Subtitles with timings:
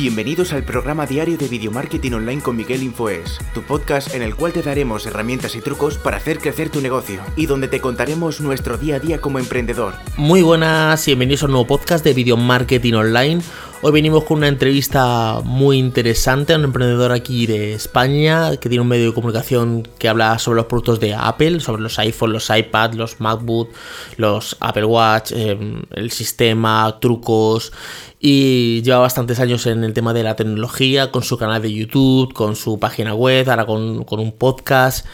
[0.00, 4.34] Bienvenidos al programa diario de Video Marketing Online con Miguel Infoes, tu podcast en el
[4.34, 8.40] cual te daremos herramientas y trucos para hacer crecer tu negocio y donde te contaremos
[8.40, 9.92] nuestro día a día como emprendedor.
[10.16, 13.42] Muy buenas y bienvenidos a un nuevo podcast de Video Marketing Online.
[13.82, 18.82] Hoy venimos con una entrevista muy interesante a un emprendedor aquí de España que tiene
[18.82, 22.58] un medio de comunicación que habla sobre los productos de Apple, sobre los iPhones, los
[22.58, 23.70] iPads, los MacBook,
[24.18, 27.72] los Apple Watch, em, el sistema, trucos
[28.20, 32.32] y lleva bastantes años en el tema de la tecnología con su canal de YouTube,
[32.34, 35.06] con su página web, ahora con, con un podcast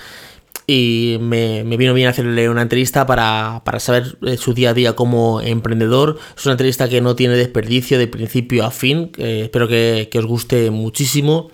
[0.67, 5.41] y me, vino bien hacerle una entrevista para, saber eh, su día a día como
[5.41, 6.19] emprendedor.
[6.37, 10.71] Es una entrevista que no tiene desperdicio de principio a fin, espero que, os guste
[10.71, 11.51] muchísimo.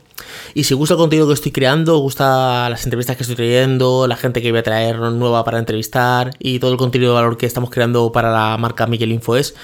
[0.54, 4.16] Y si gusta el contenido que estoy creando, gusta las entrevistas que estoy trayendo, la
[4.16, 7.46] gente que voy a traer nueva para entrevistar y todo el contenido de valor que
[7.46, 9.54] estamos creando para la marca Miguel Infoes,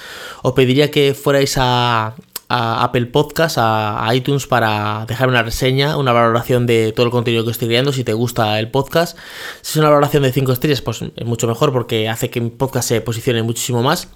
[0.41, 2.15] os pediría que fuerais a,
[2.49, 7.45] a Apple Podcast, a, iTunes para dejar una reseña, una valoración de todo el contenido
[7.45, 9.17] que estoy creando, si te gusta el podcast.
[9.61, 12.49] Si es una valoración de 5 estrellas, pues es mucho mejor porque hace que mi
[12.49, 14.09] podcast se posicione muchísimo más.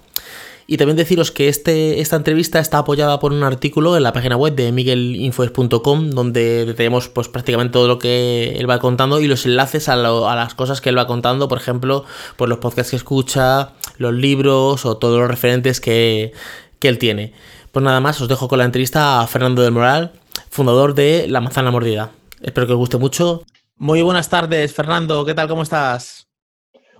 [0.66, 4.36] Y también deciros que este, esta entrevista está apoyada por un artículo en la página
[4.36, 9.44] web de miguelinfoes.com donde tenemos pues prácticamente todo lo que él va contando y los
[9.44, 12.04] enlaces a, las cosas que él va contando, por ejemplo,
[12.36, 16.32] pues los podcasts que escucha, los libros o todos los referentes que,
[16.78, 17.34] que él tiene.
[17.70, 20.12] Pues nada más, os dejo con la entrevista a Fernando del Moral,
[20.48, 22.12] fundador de La Manzana Mordida.
[22.40, 23.42] Espero que os guste mucho.
[23.76, 25.24] Muy buenas tardes, Fernando.
[25.24, 25.48] ¿Qué tal?
[25.48, 26.28] ¿Cómo estás?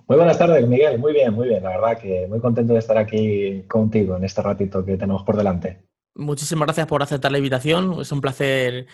[0.06, 0.98] Muy buenas tardes, Miguel.
[0.98, 1.62] Muy bien, muy bien.
[1.62, 5.36] La verdad que muy contento de estar aquí contigo en este ratito que tenemos por
[5.36, 5.84] delante.
[6.14, 8.00] Muchísimas gracias por aceptar la invitación.
[8.00, 8.86] Es un placer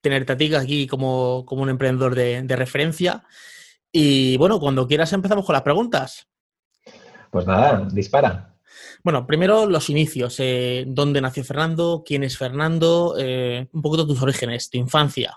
[0.00, 3.24] tenerte a ti aquí como, como un emprendedor de, de referencia.
[3.90, 6.28] Y bueno, cuando quieras empezamos con las preguntas.
[7.30, 8.54] Pues nada, dispara.
[9.02, 10.36] Bueno, primero los inicios.
[10.38, 12.02] Eh, ¿Dónde nació Fernando?
[12.06, 13.14] ¿Quién es Fernando?
[13.18, 15.36] Eh, un poquito tus orígenes, tu infancia.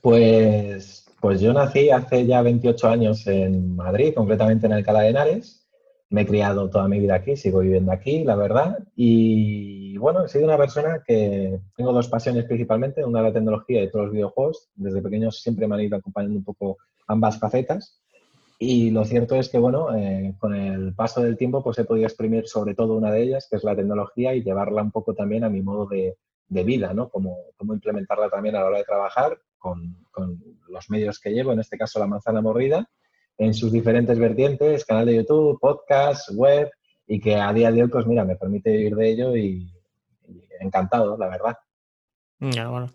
[0.00, 5.66] Pues, pues yo nací hace ya 28 años en Madrid, concretamente en Alcalá de Henares.
[6.10, 8.80] Me he criado toda mi vida aquí, sigo viviendo aquí, la verdad.
[8.94, 13.90] Y bueno, he sido una persona que tengo dos pasiones principalmente, una la tecnología y
[13.90, 14.68] todos los videojuegos.
[14.74, 16.76] Desde pequeño siempre me han ido acompañando un poco
[17.06, 18.02] ambas facetas.
[18.58, 22.06] Y lo cierto es que, bueno, eh, con el paso del tiempo, pues he podido
[22.06, 25.42] exprimir sobre todo una de ellas, que es la tecnología, y llevarla un poco también
[25.44, 26.18] a mi modo de,
[26.48, 27.08] vida, ¿no?
[27.08, 31.52] Cómo, cómo, implementarla también a la hora de trabajar con, con, los medios que llevo,
[31.52, 32.88] en este caso la manzana mordida,
[33.38, 36.70] en sus diferentes vertientes, canal de YouTube, podcast, web,
[37.06, 39.72] y que a día de hoy, pues mira, me permite vivir de ello y,
[40.60, 41.56] encantado, la verdad.
[42.40, 42.90] Ya, bueno.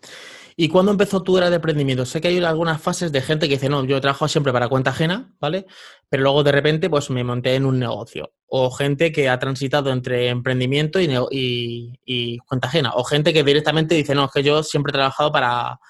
[0.62, 2.04] ¿Y cuándo empezó tu era de emprendimiento?
[2.04, 4.68] Sé que hay algunas fases de gente que dice, no, yo he trabajado siempre para
[4.68, 5.64] cuenta ajena, ¿vale?
[6.10, 8.34] Pero luego de repente pues me monté en un negocio.
[8.46, 12.92] O gente que ha transitado entre emprendimiento y, cuenta ajena.
[12.94, 15.80] O gente que directamente dice, no, es que yo siempre he trabajado para,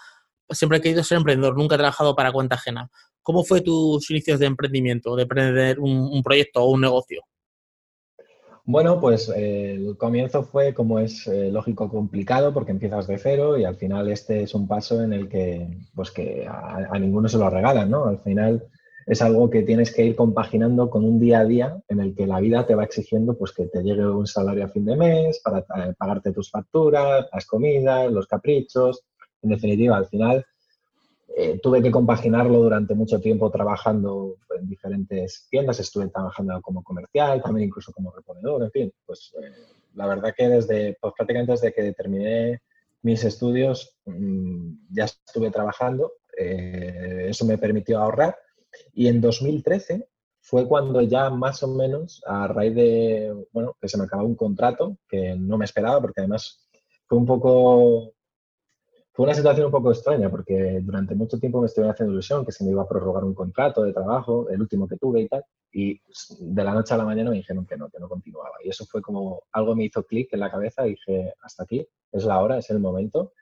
[0.51, 2.89] siempre he querido ser emprendedor, nunca he trabajado para cuenta ajena.
[3.23, 7.23] ¿Cómo fue tus inicios de emprendimiento, de emprender un proyecto o un negocio?
[8.65, 13.59] Bueno, pues eh, el comienzo fue, como es eh, lógico, complicado porque empiezas de cero
[13.59, 17.39] y al final este es un paso en el que, pues que a, ninguno se
[17.39, 18.05] lo regalan, ¿no?
[18.05, 18.65] Al final
[19.07, 22.27] es algo que tienes que ir compaginando con un día a día en el que
[22.27, 25.41] la vida te va exigiendo pues que te llegue un salario a fin de mes
[25.43, 29.03] para eh, pagarte tus facturas, las comidas, los caprichos.
[29.43, 30.45] En definitiva, al final
[31.43, 37.43] eh, tuve que compaginarlo durante mucho tiempo trabajando en diferentes tiendas, estuve trabajando como comercial,
[37.43, 39.51] también incluso como reponedor, en fin, pues eh,
[39.95, 42.61] la verdad que desde, pues prácticamente desde que terminé
[43.01, 48.37] mis estudios mm, ya estuve trabajando, eh, eso me permitió ahorrar.
[48.93, 50.07] Y en 2013
[50.43, 54.37] fue cuando ya más o menos a raíz de, bueno, que se me acabó un
[54.37, 56.69] contrato que no me esperaba porque además
[57.07, 58.13] fue un poco
[59.13, 62.53] fue una situación un poco extraña porque durante mucho tiempo me estuve haciendo ilusión que
[62.53, 65.45] se me iba a prorrogar un contrato de trabajo, el último que tuve y tal,
[65.73, 66.01] y
[66.41, 68.57] de la noche a la mañana me dijeron que no, que no continuaba.
[68.65, 71.87] Y eso fue como algo me hizo clic en la cabeza y dije, hasta aquí,
[72.13, 73.33] es la hora, es el momento.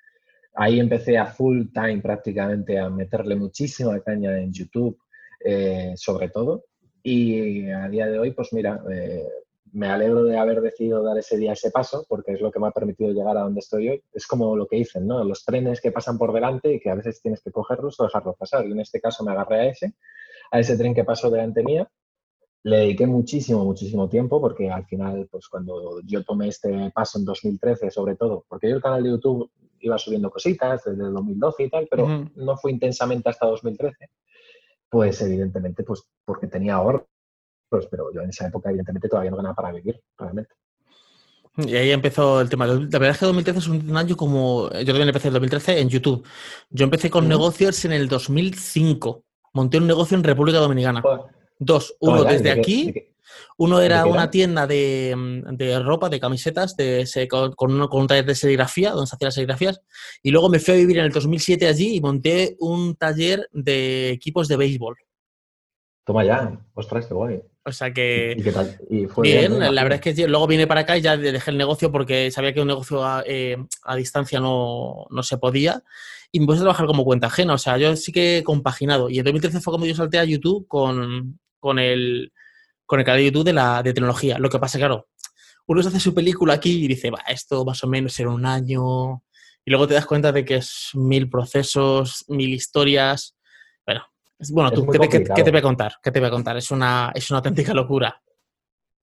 [0.54, 4.98] Ahí empecé a full time prácticamente a meterle muchísima caña en YouTube,
[5.44, 6.64] eh, sobre todo.
[7.02, 9.28] Y a día de hoy, pues mira, eh,
[9.72, 12.68] me alegro de haber decidido dar ese día ese paso porque es lo que me
[12.68, 14.02] ha permitido llegar a donde estoy hoy.
[14.12, 15.22] Es como lo que dicen, ¿no?
[15.24, 18.36] Los trenes que pasan por delante y que a veces tienes que cogerlos o dejarlos
[18.36, 18.66] pasar.
[18.66, 19.94] Y en este caso me agarré a ese,
[20.50, 21.88] a ese tren que pasó delante mía.
[22.64, 27.24] Le dediqué muchísimo, muchísimo tiempo porque al final, pues cuando yo tomé este paso en
[27.24, 29.50] 2013, sobre todo, porque yo el canal de YouTube
[29.80, 34.10] iba subiendo cositas desde el 2012 y tal, pero no fue intensamente hasta 2013,
[34.90, 37.06] pues evidentemente, pues porque tenía ahorro
[37.68, 40.54] pues, pero yo en esa época evidentemente todavía no ganaba para vivir, realmente.
[41.56, 42.66] Y ahí empezó el tema.
[42.66, 44.70] La verdad es que 2013 es un año como.
[44.70, 46.24] Yo también empecé en 2013 en YouTube.
[46.70, 49.24] Yo empecé con negocios en el 2005.
[49.54, 51.02] Monté un negocio en República Dominicana.
[51.58, 51.96] Dos.
[51.98, 52.94] Uno desde aquí.
[53.56, 58.92] Uno era una tienda de, ropa, de camisetas, de, con, con, un taller de serigrafía,
[58.92, 59.80] donde se hacían las serigrafías.
[60.22, 64.10] Y luego me fui a vivir en el 2007 allí y monté un taller de
[64.10, 64.96] equipos de béisbol.
[66.04, 67.42] Toma ya, ostras, qué guay.
[67.68, 68.34] O sea que.
[68.36, 68.78] ¿Y qué tal?
[69.22, 72.30] bien, la verdad es que luego vine para acá y ya dejé el negocio porque
[72.30, 73.56] sabía que un negocio a, eh,
[73.96, 75.82] distancia no, se podía.
[76.32, 77.54] Y me puse a trabajar como cuenta ajena.
[77.54, 79.08] O sea, yo sí que compaginado.
[79.08, 82.32] Y en 2013 fue como yo salté a YouTube con, con el
[82.88, 84.38] con el canal de YouTube de, la, de tecnología.
[84.38, 85.08] Lo que pasa, claro,
[85.66, 88.46] uno se hace su película aquí y dice, va, esto más o menos era un
[88.46, 89.22] año.
[89.62, 93.36] Y luego te das cuenta de que es mil procesos, mil historias.
[94.52, 95.92] Bueno, tú, ¿qué te, voy a contar?
[96.02, 96.56] ¿Qué te voy a contar?
[96.56, 98.20] Es una, es una auténtica locura.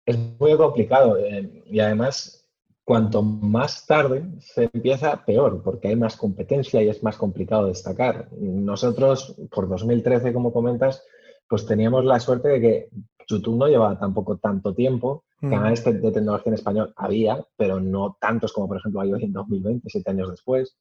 [0.05, 1.17] Es muy complicado.
[1.17, 2.45] Eh, y además,
[2.83, 8.27] cuanto más tarde se empieza, peor, porque hay más competencia y es más complicado destacar.
[8.33, 11.03] Nosotros, por 2013, como comentas,
[11.47, 12.89] pues teníamos la suerte de que
[13.27, 15.23] YouTube no llevaba tampoco tanto tiempo.
[15.39, 15.49] Mm.
[15.49, 19.33] Canales de tecnología en español había, pero no tantos como por ejemplo hay hoy en
[19.33, 20.77] 2020, siete años después.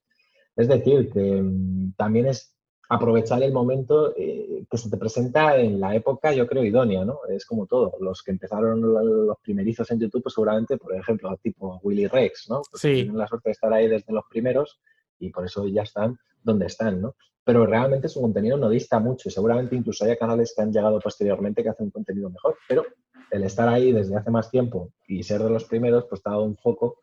[0.56, 2.56] Es decir, que mm, también es
[2.90, 7.20] aprovechar el momento eh, que se te presenta en la época, yo creo, idónea, ¿no?
[7.28, 7.94] Es como todo.
[8.00, 12.62] Los que empezaron los primerizos en YouTube, pues seguramente, por ejemplo, tipo Willy Rex, ¿no?
[12.70, 12.92] Pues sí.
[12.94, 14.81] Tienen la suerte de estar ahí desde los primeros
[15.19, 17.14] y por eso ya están donde están, ¿no?
[17.42, 21.00] pero realmente su contenido no dista mucho y seguramente incluso haya canales que han llegado
[21.00, 22.84] posteriormente que hacen un contenido mejor, pero
[23.31, 26.32] el estar ahí desde hace más tiempo y ser de los primeros, pues te ha
[26.32, 26.98] dado un foco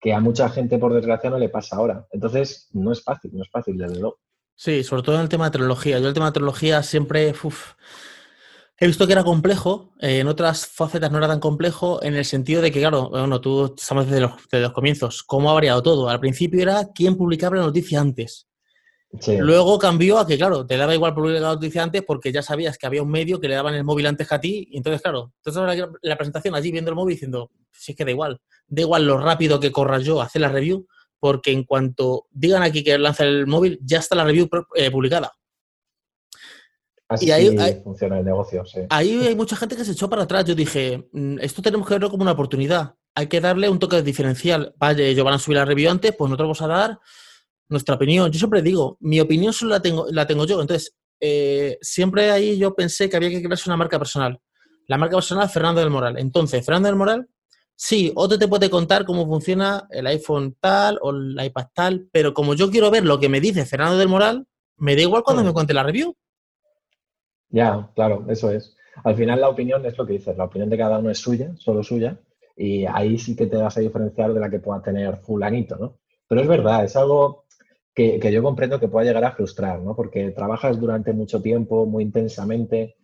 [0.00, 2.06] que a mucha gente, por desgracia, no le pasa ahora.
[2.12, 4.18] Entonces, no es fácil, no es fácil, desde luego.
[4.60, 6.00] Sí, sobre todo en el tema de tecnología.
[6.00, 7.32] Yo el tema de tecnología siempre
[8.76, 12.24] he visto que era complejo, eh, en otras facetas no era tan complejo, en el
[12.24, 15.80] sentido de que, claro, bueno, tú estamos desde los, desde los comienzos, ¿cómo ha variado
[15.80, 16.08] todo?
[16.08, 18.48] Al principio era quién publicaba la noticia antes.
[19.38, 22.76] Luego cambió a que, claro, te daba igual publicar la noticia antes porque ya sabías
[22.76, 24.68] que había un medio que le daban el móvil antes que a ti.
[24.72, 28.04] Y entonces, claro, entonces la, la presentación allí viendo el móvil diciendo, si es que
[28.04, 30.88] da igual, da igual lo rápido que corra yo a hacer la review,
[31.20, 35.32] porque en cuanto digan aquí que lanza el móvil, ya está la review eh, publicada.
[37.08, 38.80] Así y ahí, funciona el negocio, sí.
[38.90, 40.44] Ahí hay mucha gente que se echó para atrás.
[40.44, 42.94] Yo dije, mm, esto tenemos que verlo como una oportunidad.
[43.14, 44.74] Hay que darle un toque diferencial.
[44.76, 46.98] Vaya, ellos van a subir la review antes, pues nosotros vamos a dar
[47.70, 48.30] nuestra opinión.
[48.30, 50.60] Yo siempre digo, mi opinión solo la tengo, la tengo yo.
[50.60, 54.38] Entonces, eh, siempre ahí yo pensé que había que crearse una marca personal.
[54.86, 56.18] La marca personal, Fernando del Moral.
[56.18, 57.28] Entonces, Fernando del Moral,
[57.78, 62.34] sí, otro te puede contar cómo funciona el iPhone tal o el iPad tal, pero
[62.34, 64.46] como yo quiero ver lo que me dice Fernando del Moral,
[64.76, 66.14] me da igual cuando me cuente la review.
[67.50, 68.76] Ya, claro, eso es.
[69.04, 71.52] Al final la opinión es lo que dices, la opinión de cada uno es suya,
[71.56, 72.18] solo suya,
[72.56, 75.98] y ahí sí que te vas a diferenciar de la que pueda tener fulanito, ¿no?
[76.26, 77.44] Pero es verdad, es algo
[77.94, 79.94] que, yo comprendo que pueda llegar a frustrar, ¿no?
[79.94, 82.96] Porque trabajas durante mucho tiempo, muy intensamente,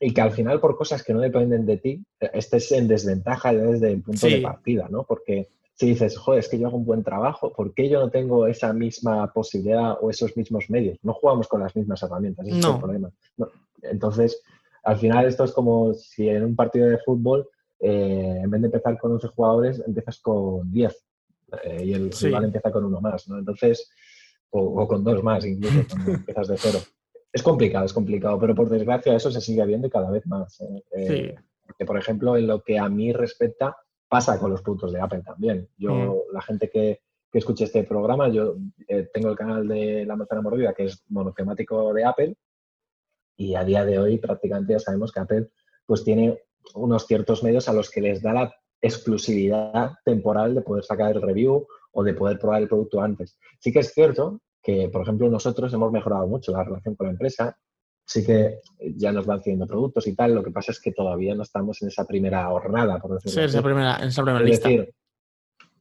[0.00, 3.92] y que al final por cosas que no dependen de ti, estés en desventaja desde
[3.92, 5.04] el punto de partida, ¿no?
[5.04, 8.10] Porque si dices, joder, es que yo hago un buen trabajo, ¿por qué yo no
[8.10, 10.98] tengo esa misma posibilidad o esos mismos medios?
[11.02, 13.10] No jugamos con las mismas herramientas, ese es el problema.
[13.82, 14.42] Entonces,
[14.82, 17.48] al final esto es como si en un partido de fútbol,
[17.78, 21.04] eh, en vez de empezar con 11 jugadores, empiezas con 10
[21.64, 23.38] eh, y el rival empieza con uno más, ¿no?
[23.38, 23.90] Entonces,
[24.50, 26.78] o, con dos más incluso cuando empiezas de cero.
[27.32, 30.60] Es complicado, es complicado, pero por desgracia eso se sigue viendo cada vez más.
[30.60, 30.82] ¿eh?
[30.92, 31.34] Eh,
[31.64, 33.76] porque, por ejemplo, en lo que a mí respecta,
[34.08, 35.68] pasa con los productos de Apple también.
[35.76, 36.34] Yo, mm.
[36.34, 38.56] la gente que, que escuche este programa, yo
[38.88, 42.36] eh, tengo el canal de La Manzana Mordida, que es monotemático de Apple,
[43.36, 45.50] y a día de hoy prácticamente ya sabemos que Apple
[45.86, 46.42] pues tiene
[46.74, 51.22] unos ciertos medios a los que les da la exclusividad temporal de poder sacar el
[51.22, 53.38] review o de poder probar el producto antes.
[53.58, 57.12] Sí que es cierto que, por ejemplo, nosotros hemos mejorado mucho la relación con la
[57.12, 57.56] empresa,
[58.04, 58.60] sí que
[58.96, 61.80] ya nos van haciendo productos y tal, lo que pasa es que todavía no estamos
[61.82, 63.56] en esa primera jornada, por decirlo sí, así.
[63.56, 64.94] Esa primera, en esa primera es Decir,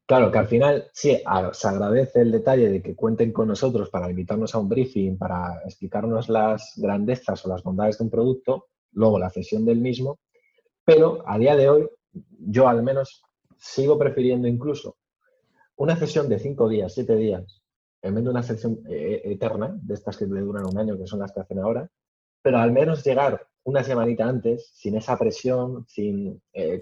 [0.06, 1.22] claro, que al final sí,
[1.54, 5.62] se agradece el detalle de que cuenten con nosotros para invitarnos a un briefing, para
[5.66, 10.20] explicarnos las grandezas o las bondades de un producto, luego la cesión del mismo,
[10.86, 11.90] pero a día de hoy
[12.40, 13.24] yo al menos
[13.58, 14.98] sigo prefiriendo incluso
[15.76, 17.62] una sesión de cinco días, siete días,
[18.02, 21.08] en vez de una sesión eh, eterna, de estas que le duran un año, que
[21.08, 21.90] son las que hacen ahora,
[22.42, 26.80] pero al menos llegar una semanita antes, sin esa presión, sin, eh,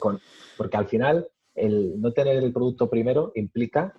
[0.58, 3.94] porque al final el no tener el producto primero implica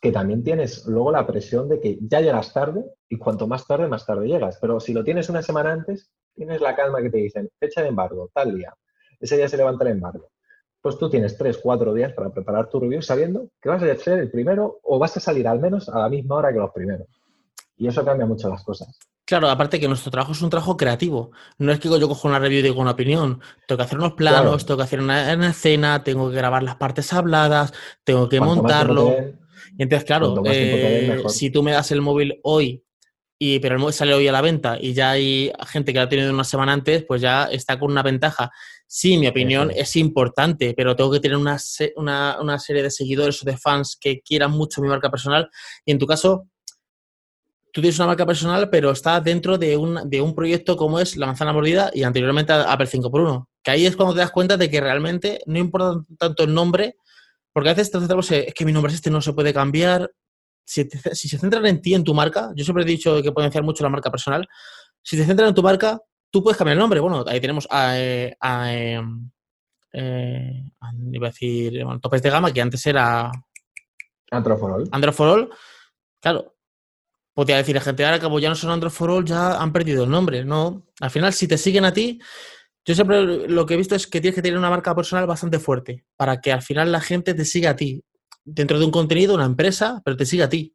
[0.00, 3.88] que también tienes luego la presión de que ya llegas tarde y cuanto más tarde,
[3.88, 4.58] más tarde llegas.
[4.60, 7.88] Pero si lo tienes una semana antes, tienes la calma que te dicen, fecha de
[7.88, 8.74] embargo, tal día.
[9.20, 10.31] Ese día se levanta el embargo
[10.82, 14.18] pues tú tienes tres, cuatro días para preparar tu review sabiendo que vas a ser
[14.18, 17.06] el primero o vas a salir al menos a la misma hora que los primeros.
[17.76, 18.98] Y eso cambia mucho las cosas.
[19.24, 21.30] Claro, aparte que nuestro trabajo es un trabajo creativo.
[21.56, 23.40] No es que yo cojo una review y digo una opinión.
[23.66, 27.12] Tengo que hacer unos planos, tengo que hacer una, escena, tengo que grabar las partes
[27.12, 27.72] habladas,
[28.04, 29.14] tengo que montarlo.
[29.78, 32.84] y entonces, claro, eh, si tú me das el móvil hoy,
[33.38, 36.04] y, pero el móvil sale hoy a la venta y ya hay gente que lo
[36.04, 38.50] ha tenido una semana antes, pues ya está con una ventaja.
[38.94, 41.56] Sí, mi opinión es importante, pero tengo que tener una,
[41.96, 45.48] una, una serie de seguidores o de fans que quieran mucho mi marca personal.
[45.86, 46.46] Y en tu caso,
[47.72, 51.16] tú tienes una marca personal, pero está dentro de un, de un proyecto como es
[51.16, 53.46] La Manzana Mordida y anteriormente Apple 5x1.
[53.62, 56.96] Que ahí es cuando te das cuenta de que realmente no importa tanto el nombre,
[57.54, 60.12] porque a veces te centramos es que mi nombre es este, no se puede cambiar.
[60.66, 63.82] Si, se centran en ti, en tu marca, yo siempre he dicho que potenciar mucho
[63.84, 64.46] la marca personal.
[65.02, 65.98] Si te centran en tu marca,
[66.32, 66.98] tú puedes cambiar el nombre.
[66.98, 69.30] Bueno, ahí tenemos a, eh, a, em,
[69.92, 70.72] eh,
[71.12, 73.30] iba a decir, topes de gama, que antes era
[74.32, 74.88] Androforol.
[74.90, 75.50] Androforol.
[76.20, 76.56] Claro,
[77.34, 80.04] podría decir, la gente, ahora como ya no son Android for All, ya han perdido
[80.04, 80.44] el nombre.
[80.44, 82.18] No, al final, si te siguen a ti,
[82.84, 85.58] yo siempre lo que he visto es que tienes que tener una marca personal bastante
[85.58, 88.02] fuerte para que al final la gente te siga a ti.
[88.44, 90.74] Dentro de un contenido, una empresa, pero te siga a ti.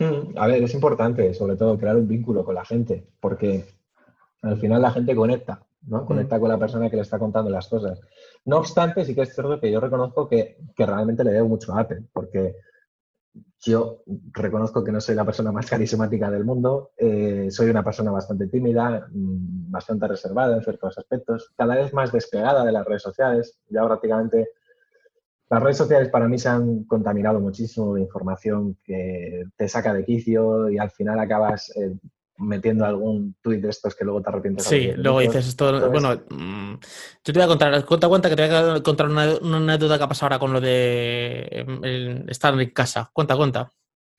[0.00, 3.66] Hmm, a ver, es importante, sobre todo, crear un vínculo con la gente, porque
[4.40, 6.02] al final la gente conecta, ¿no?
[6.02, 6.06] Hmm.
[6.06, 8.00] Conecta con la persona que le está contando las cosas.
[8.46, 11.74] No obstante, sí que es cierto que yo reconozco que, que realmente le debo mucho
[11.74, 12.56] a Apple, porque
[13.60, 14.02] yo
[14.32, 18.46] reconozco que no soy la persona más carismática del mundo, eh, soy una persona bastante
[18.46, 23.60] tímida, mm, bastante reservada en ciertos aspectos, cada vez más despegada de las redes sociales.
[23.68, 24.48] Ya prácticamente
[25.50, 30.04] las redes sociales para mí se han contaminado muchísimo de información que te saca de
[30.04, 31.92] quicio y al final acabas eh,
[32.38, 34.64] metiendo algún tuit de estos que luego te arrepientes.
[34.64, 35.90] Sí, luego dices esto.
[35.90, 36.74] bueno, mm,
[37.24, 39.98] yo te voy a contar, cuenta cuenta que te voy a contar una, una anécdota
[39.98, 43.10] que ha pasado ahora con lo de em, estar en casa.
[43.12, 43.72] Cuenta, cuenta.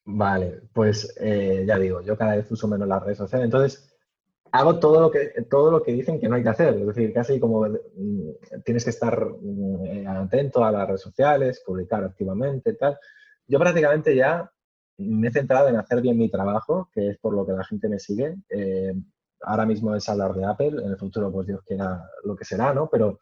[0.03, 3.90] Vale, pues eh, ya digo, yo cada vez uso menos las redes sociales, entonces
[4.51, 7.13] hago todo lo que todo lo que dicen que no hay que hacer, es decir,
[7.13, 12.98] casi como mm, tienes que estar mm, atento a las redes sociales, publicar activamente, tal.
[13.48, 14.51] Yo prácticamente ya
[14.98, 17.89] me he centrado en hacer bien mi trabajo, que es por lo que la gente
[17.89, 18.36] me sigue.
[18.50, 18.93] Eh,
[19.41, 22.74] ahora mismo es hablar de Apple, en el futuro pues Dios quiera lo que será,
[22.74, 22.89] ¿no?
[22.89, 23.20] Pero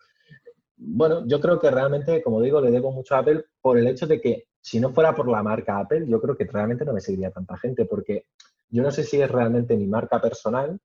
[0.77, 4.07] bueno, yo creo que realmente, como digo, le debo mucho a Apple por el hecho
[4.07, 7.01] de que si no fuera por la marca Apple, yo creo que realmente no me
[7.01, 8.25] seguiría tanta gente, porque
[8.69, 10.79] yo no sé si es realmente mi marca personal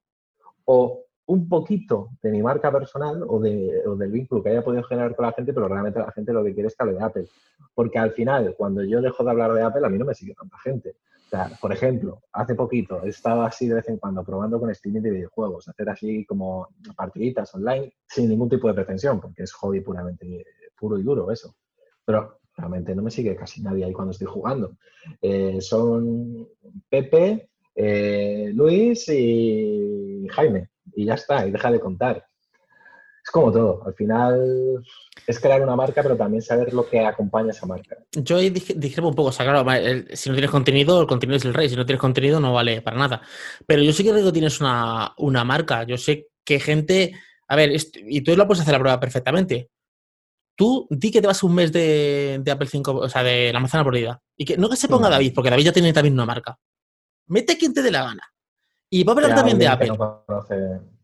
[0.66, 4.82] o un poquito de mi marca personal o, de, o, del vínculo que haya podido
[4.84, 7.02] generar con la gente, pero realmente la gente lo que quiere es que hable de
[7.02, 7.28] Apple.
[7.74, 10.34] Porque al final, cuando yo dejo de hablar de Apple, a mí no me sigue
[10.34, 10.96] tanta gente.
[11.26, 14.70] O sea, por ejemplo, hace poquito he estado así de vez en cuando probando con
[14.70, 19.52] streaming de videojuegos, hacer así como partiditas online sin ningún tipo de pretensión, porque es
[19.52, 20.44] hobby puramente
[20.78, 21.54] puro y duro eso.
[22.04, 24.76] Pero realmente no me sigue casi nadie ahí cuando estoy jugando.
[25.20, 26.46] Eh, son
[26.88, 32.26] Pepe, eh, Luis y Jaime y ya está, y deja de contar.
[33.24, 34.84] Es como todo, al final
[35.26, 37.96] es crear una marca, pero también saber lo que acompaña esa marca.
[38.12, 39.64] Yo discrepo un poco, o sea, claro,
[40.12, 42.82] si no tienes contenido, el contenido es el rey, si no tienes contenido no vale
[42.82, 43.22] para nada.
[43.66, 45.14] Pero yo sí que creo que tienes una,
[45.44, 47.14] marca, yo sé que gente,
[47.48, 47.72] a ver,
[48.06, 49.70] y tú lo puedes hacer la prueba perfectamente.
[50.56, 53.84] Tú di que te vas un mes de, Apple 5, o sea, de la manzana
[53.84, 54.20] mordida.
[54.36, 56.58] Y que no que se ponga David, porque David ya tiene también una marca.
[57.26, 58.22] Mete quien te dé la gana.
[58.90, 59.92] Y va a hablar también de Apple.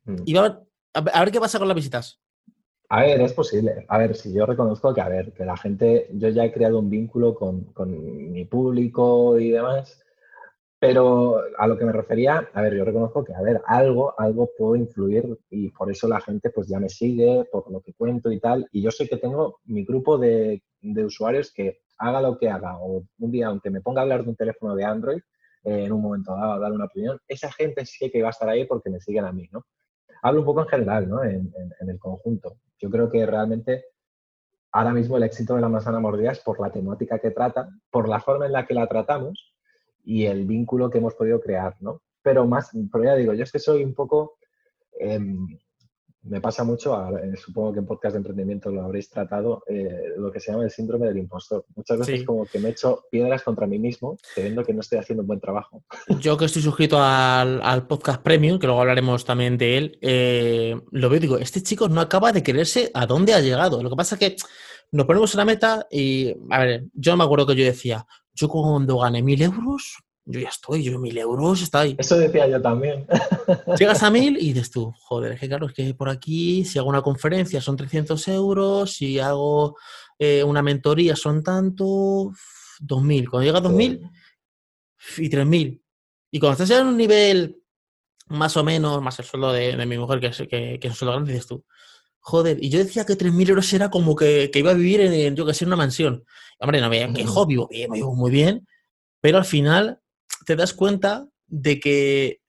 [0.04, 0.16] Mm.
[0.24, 0.62] Y va
[0.94, 2.20] a, ver, qué pasa con las visitas.
[2.88, 3.84] A ver, es posible.
[3.88, 6.78] A ver, si yo reconozco que, a ver, que la gente, yo ya he creado
[6.78, 7.72] un vínculo con,
[8.32, 10.02] mi público y demás,
[10.78, 14.50] pero a lo que me refería, a ver, yo reconozco que, a ver, algo, algo
[14.58, 18.32] puedo influir y por eso la gente pues ya me sigue, por lo que cuento
[18.32, 18.68] y tal.
[18.72, 22.78] Y yo sé que tengo mi grupo de, de usuarios que haga lo que haga,
[22.78, 25.20] o un día, aunque me ponga a hablar de un teléfono de Android,
[25.64, 28.48] eh, en un momento dado dar una opinión, esa gente sí que va a estar
[28.48, 29.66] ahí porque me siguen a mí, ¿no?
[30.22, 31.22] Hablo un poco en general, ¿no?
[31.22, 32.56] En, el conjunto.
[32.78, 33.84] Yo creo que realmente
[34.72, 38.08] ahora mismo el éxito de la manzana mordida es por la temática que trata, por
[38.08, 39.54] la forma en la que la tratamos
[40.04, 42.02] y el vínculo que hemos podido crear, ¿no?
[42.22, 44.38] Pero más, pero ya digo, yo es que soy un poco,
[44.98, 45.46] em,
[46.22, 50.30] me pasa mucho, eh, supongo que en podcast de emprendimiento lo habréis tratado, eh, lo
[50.30, 51.64] que se llama el síndrome del impostor.
[51.74, 55.22] Muchas veces como que me echo piedras contra mí mismo, creyendo que no estoy haciendo
[55.22, 55.82] un buen trabajo.
[56.20, 61.08] Yo que estoy suscrito al, podcast premium, que luego hablaremos también de él, eh, lo
[61.08, 63.82] veo y digo, este chico no acaba de creerse a dónde ha llegado.
[63.82, 64.36] Lo que pasa es que
[64.92, 68.98] nos ponemos una meta y, a ver, yo me acuerdo que yo decía, yo cuando
[68.98, 71.96] gane mil euros, yo ya estoy, yo mil euros está ahí.
[71.98, 73.06] Eso decía yo también.
[73.78, 76.78] Llegas a mil y dices tú, joder, es que claro, es que por aquí, si
[76.78, 79.76] hago una conferencia son 300 euros, si hago
[80.18, 82.32] eh, una mentoría son tanto,
[82.80, 83.28] 2000.
[83.28, 84.02] Cuando llega a 2000
[85.18, 85.82] y 3000.
[86.30, 87.62] Y cuando estás en un nivel
[88.28, 90.94] más o menos, más el sueldo de, mi mujer, que es, que, que es un
[90.94, 91.64] sueldo grande, dices tú,
[92.20, 95.44] joder, y yo decía que 3.000 euros era como que, iba a vivir en, yo
[95.44, 96.24] que sé, en una mansión.
[96.58, 98.66] Hombre, no me quejo, vivo bien, vivo muy bien,
[99.20, 100.00] pero al final
[100.50, 102.40] te das cuenta de que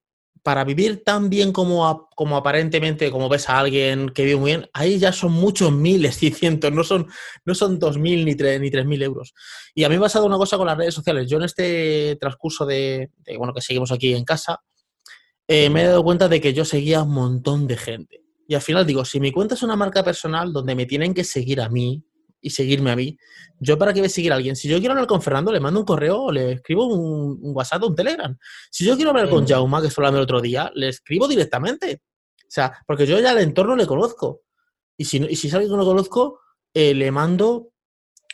[0.42, 4.68] para vivir tan bien como, como aparentemente, como ves a alguien que vive muy bien,
[4.74, 7.06] ahí ya son muchos miles y cientos, no son,
[7.46, 9.36] no son 2.000 ni 3.000 ni 3 euros.
[9.76, 11.30] Y a mí me ha pasado una cosa con las redes sociales.
[11.30, 14.60] Yo en este transcurso de, bueno, que seguimos aquí en casa,
[15.48, 18.24] eh, me he dado cuenta de que yo seguía un montón de gente.
[18.48, 21.24] Y al final digo, si mi cuenta es una marca personal donde me tienen que
[21.24, 22.04] seguir a mí,
[22.42, 23.18] y seguirme a mí.
[23.60, 24.56] ¿Yo para qué voy a seguir a alguien?
[24.56, 27.84] Si yo quiero hablar con Fernando, le mando un correo o le escribo un, WhatsApp
[27.84, 28.38] o un Telegram.
[28.70, 32.02] Si yo quiero hablar con Jauma, que estuve hablando el otro día, le escribo directamente.
[32.42, 34.42] O sea, porque yo ya el entorno le conozco.
[34.98, 36.40] Y si, y si es alguien que no conozco,
[36.74, 37.70] eh, le mando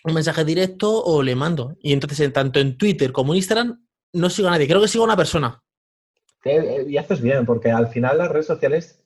[0.04, 1.76] un mensaje directo o le mando.
[1.82, 4.68] Y entonces, tanto en Twitter como en Instagram, no sigo a nadie.
[4.68, 5.62] Creo que sigo a una persona.
[6.46, 9.04] Eh, y haces bien, porque al final las redes sociales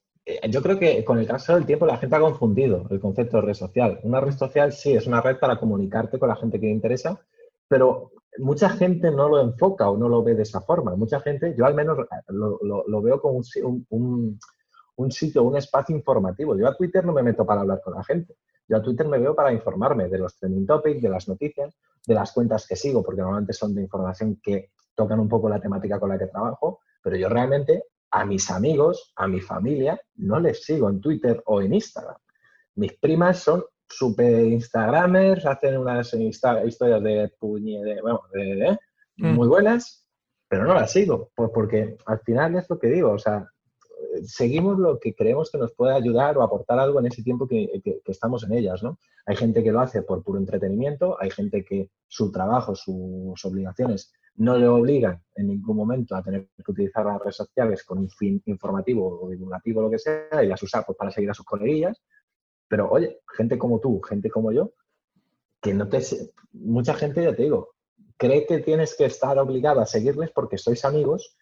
[0.49, 3.43] yo creo que con el caso del tiempo la gente ha confundido el concepto de
[3.43, 3.99] red social.
[4.03, 7.19] Una red social sí es una red para comunicarte con la gente que le interesa,
[7.67, 10.95] pero mucha gente no lo enfoca o no lo ve de esa forma.
[10.95, 13.41] Mucha gente, yo al menos eh, lo, veo como
[13.89, 14.39] un,
[14.95, 16.57] un, sitio, un espacio informativo.
[16.57, 18.35] Yo a Twitter no me meto para hablar con la gente.
[18.67, 22.13] Yo a Twitter me veo para informarme de los trending topics, de las noticias, de
[22.13, 25.99] las cuentas que sigo, porque normalmente son de información que tocan un poco la temática
[25.99, 30.63] con la que trabajo, pero yo realmente a mis amigos, a mi familia, no les
[30.63, 32.17] sigo en Twitter o en Instagram.
[32.75, 38.77] Mis primas son super Instagramers, hacen unas historias de puñe, de, bueno, de,
[39.17, 39.33] mm.
[39.33, 40.05] muy buenas,
[40.47, 43.47] pero no las sigo, pues porque al final es lo que digo, o sea,
[44.23, 47.81] seguimos lo que creemos que nos puede ayudar o aportar algo en ese tiempo que,
[47.83, 48.97] que, estamos en ellas, ¿no?
[49.25, 54.11] Hay gente que lo hace por puro entretenimiento, hay gente que su trabajo, sus obligaciones
[54.35, 58.09] no le obligan en ningún momento a tener que utilizar las redes sociales con un
[58.09, 61.45] fin informativo o divulgativo, lo que sea, y las usa pues, para seguir a sus
[61.45, 62.01] coleguillas.
[62.67, 64.73] Pero oye, gente como tú, gente como yo,
[65.61, 66.01] que no te...
[66.53, 67.75] Mucha gente, ya te digo,
[68.17, 71.37] cree que tienes que estar obligado a seguirles porque sois amigos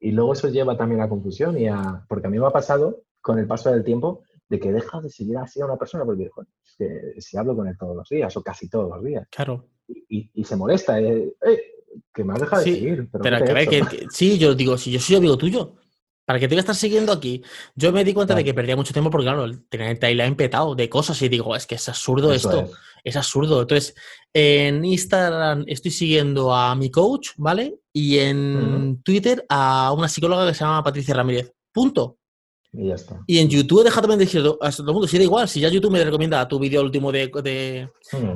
[0.00, 2.04] y luego eso lleva también a confusión y a...
[2.08, 5.10] Porque a mí me ha pasado con el paso del tiempo de que dejas de
[5.10, 8.34] seguir así a una persona porque es que si hablo con él todos los días
[8.36, 9.28] o casi todos los días.
[9.30, 9.66] Claro.
[9.86, 11.00] Y, se molesta.
[11.00, 11.77] Eh, eh
[12.12, 13.08] que me has dejado de seguir.
[13.22, 15.74] Pero, que, sí, yo digo, si yo soy amigo tuyo,
[16.24, 17.42] ¿para qué te voy a estar siguiendo aquí?
[17.74, 20.74] Yo me di cuenta de que perdía mucho tiempo porque, claro, tenía el timeline petado
[20.74, 22.70] de cosas y digo, es que es absurdo esto.
[23.02, 23.16] Es.
[23.16, 23.62] absurdo.
[23.62, 23.94] Entonces,
[24.34, 27.78] en Instagram estoy siguiendo a mi coach, ¿vale?
[27.92, 31.52] Y en Twitter a una psicóloga que se llama Patricia Ramírez.
[31.72, 32.18] Punto.
[32.72, 33.22] Y ya está.
[33.26, 35.48] Y en YouTube he dejado también de decir a todo el mundo, si da igual,
[35.48, 37.30] si ya YouTube me recomienda tu vídeo último de,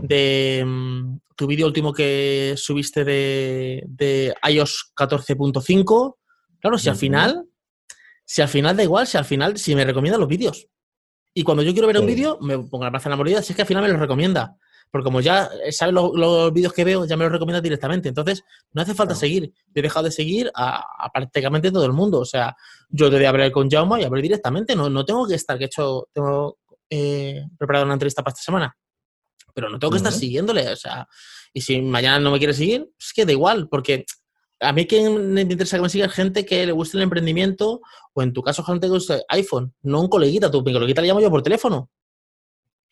[0.02, 6.16] de, mm, tu vídeo último que subiste de, de iOS 14.5,
[6.60, 7.44] claro, si al final,
[8.24, 10.66] si al final da igual, si al final, si me recomienda los vídeos.
[11.34, 13.52] Y cuando yo quiero ver un vídeo, me pongo la plaza en la mordida, si
[13.52, 14.56] es que al final me lo recomienda.
[14.92, 18.10] Porque como ya sabes los, vídeos que veo, ya me los recomienda directamente.
[18.10, 19.50] Entonces, no hace falta seguir.
[19.68, 22.20] Yo he dejado de seguir a, prácticamente todo el mundo.
[22.20, 22.54] O sea,
[22.90, 24.76] yo te voy a hablar con Jaume y hablar directamente.
[24.76, 26.58] No, no tengo que estar, que he hecho, tengo
[26.90, 28.76] eh, preparado una entrevista para esta semana.
[29.54, 30.70] Pero no tengo que estar siguiéndole.
[30.70, 31.08] O sea,
[31.54, 34.04] y si mañana no me quiere seguir, es que da igual, porque
[34.60, 37.80] a mí que me interesa que me siga gente que le guste el emprendimiento,
[38.12, 40.50] o en tu caso, gente que guste iPhone, no un coleguita.
[40.50, 41.90] Tu mi coleguita le llamo yo por teléfono.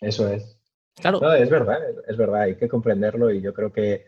[0.01, 0.60] Eso es.
[0.97, 1.33] Claro.
[1.35, 4.05] es verdad, es verdad, hay que comprenderlo y yo creo que,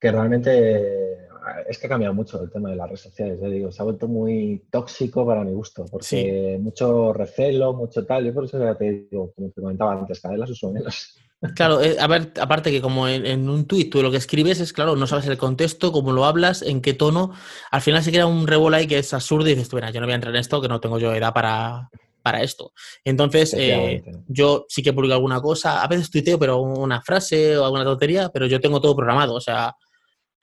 [0.00, 1.28] realmente
[1.68, 4.08] es que ha cambiado mucho el tema de las redes sociales, digo, se ha vuelto
[4.08, 9.06] muy tóxico para mi gusto, porque mucho recelo, mucho tal, yo por eso ya te
[9.10, 11.18] digo, como te comentaba antes, las uso menos.
[11.56, 14.72] Claro, eh, a ver, aparte que como en, un tuit tú lo que escribes es,
[14.72, 17.32] claro, no sabes el contexto, cómo lo hablas, en qué tono,
[17.72, 20.06] al final se crea un revuelo ahí que es absurdo y dices, tú, yo no
[20.06, 21.90] voy a entrar en esto, que no tengo yo edad para,
[22.22, 22.72] para esto.
[23.04, 27.64] Entonces, eh, yo sí que publico alguna cosa, a veces tuiteo, pero una frase o
[27.64, 29.74] alguna tontería, pero yo tengo todo programado, o sea,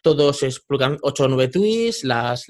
[0.01, 2.45] todos se explican 8 o 9 tweets, las,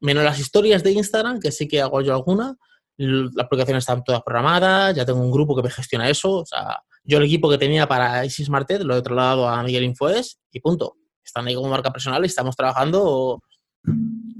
[0.00, 2.56] menos las historias de Instagram, que sí que hago yo alguna,
[2.96, 6.80] las publicaciones están todas programadas, ya tengo un grupo que me gestiona eso, o sea,
[7.04, 10.60] yo el equipo que tenía para Isis Martet lo he trasladado a Miguel Infoes y
[10.60, 10.96] punto.
[11.24, 13.40] Están ahí como marca personal y estamos trabajando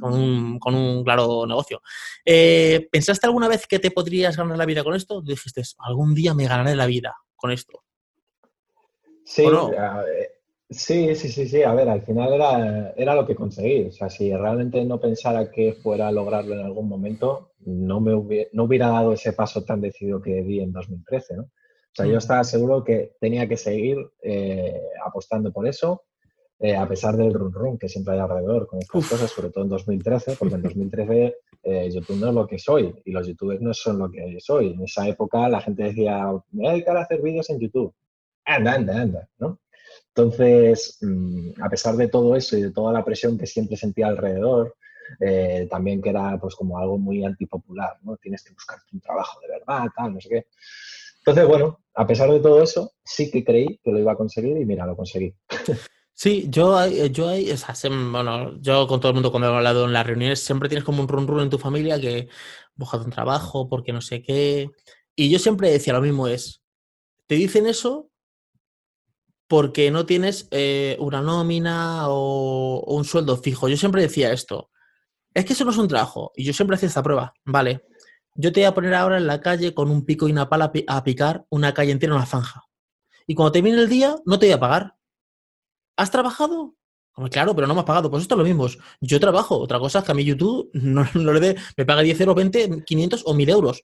[0.03, 1.81] con un, claro negocio.
[2.25, 5.23] Eh, ¿Pensaste alguna vez que te podrías ganar la vida con esto?
[5.23, 7.83] Dijiste, algún día me ganaré la vida con esto.
[9.25, 10.29] Sí, eh,
[10.73, 11.62] Sí, sí, sí, sí.
[11.62, 13.87] A ver, al final era, era lo que conseguí.
[13.87, 18.15] O sea, si realmente no pensara que fuera a lograrlo en algún momento, no me
[18.15, 21.43] hubiera, no hubiera dado ese paso tan decidido que di en 2013, ¿no?
[21.43, 26.05] O sea, yo estaba seguro que tenía que seguir eh, apostando por eso,
[26.62, 29.64] eh, a pesar del run run que siempre hay alrededor con estas cosas, sobre todo
[29.64, 33.61] en 2013, porque en 2013 eh, YouTube no es lo que soy y los youtubers
[33.61, 34.70] no son lo que soy.
[34.70, 37.92] En esa época la gente decía, me voy a dedicar a hacer vídeos en YouTube.
[38.44, 39.59] Anda, anda, anda, ¿no?
[40.14, 44.07] Entonces, mm, a pesar de todo eso y de toda la presión que siempre sentía
[44.07, 44.77] alrededor,
[45.18, 48.16] eh, también que era pues como algo muy antipopular, ¿no?
[48.18, 50.46] Tienes que buscarte un trabajo de verdad, tal, no sé qué.
[51.18, 54.57] Entonces, bueno, a pesar de todo eso, sí que creí que lo iba a conseguir
[54.57, 55.35] y mira, lo conseguí.
[56.14, 57.33] Sí, yo, yo,
[58.12, 61.03] bueno, yo con todo el mundo cuando he hablado en las reuniones siempre tienes como
[61.03, 62.29] un run run en tu familia que
[62.75, 64.70] buscas un trabajo porque no sé qué.
[65.16, 66.62] Y yo siempre decía lo mismo es,
[67.27, 68.11] te dicen eso
[69.48, 73.68] porque no tienes eh, una nómina o, un sueldo fijo.
[73.68, 74.70] Yo siempre decía esto.
[75.35, 76.33] Es que eso no es un trabajo.
[76.35, 77.35] Y yo siempre hacía esta prueba.
[77.44, 77.85] Vale,
[78.35, 80.72] yo te voy a poner ahora en la calle con un pico y una pala
[80.88, 82.64] a picar una calle entera en una zanja.
[83.27, 84.96] Y cuando termine el día, no te voy a pagar.
[85.96, 86.74] ¿Has trabajado?
[87.31, 88.11] claro, pero no me has pagado.
[88.11, 88.66] Pues esto es lo mismo.
[89.00, 89.59] Yo trabajo.
[89.59, 92.85] Otra cosa es que a mí YouTube no, le dé, me paga 10 euros, 20,
[92.85, 93.83] 500 o 1000 euros.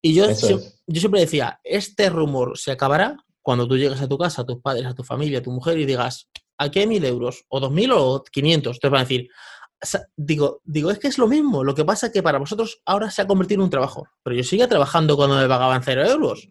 [0.00, 4.42] Y yo, yo siempre decía, este rumor se acabará cuando tú llegas a tu casa,
[4.42, 6.28] a tus padres, a tu familia, a tu mujer y digas,
[6.58, 7.44] ¿a qué mil euros?
[7.48, 8.80] ¿O dos mil o quinientos?
[8.80, 9.30] Te van a decir,
[10.16, 11.64] digo, digo, es que es lo mismo.
[11.64, 14.06] Lo que pasa es que para vosotros ahora se ha convertido en un trabajo.
[14.22, 16.48] Pero yo sigue trabajando cuando me pagaban cero euros.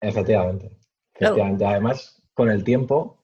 [0.00, 0.76] Efectivamente.
[1.14, 1.64] Efectivamente.
[1.64, 3.23] Además, con el tiempo,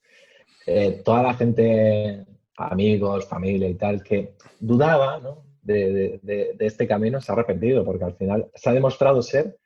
[0.65, 2.25] eh, toda la gente,
[2.57, 5.21] amigos, familia y tal, que dudaba
[5.61, 9.57] de, de, este camino se ha arrepentido, porque al final se ha demostrado ser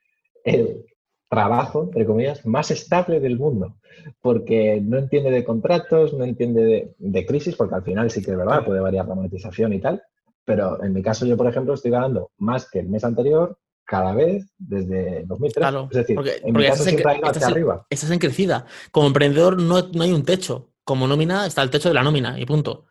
[0.44, 0.84] el,
[1.28, 3.76] trabajo, entre comillas, más estable del mundo,
[4.20, 8.36] porque no entiende de contratos, no entiende de, crisis, porque al final sí que es
[8.36, 10.02] verdad, puede variar la monetización y tal,
[10.44, 14.14] pero en mi caso yo, por ejemplo, estoy ganando más que el mes anterior cada
[14.14, 15.54] vez desde 2003.
[15.54, 17.86] Claro, es decir, en mi caso ha ido hacia arriba.
[17.90, 18.66] Estás en crecida.
[18.90, 20.70] Como emprendedor no, no, hay un techo.
[20.86, 22.84] Como nómina está el techo de la nómina y punto.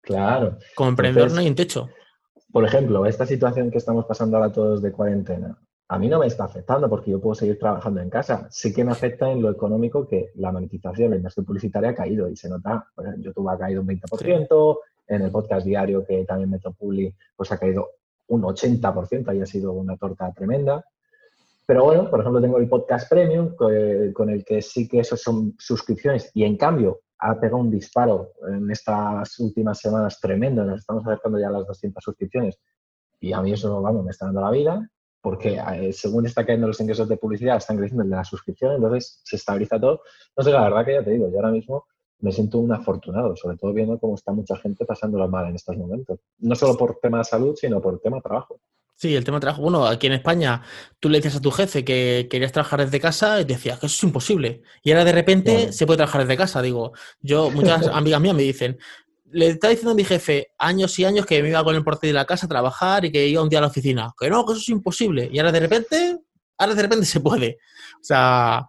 [0.00, 0.56] Claro.
[0.74, 1.90] Como emprendedor no hay un techo.
[2.50, 6.28] Por ejemplo, esta situación que estamos pasando ahora todos de cuarentena, a mí no me
[6.28, 8.48] está afectando porque yo puedo seguir trabajando en casa.
[8.50, 12.26] Sí que me afecta en lo económico que la monetización, la inversión publicitaria ha caído
[12.26, 16.24] y se nota, pues en YouTube ha caído un 20%, en el podcast diario que
[16.24, 17.90] también meto Publi, pues ha caído
[18.28, 20.82] un 80% y ha sido una torta tremenda.
[21.66, 25.54] Pero bueno, por ejemplo, tengo el podcast premium con el que sí que esos son
[25.58, 31.06] suscripciones y en cambio ha pegado un disparo en estas últimas semanas tremendo, nos estamos
[31.06, 32.58] acercando ya a las 200 suscripciones
[33.20, 36.66] y a mí eso, vamos, me está dando la vida porque eh, según está cayendo
[36.66, 40.02] los ingresos de publicidad, están creciendo el de la suscripción, entonces se estabiliza todo.
[40.36, 41.86] Sé, la verdad que ya te digo, yo ahora mismo
[42.18, 45.76] me siento un afortunado, sobre todo viendo cómo está mucha gente pasándolo mal en estos
[45.76, 46.18] momentos.
[46.38, 48.60] No solo por tema de salud, sino por tema de trabajo.
[49.02, 49.62] Sí, el tema de trabajo.
[49.62, 50.62] Bueno, aquí en España
[51.00, 53.96] tú le decías a tu jefe que querías trabajar desde casa y decías que eso
[53.96, 54.62] es imposible.
[54.84, 56.62] Y ahora de repente se puede trabajar desde casa.
[56.62, 58.78] Digo, yo, muchas amigas mías me dicen,
[59.32, 62.06] le está diciendo a mi jefe años y años que me iba con el porte
[62.06, 64.14] de la casa a trabajar y que iba un día a la oficina.
[64.16, 65.28] Que no, que eso es imposible.
[65.32, 66.18] Y ahora de repente,
[66.58, 67.58] ahora de repente se puede.
[68.00, 68.68] O sea,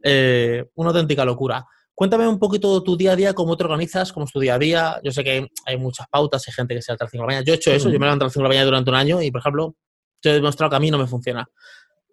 [0.00, 1.66] eh, una auténtica locura.
[1.94, 4.58] Cuéntame un poquito tu día a día, cómo te organizas, cómo es tu día a
[4.58, 5.00] día.
[5.04, 7.24] Yo sé que hay muchas pautas, hay gente que se levanta a las 5 de
[7.24, 7.44] la mañana.
[7.44, 8.96] Yo he hecho eso, yo me levanto a las 5 de la mañana durante un
[8.96, 9.76] año y, por ejemplo,
[10.20, 11.46] te he demostrado que a mí no me funciona.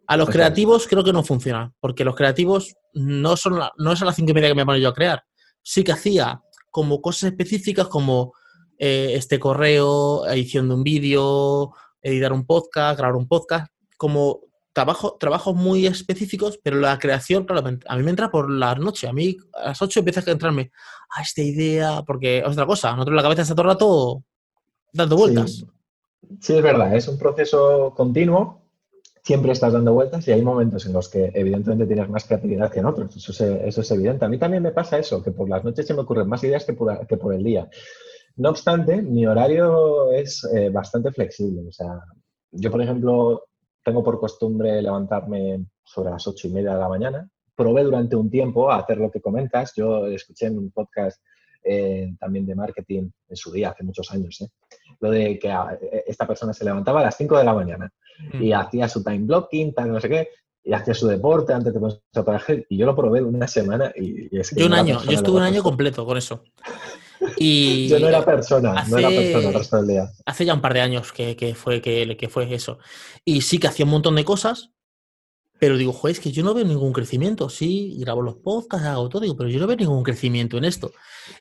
[0.07, 4.05] A los creativos creo que no funciona, porque los creativos no son no es a
[4.05, 5.23] las 5 y media que me pongo yo a crear.
[5.61, 8.33] Sí que hacía como cosas específicas como
[8.77, 14.41] eh, este correo, edición de un vídeo, editar un podcast, grabar un podcast, como
[14.79, 19.07] trabajo, trabajos muy específicos, pero la creación, claro, a mí me entra por la noche.
[19.07, 20.71] A mí a las 8 empieza a entrarme
[21.09, 24.23] a esta idea, porque otra cosa, nosotros la cabeza está todo el rato
[24.93, 25.65] dando vueltas.
[26.39, 28.59] sí, es verdad, es un proceso continuo
[29.21, 32.79] siempre estás dando vueltas y hay momentos en los que evidentemente tienes más creatividad que
[32.79, 34.25] en otros, eso es, eso es evidente.
[34.25, 36.65] A mí también me pasa eso, que por las noches se me ocurren más ideas
[36.65, 37.69] que por, que por el día.
[38.37, 41.67] No obstante, mi horario es eh, bastante flexible.
[41.67, 41.99] O sea,
[42.51, 43.48] yo, por ejemplo,
[43.83, 47.29] tengo por costumbre levantarme sobre las ocho y media de la mañana.
[47.55, 49.73] Probé durante un tiempo a hacer lo que comentas.
[49.75, 51.21] Yo escuché en un podcast
[51.63, 54.49] eh, también de marketing en su día, hace muchos años, ¿eh?
[55.01, 57.91] lo de que ah, esta persona se levantaba a las 5 de la mañana
[58.33, 58.53] y mm.
[58.53, 60.29] hacía su time blocking, tal, no sé qué,
[60.63, 62.65] y hacía su deporte antes de ponerse a trabajar.
[62.69, 65.43] Y yo lo probé una semana y, es que Yo un año, yo estuve un
[65.43, 66.43] año completo con eso.
[67.37, 70.11] Y yo no era persona, no era persona el resto del día.
[70.25, 72.79] Hace ya un par de años que, fue, que, que fue eso.
[73.25, 74.71] Y sí que hacía un montón de cosas,
[75.59, 77.49] Pero digo, joder, es que yo no veo ningún crecimiento.
[77.49, 80.91] Sí, grabo los podcasts, hago todo, digo, pero yo no veo ningún crecimiento en esto.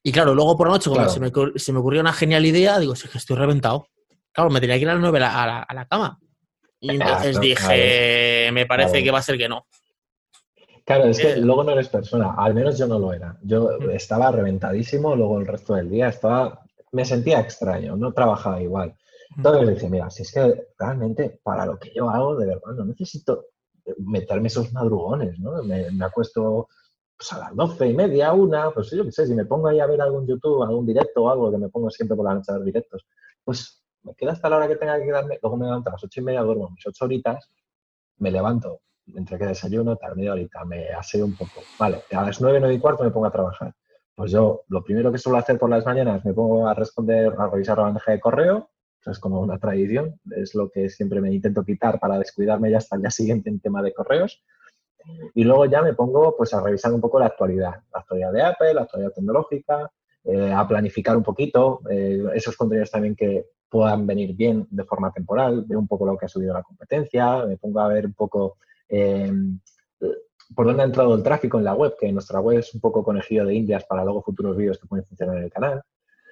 [0.02, 2.78] Y claro, luego por la noche, cuando se, me, se, me, ocurrió una genial idea,
[2.78, 3.88] digo, es que estoy reventado.
[4.32, 6.18] Claro, me tenía que ir a las 9 a la, a la, cama.
[6.80, 9.66] Y entonces dije, me parece que va a ser que no.
[10.88, 13.36] Claro, es que eh, luego no eres persona, al menos yo no lo era.
[13.42, 18.96] Yo estaba reventadísimo, luego el resto del día estaba, me sentía extraño, no trabajaba igual.
[19.36, 22.72] Entonces le dije, mira, si es que realmente para lo que yo hago, de verdad,
[22.74, 23.48] no necesito
[23.98, 25.62] meterme esos madrugones, ¿no?
[25.62, 26.68] Me, acuesto
[27.18, 29.80] pues, a las doce y media, una, pues yo qué sé, si me pongo ahí
[29.80, 32.50] a ver algún YouTube, algún directo o algo, que me pongo siempre por la noche
[32.50, 33.04] a ver directos,
[33.44, 36.04] pues me quedo hasta la hora que tenga que quedarme, luego me levanto a las
[36.04, 37.50] ocho y media, duermo mis ocho horitas,
[38.16, 38.80] me levanto
[39.14, 41.62] entre que desayuno, tal media horita, me aseo un poco.
[41.78, 43.74] Vale, a las nueve, nueve y cuarto me pongo a trabajar.
[44.14, 47.48] Pues yo lo primero que suelo hacer por las mañanas me pongo a responder, a
[47.48, 48.70] revisar la bandeja de correo,
[49.10, 52.96] es como una tradición, es lo que siempre me intento quitar para descuidarme ya hasta
[52.96, 54.42] el día siguiente en tema de correos.
[55.34, 58.42] Y luego ya me pongo pues a revisar un poco la actualidad, la actualidad de
[58.42, 59.90] Apple, la actualidad tecnológica,
[60.24, 65.12] eh, a planificar un poquito eh, esos contenidos también que puedan venir bien de forma
[65.12, 68.14] temporal, veo un poco lo que ha subido la competencia, me pongo a ver un
[68.14, 69.32] poco eh,
[70.54, 73.04] por dónde ha entrado el tráfico en la web, que nuestra web es un poco
[73.04, 75.82] conejillo de indias para luego futuros vídeos que pueden funcionar en el canal.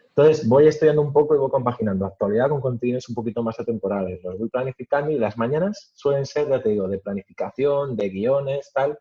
[0.09, 4.25] Entonces voy estudiando un poco y voy compaginando actualidad con contenidos un poquito más atemporales.
[4.25, 8.71] Los voy planificando y las mañanas suelen ser, ya te digo, de planificación, de guiones,
[8.73, 8.99] tal.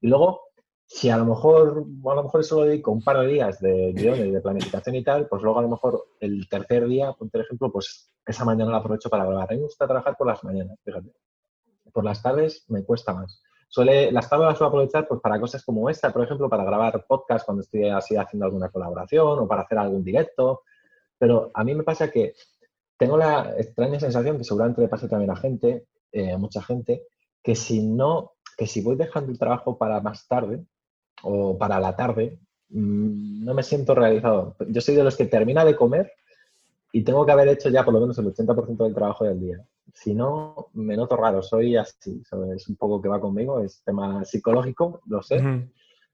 [0.00, 0.40] Y luego,
[0.84, 4.32] si a lo mejor, a lo mejor solo dedico un par de días de guiones,
[4.32, 8.10] de planificación y tal, pues luego a lo mejor el tercer día, por ejemplo, pues
[8.26, 9.48] esa mañana la aprovecho para grabar.
[9.48, 11.12] A mí me gusta trabajar por las mañanas, fíjate
[11.96, 13.42] por las tardes me cuesta más.
[13.68, 17.06] Suele, las tardes las suelo aprovechar pues, para cosas como esta, por ejemplo, para grabar
[17.08, 20.60] podcast cuando estoy así haciendo alguna colaboración o para hacer algún directo.
[21.18, 22.34] Pero a mí me pasa que
[22.98, 27.06] tengo la extraña sensación, que seguramente le pasa también a gente, eh, a mucha gente,
[27.42, 30.66] que si no, que si voy dejando el trabajo para más tarde
[31.22, 34.54] o para la tarde, mm, no me siento realizado.
[34.68, 36.12] Yo soy de los que termina de comer
[36.92, 39.66] y tengo que haber hecho ya por lo menos el 80% del trabajo del día
[39.96, 42.22] si no, me noto raro, soy así,
[42.54, 45.70] es un poco que va conmigo, es tema psicológico, lo sé,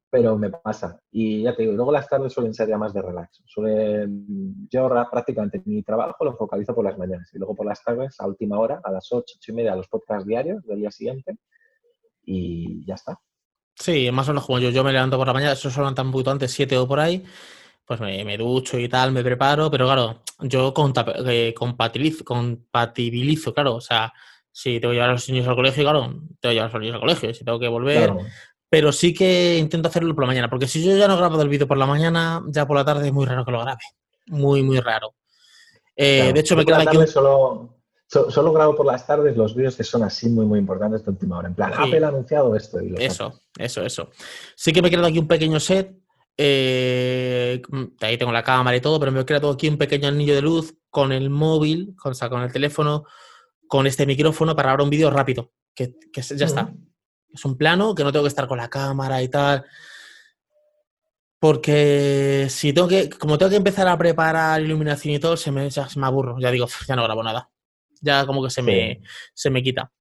[0.09, 1.01] pero me pasa.
[1.11, 3.43] Y ya te digo, luego las tardes suelen ser ya más de relax.
[3.45, 8.21] Suelen, yo prácticamente mi trabajo lo focalizo por las mañanas y luego por las tardes,
[8.21, 11.39] a última hora, a las 8, 8 y media, los podcasts diarios del día siguiente
[12.25, 13.19] y ya está.
[13.75, 16.07] Sí, más o menos como yo, yo me levanto por la mañana, eso suelen tan
[16.07, 17.25] un poquito antes, 7 o por ahí,
[17.85, 20.73] pues me, ducho y tal, me preparo, pero claro, yo
[21.27, 24.13] eh, compatibilizo, compatibilizo, claro, o sea,
[24.51, 26.81] si tengo que llevar a los niños al colegio, claro, tengo que llevar a los
[26.81, 28.13] niños al colegio, si tengo que volver,
[28.69, 31.49] pero sí que intento hacerlo por la mañana, porque si yo ya no grabo el
[31.49, 33.83] vídeo por la mañana, ya por la tarde es muy raro que lo grabe,
[34.27, 35.15] muy, muy raro.
[35.97, 36.97] Eh, de hecho, me queda aquí...
[37.07, 41.11] Solo, solo grabo por las tardes los vídeos que son así muy, muy importantes de
[41.11, 41.49] última hora.
[41.49, 42.83] En plan, Apple ha anunciado esto.
[42.83, 44.11] Y eso, eso, eso.
[44.55, 46.02] Sí que me queda aquí un pequeño set
[46.45, 47.63] eh,
[48.01, 50.43] ahí tengo la cámara y todo, pero me he creado aquí un pequeño anillo de
[50.43, 53.05] luz con el móvil, con, con el teléfono,
[53.69, 56.73] con este micrófono para grabar un vídeo rápido, que, ya está.
[57.33, 59.65] Es un plano que no tengo que estar con la cámara y tal.
[61.39, 65.71] Porque si tengo que, como tengo que empezar a preparar iluminación y todo, se me,
[65.71, 66.41] ya, me aburro.
[66.41, 67.51] Ya digo, ya no grabo nada.
[68.01, 69.01] Ya como que se, me,
[69.33, 69.93] se me quita.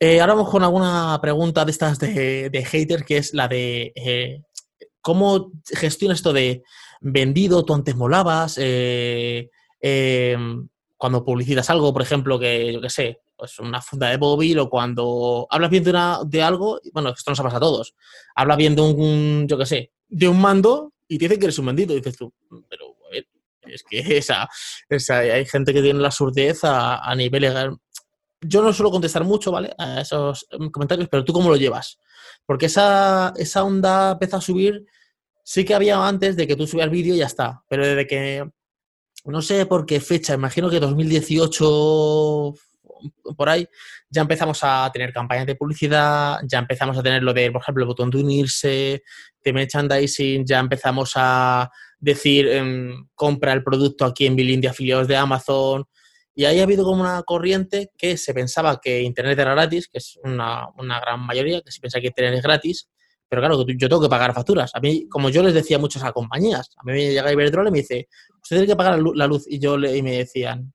[0.00, 3.92] Eh, ahora vamos con alguna pregunta de estas de, de hater, que es la de
[3.94, 4.42] eh,
[5.04, 6.62] ¿Cómo gestionas esto de
[7.02, 7.62] vendido?
[7.62, 8.56] Tú antes molabas.
[8.58, 14.16] Eh, em, cuando publicitas algo, por ejemplo, que yo qué sé, pues una funda de
[14.16, 17.68] móvil o cuando hablas bien de, una, de algo, bueno, esto nos ha pasado a
[17.68, 17.94] todos.
[18.34, 21.58] Hablas bien de un, yo qué sé, de un mando y te dicen que eres
[21.58, 21.94] un vendido.
[21.94, 22.32] Dices tú,
[22.70, 23.26] pero a ver,
[23.66, 24.48] es que esa,
[24.88, 27.76] esa, hay gente que tiene la surdez a, a nivel legal.
[28.40, 29.74] Yo no suelo contestar mucho, ¿vale?
[29.76, 31.98] A esos comentarios, pero tú cómo lo llevas.
[32.46, 34.86] Porque esa, esa onda empezó a subir,
[35.42, 37.62] sí que había antes de que tú subías vídeo y ya está.
[37.68, 38.50] Pero desde que,
[39.24, 42.54] no sé por qué fecha, imagino que 2018
[43.36, 43.66] por ahí,
[44.08, 47.82] ya empezamos a tener campañas de publicidad, ya empezamos a tener lo de, por ejemplo,
[47.82, 49.02] el botón de unirse,
[49.42, 55.08] de merchandising, ya empezamos a decir, em, compra el producto aquí en Billing de afiliados
[55.08, 55.84] de Amazon,
[56.34, 59.98] y ahí ha habido como una corriente que se pensaba que Internet era gratis, que
[59.98, 62.88] es una, gran mayoría, que se piensa que Internet es gratis,
[63.28, 64.70] pero claro, yo tengo que pagar facturas.
[64.74, 67.72] A mí, como yo les decía a muchas compañías, a mí me llega Iberdrola y
[67.72, 68.08] me dice,
[68.42, 69.44] usted tiene que pagar la luz.
[69.48, 70.72] Y yo le, y me decían,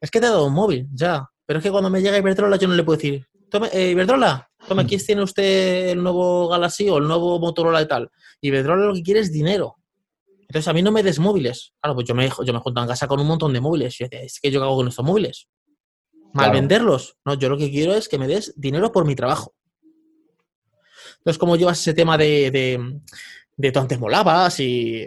[0.00, 1.28] es que te he dado un móvil, ya.
[1.46, 4.50] Pero es que cuando me llega Iberdrola yo no le puedo decir, tome, eh, Iberdrola,
[4.66, 8.10] toma, aquí tiene usted el nuevo Galaxy o el nuevo Motorola y tal.
[8.40, 9.77] Iberdrola lo que quiere es dinero.
[10.48, 11.74] Entonces a mí no me des móviles.
[11.80, 13.94] Claro, pues yo me, yo me junto en casa con un montón de móviles.
[13.94, 15.48] Y yo decía, es que yo hago con estos móviles.
[16.32, 17.16] Mal venderlos.
[17.24, 19.54] No, yo lo que quiero es que me des dinero por mi trabajo.
[21.18, 23.00] Entonces, ¿cómo llevas ese tema de, de,
[23.56, 25.06] de tú antes molabas y,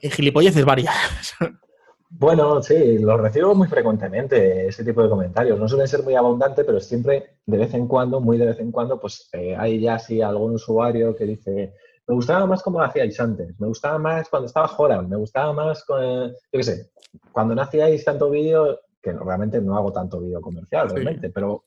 [0.00, 0.94] y gilipolleces varias?
[2.12, 5.60] Bueno, sí, los recibo muy frecuentemente, ese tipo de comentarios.
[5.60, 8.72] No suelen ser muy abundantes, pero siempre, de vez en cuando, muy de vez en
[8.72, 11.72] cuando, pues eh, hay ya así algún usuario que dice,
[12.10, 15.52] me gustaba más como lo hacíais antes, me gustaba más cuando estaba Joran, me gustaba
[15.52, 16.90] más, con, yo qué sé,
[17.30, 21.66] cuando no hacíais tanto vídeo, que realmente no hago tanto vídeo comercial, realmente, pero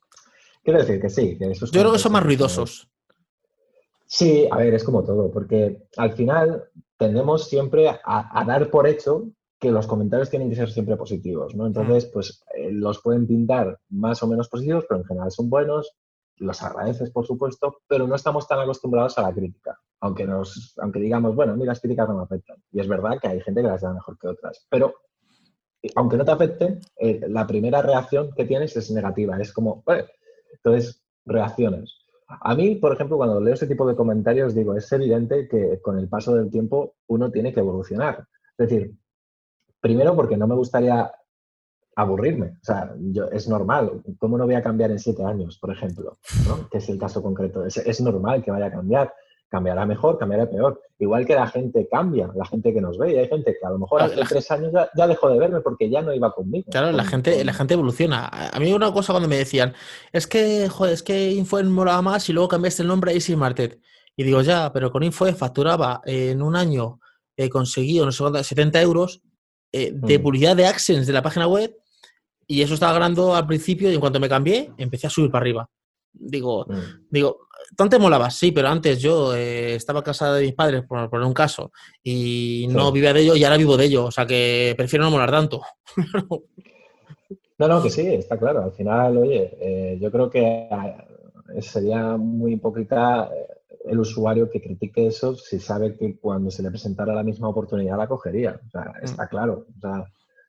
[0.61, 1.37] quiero decir que sí.
[1.37, 2.89] Que esos yo creo que son más ruidosos.
[4.05, 6.65] Sí, a ver, es como todo, porque al final
[6.97, 9.29] tendemos siempre a dar por hecho
[9.61, 11.65] que los comentarios tienen que ser siempre positivos, ¿no?
[11.67, 15.95] Entonces, pues eh, los pueden pintar más o menos positivos, pero en general son buenos,
[16.35, 21.55] los agradeces, por supuesto, pero no estamos tan acostumbrados a la crítica, aunque, digamos, bueno,
[21.55, 22.57] mí las críticas no me afectan.
[22.71, 24.93] Y es verdad que hay gente que las da mejor que otras, pero
[25.81, 29.83] eh, aunque no te afecten, eh, la primera reacción que tienes es negativa, es como,
[30.53, 31.99] entonces, reacciones.
[32.27, 35.99] A mí, por ejemplo, cuando leo ese tipo de comentarios, digo, es evidente que con
[35.99, 38.27] el paso del tiempo uno tiene que evolucionar.
[38.57, 38.95] Es decir,
[39.83, 41.11] Primero porque no me gustaría
[41.97, 42.57] aburrirme.
[42.61, 44.01] O sea, yo, es normal.
[44.17, 46.19] ¿Cómo no voy a cambiar en siete años, por ejemplo?
[46.47, 46.69] ¿no?
[46.69, 47.65] Que es el caso concreto.
[47.65, 49.13] Es, normal que vaya a cambiar.
[49.53, 50.81] Cambiará mejor, cambiará peor.
[50.97, 53.13] Igual que la gente cambia, la gente que nos ve.
[53.13, 55.91] Y hay gente que a lo mejor hace tres años ya, dejó de verme porque
[55.91, 56.65] ya no iba conmigo.
[56.71, 58.25] Claro, la, gente, la gente evoluciona.
[58.25, 59.75] A mí una cosa cuando me decían,
[60.11, 63.35] es que, joder, es que Infoen molaba más y luego cambiaste el nombre a Easy
[63.35, 63.79] Martet.
[64.17, 66.99] Y digo, ya, pero con Infoen facturaba en un año,
[67.37, 69.21] he conseguido, no sé cuánto, 70 euros
[69.71, 70.23] eh, de mm.
[70.23, 71.75] publicidad de AdSense de la página web
[72.47, 75.43] y eso estaba ganando al principio y en cuanto me cambié empecé a subir para
[75.43, 75.69] arriba.
[76.13, 77.07] Digo, mm.
[77.09, 81.25] digo, tanto molaba, sí, pero antes yo eh, estaba casada de mis padres, por poner
[81.25, 81.71] un caso,
[82.03, 85.11] y no vivía de ello y ahora vivo de ello, o sea que prefiero no
[85.11, 85.61] molar tanto.
[87.57, 88.63] no, no, que sí, está claro.
[88.63, 90.67] Al final, oye, eh, yo creo que
[91.61, 93.29] sería muy hipócrita
[93.85, 97.97] el usuario que critique eso si sabe que cuando se le presentara la misma oportunidad
[97.97, 98.59] la cogería.
[98.65, 99.03] O sea, mm.
[99.03, 99.65] está claro.
[99.75, 100.05] O sea,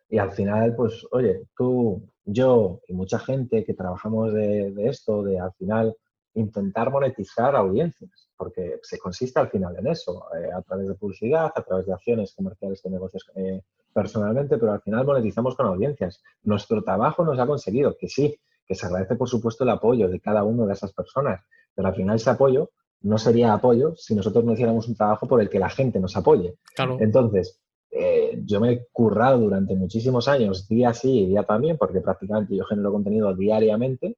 [0.09, 5.39] y al final, pues, oye, tú, yo y mucha gente que trabajamos de, esto, de
[5.39, 5.97] al final
[6.35, 11.53] intentar monetizar audiencias, porque se consiste al final en eso, eh, a través de publicidad,
[11.55, 13.63] a través de acciones comerciales de negocios eh,
[13.93, 16.23] personalmente, pero al final monetizamos con audiencias.
[16.43, 20.21] Nuestro trabajo nos ha conseguido, que sí, que se agradece por supuesto el apoyo de
[20.21, 21.41] cada una de esas personas,
[21.75, 22.71] pero al final ese apoyo
[23.03, 26.17] no sería apoyo si nosotros no hiciéramos un trabajo por el que la gente nos
[26.17, 26.57] apoye.
[27.01, 27.61] Entonces,
[27.97, 32.57] eh, yo me he currado durante muchísimos años, día sí y día también, porque prácticamente
[32.57, 34.17] yo genero contenido diariamente.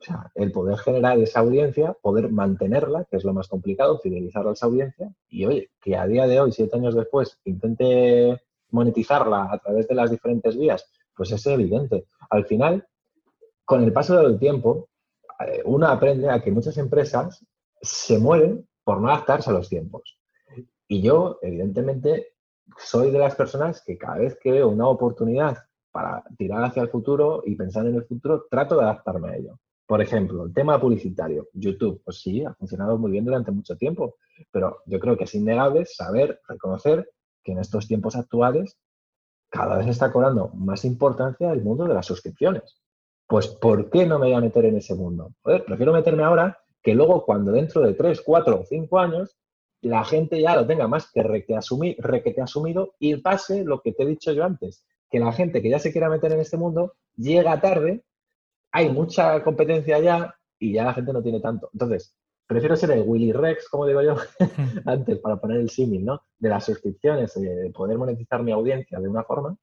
[0.00, 4.46] O sea, el poder generar esa audiencia, poder mantenerla, que es lo más complicado, fidelizar
[4.46, 9.48] a esa audiencia, y oye, que a día de hoy, siete años después, intente monetizarla
[9.50, 12.06] a través de las diferentes vías, pues es evidente.
[12.30, 12.86] Al final,
[13.64, 14.88] con el paso del tiempo,
[15.44, 17.44] eh, uno aprende a que muchas empresas
[17.82, 20.20] se mueren por no adaptarse a los tiempos.
[20.86, 22.28] Y yo, evidentemente,
[22.76, 25.58] soy de las personas que cada vez que veo una oportunidad
[25.90, 29.58] para tirar hacia el futuro y pensar en el futuro, trato de adaptarme a ello.
[29.86, 31.48] Por ejemplo, el tema publicitario.
[31.54, 34.16] YouTube, pues sí, ha funcionado muy bien durante mucho tiempo,
[34.50, 37.10] pero yo creo que es innegable saber, reconocer
[37.42, 38.76] que en estos tiempos actuales
[39.50, 42.82] cada vez está cobrando más importancia el mundo de las suscripciones.
[43.26, 45.32] Pues, ¿por qué no me voy a meter en ese mundo?
[45.42, 49.36] prefiero meterme ahora que luego cuando dentro de 3, 4 o 5 años
[49.82, 54.06] la gente ya lo tenga más que requete, asumido y pase lo que te he
[54.06, 57.60] dicho yo antes, que la gente que ya se quiera meter en este mundo llega
[57.60, 58.02] tarde,
[58.72, 61.70] hay mucha competencia ya y ya la gente no tiene tanto.
[61.72, 64.16] Entonces, prefiero ser el Willy Rex, como digo yo
[64.86, 66.22] antes, para poner el símil, ¿no?
[66.38, 69.56] De las suscripciones, de poder monetizar mi audiencia de una forma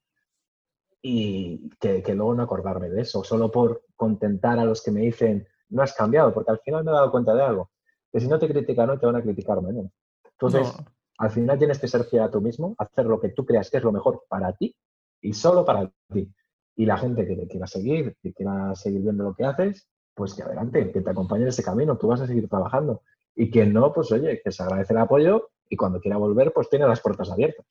[1.02, 5.00] y que, que luego no acordarme de eso, solo por contentar a los que me
[5.00, 7.70] dicen, no has cambiado, porque al final me he dado cuenta de algo,
[8.12, 9.90] que si no te critican no te van a criticar menos.
[10.38, 10.72] Entonces,
[11.18, 13.78] al final tienes que ser fiel a tú mismo, hacer lo que tú creas que
[13.78, 14.76] es lo mejor para ti
[15.20, 16.30] y solo para ti.
[16.76, 20.34] Y la gente que te quiera seguir, que quiera seguir viendo lo que haces, pues
[20.34, 23.02] que adelante, que te acompañe en ese camino, tú vas a seguir trabajando.
[23.34, 26.68] Y quien no, pues oye, que se agradece el apoyo y cuando quiera volver, pues
[26.68, 27.66] tiene las puertas abiertas.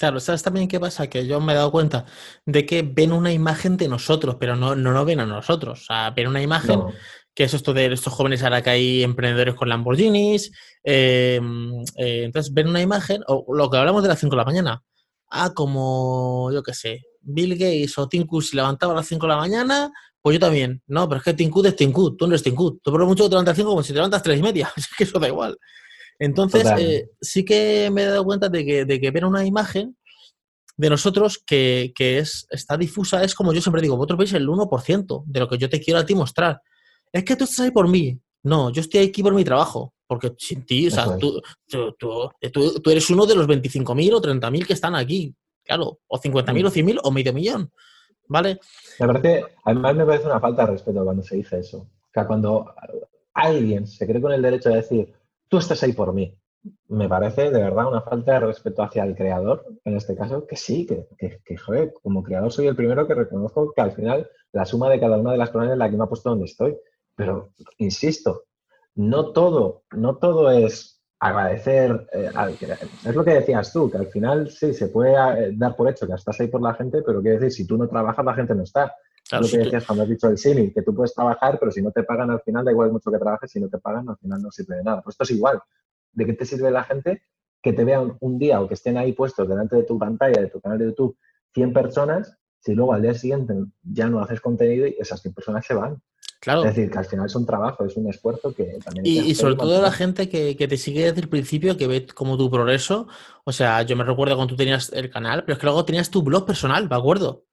[0.00, 1.08] Claro, ¿sabes también qué pasa?
[1.08, 2.06] Que yo me he dado cuenta
[2.46, 5.82] de que ven una imagen de nosotros, pero no, no nos ven a nosotros.
[5.82, 6.80] O sea, ven una imagen
[7.34, 10.52] que es esto de estos jóvenes ahora que hay emprendedores con Lamborghinis.
[10.82, 14.44] Em, eh, entonces ven una imagen, o lo que hablamos de las 5 de la
[14.44, 14.82] mañana.
[15.30, 19.26] Ah, como, yo qué sé, Bill Gates o Tim Cook se levantaban a las 5
[19.26, 20.82] de la mañana, pues yo también.
[20.86, 22.80] No, pero es que Tim Cook es Tim Cook, tú no eres Tim Cook.
[22.82, 24.72] Tú por mucho te levantas a 5 como si te levantas a 3 y media.
[24.76, 25.56] Es que eso da igual.
[26.18, 29.96] Entonces, eh, sí que me he dado cuenta de que, de que ven una imagen
[30.76, 34.46] de nosotros que, que, es, está difusa, es como yo siempre digo, vosotros veis el
[34.46, 36.60] 1% de lo que yo te quiero a ti mostrar
[37.12, 38.18] es que tú estás ahí por mí.
[38.42, 39.92] No, yo estoy aquí por mi trabajo.
[40.10, 44.72] Porque sin ti, o sea, tú, tú, eres uno de los 25.000 o 30.000 que
[44.72, 45.32] están aquí,
[45.62, 47.70] claro, o 50.000 o 100.000 o medio millón,
[48.26, 48.58] ¿vale?
[48.98, 51.78] Me parece, además me parece una falta de respeto cuando se dice eso.
[51.78, 52.74] O sea, cuando
[53.34, 55.14] alguien se cree con el derecho de decir,
[55.48, 56.36] tú estás ahí por mí,
[56.88, 60.56] me parece de verdad una falta de respeto hacia el creador, en este caso, que
[60.56, 64.64] sí, que, que, joder, como creador soy el primero que reconozco que al final la
[64.64, 66.76] suma de cada una de las personas es la que me ha puesto donde estoy.
[67.20, 68.44] Pero, insisto,
[68.94, 72.30] no todo, no todo es agradecer, eh,
[73.04, 76.06] es lo que decías tú, que al final sí, se puede eh, dar por hecho
[76.06, 78.54] que estás ahí por la gente, pero quiere decir, si tú no trabajas, la gente
[78.54, 78.94] no está.
[79.32, 81.92] lo que decías cuando has dicho el símil, que tú puedes trabajar, pero si no
[81.92, 84.40] te pagan al final, da igual mucho que trabajes, si no te pagan, al final
[84.40, 85.02] no sirve de nada.
[85.02, 85.60] Pues esto es igual.
[86.12, 87.22] ¿De qué te sirve la gente
[87.60, 90.48] que te vean un día o que estén ahí puestos delante de tu pantalla, de
[90.48, 91.18] tu canal de YouTube,
[91.52, 93.52] 100 personas, si luego al día siguiente
[93.82, 96.00] ya no haces contenido y esas 100 personas se van?
[96.40, 96.64] Claro.
[96.64, 99.04] Es decir, que al final es un trabajo, es un esfuerzo que también...
[99.04, 102.38] Y, y sobre todo la gente que, te sigue desde el principio, que ve como
[102.38, 103.08] tu progreso.
[103.44, 106.10] O sea, yo me recuerdo cuando tú tenías el canal, pero es que luego tenías
[106.10, 107.44] tu blog personal, ¿me acuerdo?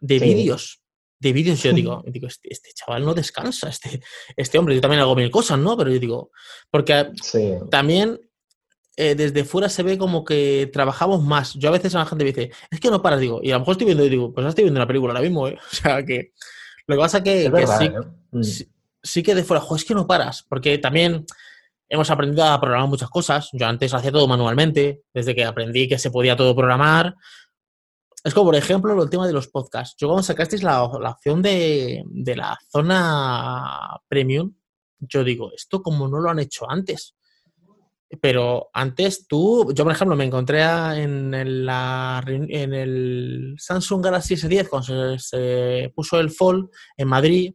[0.00, 0.82] De vídeos.
[1.20, 4.00] De vídeos, yo digo, digo este, este, chaval no descansa, este,
[4.34, 5.76] este hombre, yo también hago mil cosas, ¿no?
[5.76, 6.30] Pero yo digo,
[6.70, 7.10] porque
[7.70, 8.18] también
[8.96, 11.52] eh, desde fuera se ve como que trabajamos más.
[11.54, 13.54] Yo a veces a la gente me dice, es que no paras, digo, y a
[13.54, 15.58] lo mejor estoy viendo y digo, pues estoy viendo una película ahora mismo, ¿eh?
[15.72, 16.32] O sea, que
[16.86, 17.92] lo que pasa es que, ¿eh?
[18.32, 18.42] mm.
[19.02, 21.24] sí, que de fuera, es que no paras, porque también
[21.88, 23.50] hemos aprendido a programar muchas cosas.
[23.52, 27.14] Yo antes hacía todo manualmente, desde que aprendí que se podía todo programar.
[28.24, 29.96] Es como, por ejemplo, el tema de los podcasts.
[29.98, 34.54] Yo cuando sacasteis la, opción de, de, la zona premium,
[35.00, 37.14] yo digo, esto como no lo han hecho antes.
[38.20, 44.68] Pero antes tú, yo por ejemplo me encontré en, el, en el Samsung Galaxy S10
[44.68, 47.54] cuando se, puso el Fold en Madrid,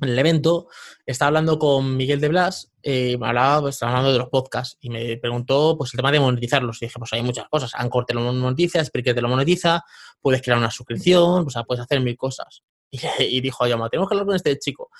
[0.00, 0.68] en el evento,
[1.04, 4.76] estaba hablando con Miguel de Blas, eh, me hablaba, pues, estaba hablando de los podcasts
[4.80, 6.80] y me preguntó pues el tema de monetizarlos.
[6.80, 7.72] Y dije, pues hay muchas cosas.
[7.74, 9.84] Anchor te lo monetiza, Spreaker te lo monetiza,
[10.20, 12.62] puedes crear una suscripción, o sea, puedes hacer mil cosas.
[12.94, 14.90] Y, y dijo, oye, tenemos que hablar con este chico.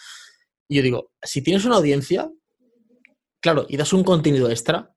[0.67, 2.31] Y yo digo, si tienes una audiencia,
[3.43, 4.95] Claro, y das un contenido extra.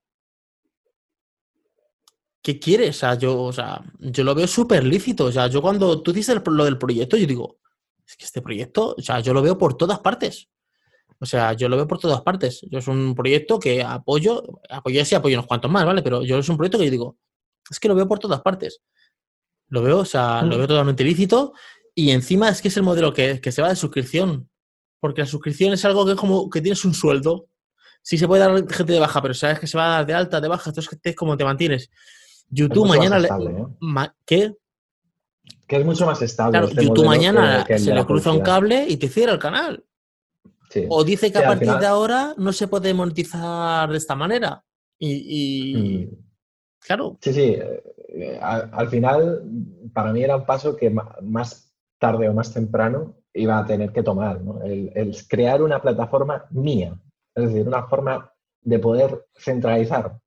[2.44, 2.98] ¿Qué quieres?
[2.98, 5.26] O sea, yo, o sea, yo lo veo súper lícito.
[5.26, 7.60] O sea, yo cuando tú dices lo del proyecto, yo digo,
[8.06, 10.48] es que este proyecto, o sea, yo lo veo por todas partes.
[11.20, 12.62] O sea, yo lo veo por todas partes.
[12.70, 16.04] Yo es un proyecto que apoyo, apoyo sí, apoyo unos cuantos más, ¿vale?
[16.04, 17.18] Pero yo es un proyecto que yo digo,
[17.68, 18.84] es que lo veo por todas partes.
[19.70, 20.58] Lo veo, o sea, lo mm.
[20.60, 21.54] veo totalmente lícito.
[21.96, 24.52] Y encima es que es el modelo que, que se va de suscripción.
[25.00, 27.48] Porque la suscripción es algo que es como que tienes un sueldo
[28.06, 30.14] sí se puede dar gente de baja, pero sabes que se va a dar de
[30.14, 31.90] alta, de baja, entonces es como te mantienes.
[32.48, 33.18] YouTube mañana...
[33.18, 34.12] ¿eh?
[34.24, 34.54] ¿Qué?
[35.66, 36.52] Que es mucho más estable.
[36.52, 39.84] Claro, este YouTube mañana se le cruza un cable y te cierra el canal.
[40.90, 44.64] O dice que a partir de ahora no se puede monetizar de esta manera.
[45.00, 46.16] Y, mm.
[46.86, 47.18] claro.
[47.22, 47.58] Sí, sí.
[48.10, 49.42] Eh, al, final,
[49.94, 54.04] para mí era un paso que más tarde o más temprano iba a tener que
[54.04, 54.42] tomar.
[54.64, 56.96] el crear una plataforma mía,
[57.36, 58.32] es decir, una forma
[58.62, 60.18] de poder centralizar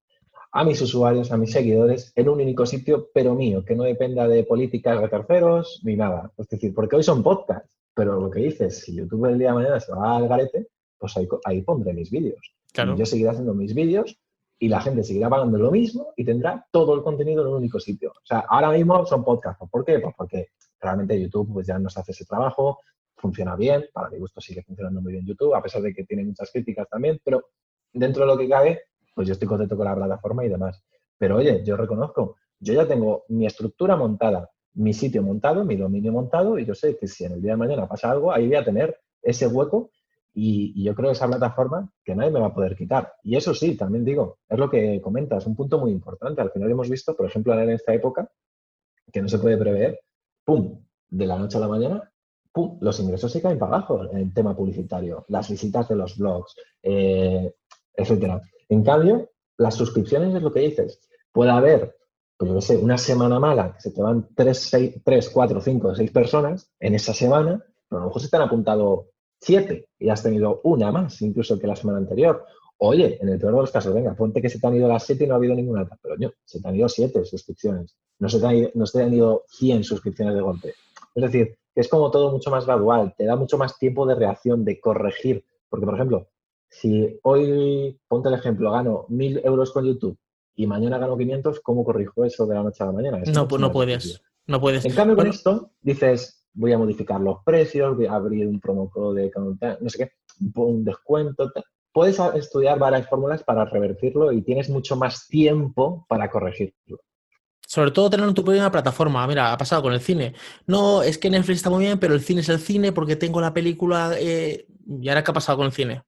[0.53, 4.27] a mis usuarios, a mis seguidores, en un único sitio, pero mío, que no dependa
[4.27, 6.33] de políticas de terceros ni nada.
[6.37, 9.55] Es decir, porque hoy son podcasts, pero lo que dices, si YouTube el día de
[9.55, 12.55] mañana se va al garete, pues ahí, pondré mis vídeos.
[12.97, 14.19] yo seguiré haciendo mis vídeos
[14.59, 17.79] y la gente seguirá pagando lo mismo y tendrá todo el contenido en un único
[17.79, 18.11] sitio.
[18.11, 19.65] O sea, ahora mismo son podcasts.
[19.71, 20.01] ¿Por qué?
[20.01, 20.49] Pues porque
[20.81, 22.81] realmente YouTube pues ya nos hace ese trabajo,
[23.19, 26.25] funciona bien, para mi gusto sigue funcionando muy bien YouTube, a pesar de que tiene
[26.25, 27.51] muchas críticas también, pero
[27.93, 28.83] dentro de lo que cabe,
[29.15, 30.83] pues yo estoy contento con la plataforma y demás.
[31.19, 36.13] Pero oye, yo reconozco, yo ya tengo mi estructura montada, mi sitio montado, mi dominio
[36.13, 38.57] montado, y yo sé que si en el día de mañana pasa algo, ahí voy
[38.57, 39.91] a tener ese hueco
[40.35, 43.13] y, yo creo esa plataforma que nadie me va a poder quitar.
[43.25, 46.41] Y eso sí, también digo, es lo que comentas, un punto muy importante.
[46.41, 48.31] Al final hemos visto, por ejemplo, en esta época,
[49.13, 50.01] que no se puede prever,
[50.45, 52.13] ¡pum!, de la noche a la mañana,
[52.81, 56.57] los ingresos se caen para abajo en el tema publicitario, las visitas de los blogs,
[56.83, 57.55] eh,
[57.95, 58.43] etcétera.
[58.69, 61.01] En cambio, las suscripciones es lo que dices.
[61.33, 61.97] Puede haber,
[62.37, 66.11] pues yo sé, una semana mala, que se te van 3, 3 4, 5, 6
[66.11, 70.23] personas en esa semana, pero a lo mejor se te han apuntado 7 y has
[70.23, 72.45] tenido una más incluso que la semana anterior.
[72.79, 75.05] Oye, en el peor de los casos, venga, ponte que se te han ido las
[75.05, 77.97] 7 y no ha habido ninguna alta, pero no, se te han ido 7 suscripciones,
[78.21, 80.75] no se, te han ido, no se te han ido 100 suscripciones de golpe.
[81.15, 84.65] Es decir, es como todo mucho más gradual, te da mucho más tiempo de reacción,
[84.65, 85.45] de corregir.
[85.69, 86.29] Porque, por ejemplo,
[86.69, 90.19] si hoy, ponte el ejemplo, gano mil euros con YouTube
[90.57, 93.23] y mañana gano 500, ¿cómo corrijo eso de la noche a la mañana?
[93.33, 94.21] no, pues no puedes.
[94.49, 94.85] No puedes.
[94.85, 98.91] En cambio, con esto dices, voy a modificar los precios, voy a abrir un promo
[98.91, 99.31] code,
[99.81, 100.13] no sé qué,
[100.57, 101.53] un descuento,
[101.93, 106.99] puedes estudiar varias fórmulas para revertirlo y tienes mucho más tiempo para corregirlo.
[107.69, 109.27] Sobre todo tener en tu propia plataforma.
[109.27, 110.33] Mira, ha pasado con el cine.
[110.67, 113.43] No, es que Netflix está muy bien, pero el cine es el cine porque tengo
[113.43, 114.13] la película.
[114.19, 116.03] Eh, ¿Y ahora qué ha pasado con el cine?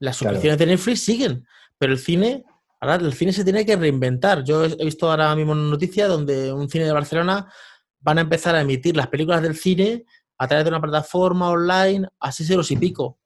[0.00, 1.46] Las suscripciones de Netflix siguen,
[1.78, 2.44] pero el cine,
[2.80, 4.42] ahora el cine se tiene que reinventar.
[4.42, 7.52] Yo he visto ahora mismo una noticia donde un cine de Barcelona
[8.00, 10.06] van a empezar a emitir las películas del cine
[10.38, 13.20] a través de una plataforma online a 6 euros y pico.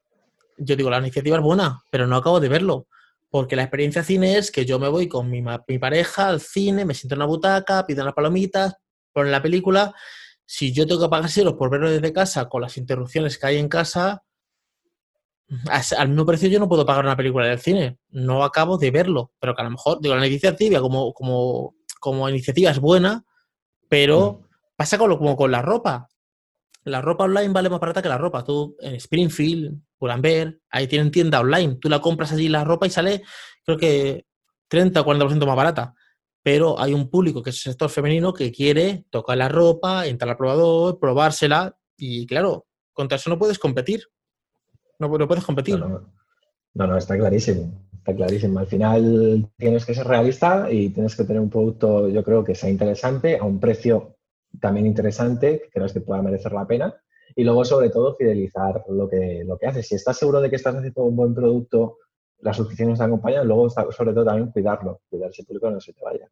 [0.55, 2.85] Yo digo, la iniciativa es buena, pero no acabo de verlo.
[3.31, 6.85] Porque la experiencia cine es que yo me voy con mi, mi pareja al cine,
[6.85, 8.75] me siento en una butaca, pido las palomitas,
[9.13, 9.95] ponen la película.
[10.45, 13.57] Si yo tengo que pagar euros por verlo desde casa, con las interrupciones que hay
[13.57, 14.21] en casa,
[15.97, 17.97] al mismo precio yo no puedo pagar una película del cine.
[18.09, 19.31] No acabo de verlo.
[19.39, 23.23] Pero que a lo mejor, digo, la iniciativa como, como, como iniciativa es buena,
[23.87, 24.75] pero mm.
[24.75, 26.07] pasa con como con la ropa.
[26.83, 28.43] La ropa online vale más barata que la ropa.
[28.43, 31.75] Tú en Springfield, Pull&Bear, ahí tienen tienda online.
[31.75, 33.23] Tú la compras allí la ropa y sale,
[33.63, 34.25] creo que
[34.67, 35.93] 30 o 40% más barata.
[36.43, 40.31] Pero hay un público que es el sector femenino que quiere tocar la ropa, entrar
[40.31, 41.77] al probador, probársela.
[41.97, 44.07] Y claro, contra eso no puedes competir.
[44.97, 45.77] No, puedes competir.
[45.77, 46.11] No
[46.73, 46.97] no.
[46.97, 47.71] está clarísimo.
[47.97, 48.59] Está clarísimo.
[48.59, 52.55] Al final tienes que ser realista y tienes que tener un producto, yo creo que
[52.55, 54.17] sea interesante, a un precio
[54.59, 56.95] también interesante, que creas que pueda merecer la pena.
[57.35, 59.87] Y luego, sobre todo, fidelizar lo que, lo que haces.
[59.87, 61.97] Si estás seguro de que estás haciendo un buen producto,
[62.39, 66.03] las suscripciones te acompañan, luego, sobre todo, también cuidarlo, cuidar ese público no se te
[66.03, 66.27] vaya.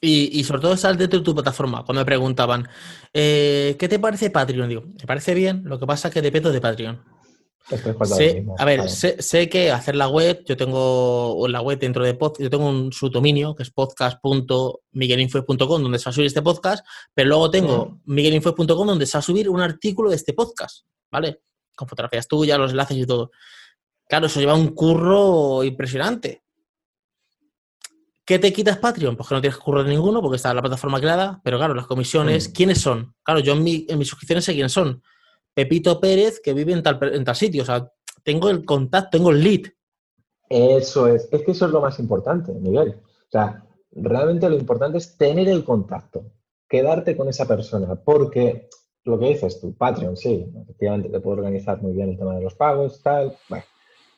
[0.00, 1.84] Y, sobre todo estar dentro de tu plataforma.
[1.84, 2.66] Cuando me preguntaban,
[3.12, 4.68] eh, ¿qué te parece Patreon?
[4.68, 7.19] Digo, me parece bien, lo que pasa es que dependo de Patreon
[8.58, 12.50] a ver, sé, que hacer la web, yo tengo la web dentro de podcast, yo
[12.50, 16.84] tengo un subdominio que es podcast.miguelinfo.com donde se va a subir este podcast,
[17.14, 21.42] pero luego tengo miguelinfo.com donde se va a subir un artículo de este podcast, ¿vale?
[21.76, 23.30] Con fotografías tuyas, los enlaces y todo.
[24.08, 26.42] Claro, eso lleva un curro impresionante.
[28.24, 29.16] ¿Qué te quitas Patreon?
[29.16, 31.86] Pues que no tienes curro de ninguno porque está la plataforma creada, pero claro, las
[31.86, 32.52] comisiones, mm.
[32.52, 33.14] ¿quiénes son?
[33.22, 35.00] Claro, yo en, mi, en mis suscripciones sé quiénes son
[35.54, 37.62] Pepito Pérez que vive en tal, en tal sitio.
[37.62, 37.92] O sea,
[38.22, 39.62] tengo el contacto, tengo el lead.
[40.48, 42.96] Eso es, es que eso es lo más importante, Miguel.
[42.98, 46.24] O sea, realmente lo importante es tener el contacto,
[46.68, 48.68] quedarte con esa persona, porque
[49.04, 52.42] lo que dices tú, Patreon, sí, efectivamente te puedo organizar muy bien el tema de
[52.42, 53.36] los pagos, tal.
[53.48, 53.64] Bueno,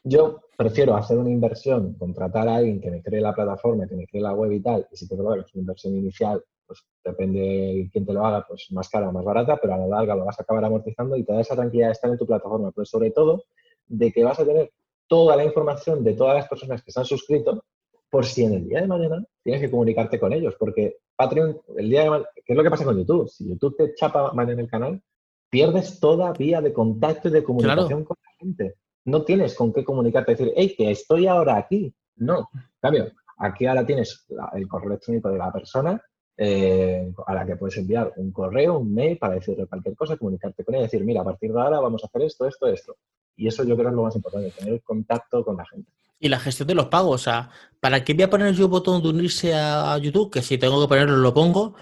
[0.05, 4.07] yo prefiero hacer una inversión, contratar a alguien que me cree la plataforma, que me
[4.07, 7.41] cree la web y tal, y si te lo es una inversión inicial pues depende
[7.41, 10.15] de quién te lo haga, pues más cara o más barata, pero a la larga
[10.15, 13.11] lo vas a acabar amortizando y toda esa tranquilidad está en tu plataforma, pero sobre
[13.11, 13.45] todo
[13.87, 14.73] de que vas a tener
[15.07, 17.65] toda la información de todas las personas que se han suscrito
[18.09, 21.89] por si en el día de mañana tienes que comunicarte con ellos, porque Patreon, el
[21.89, 23.29] día de mañana, ¿qué es lo que pasa con YouTube?
[23.29, 25.03] Si YouTube te chapa mal en el canal,
[25.49, 28.77] pierdes toda vía de contacto y de comunicación con la gente.
[29.05, 31.95] No tienes con qué comunicarte, decir, hey, que estoy ahora aquí.
[32.17, 32.49] No,
[32.81, 36.03] cambio, aquí ahora tienes el correo electrónico de la persona
[36.37, 40.65] eh, a la que puedes enviar un correo, un mail para decirle cualquier cosa, comunicarte
[40.65, 42.97] con ella y decir, mira, a partir de ahora vamos a hacer esto, esto, esto.
[43.37, 45.91] Y eso yo creo es lo más importante, tener contacto con la gente.
[46.19, 48.71] Y la gestión de los pagos, o sea, ¿para qué voy a poner yo un
[48.71, 50.31] botón de unirse a YouTube?
[50.31, 51.75] Que si tengo que ponerlo, lo pongo.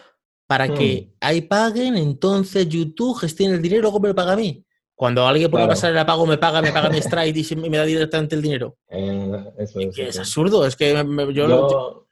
[0.46, 1.16] Para que hmm.
[1.20, 4.64] ahí paguen, entonces YouTube gestione el dinero, ¿cómo me lo paga a mí?
[4.94, 7.84] Cuando alguien pueda pasar el pago, me paga, me paga mi strike y me da
[7.84, 8.76] directamente el dinero.
[8.88, 12.09] Eh, eso, es, es absurdo, es que yo, yo, yo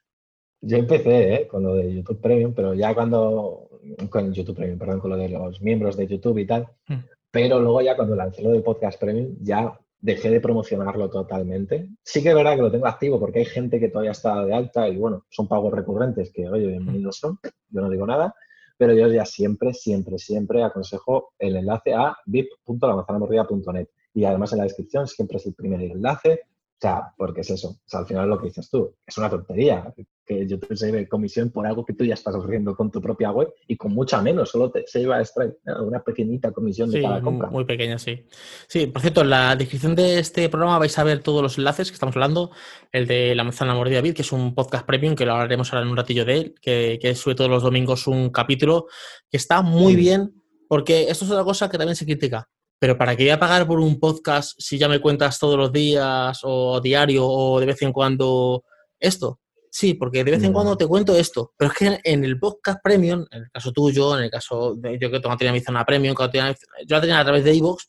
[0.61, 1.47] empecé ¿eh?
[1.47, 3.69] con lo de YouTube Premium, pero ya cuando,
[4.09, 6.95] con YouTube Premium, perdón, con lo de los miembros de YouTube y tal, mm.
[7.31, 11.89] pero luego ya cuando lancé lo del Podcast Premium, ya dejé de promocionarlo totalmente.
[12.03, 14.53] Sí que es verdad que lo tengo activo porque hay gente que todavía está de
[14.53, 17.37] alta y bueno, son pagos recurrentes que, oye, bienvenidos son,
[17.69, 18.33] yo no digo nada,
[18.77, 24.63] pero yo ya siempre, siempre, siempre aconsejo el enlace a vip.lamanzanamordida.net y además en la
[24.63, 26.41] descripción siempre es el primer enlace
[26.79, 27.71] o sea, porque es eso.
[27.71, 29.93] O sea, al final lo que dices tú, es una tontería
[30.25, 33.31] que YouTube se lleve comisión por algo que tú ya estás ofreciendo con tu propia
[33.31, 35.51] web y con mucha menos, solo te, se lleva extra,
[35.81, 37.49] una pequeñita comisión de cada compra.
[37.49, 38.25] Muy pequeña, sí.
[38.69, 41.89] Sí, por cierto, en la descripción de este programa vais a ver todos los enlaces
[41.89, 42.51] que estamos hablando,
[42.93, 45.83] el de La Manzana Mordida Vid, que es un podcast premium, que lo hablaremos ahora
[45.83, 48.87] en un ratillo de él, que, que sube todos los domingos un capítulo
[49.29, 52.47] que está muy bien, porque esto es otra cosa que también se critica
[52.79, 55.71] pero ¿para qué voy a pagar por un podcast si ya me cuentas todos los
[55.71, 58.63] días o diario o de vez en cuando
[58.97, 59.41] esto?
[59.69, 62.79] Sí, porque de vez en cuando te cuento esto, pero es que en el podcast
[62.81, 66.15] premium, en el caso tuyo, en el caso de yo que tenía mi zona premium,
[66.17, 67.83] yo la tenía a través de iVoox,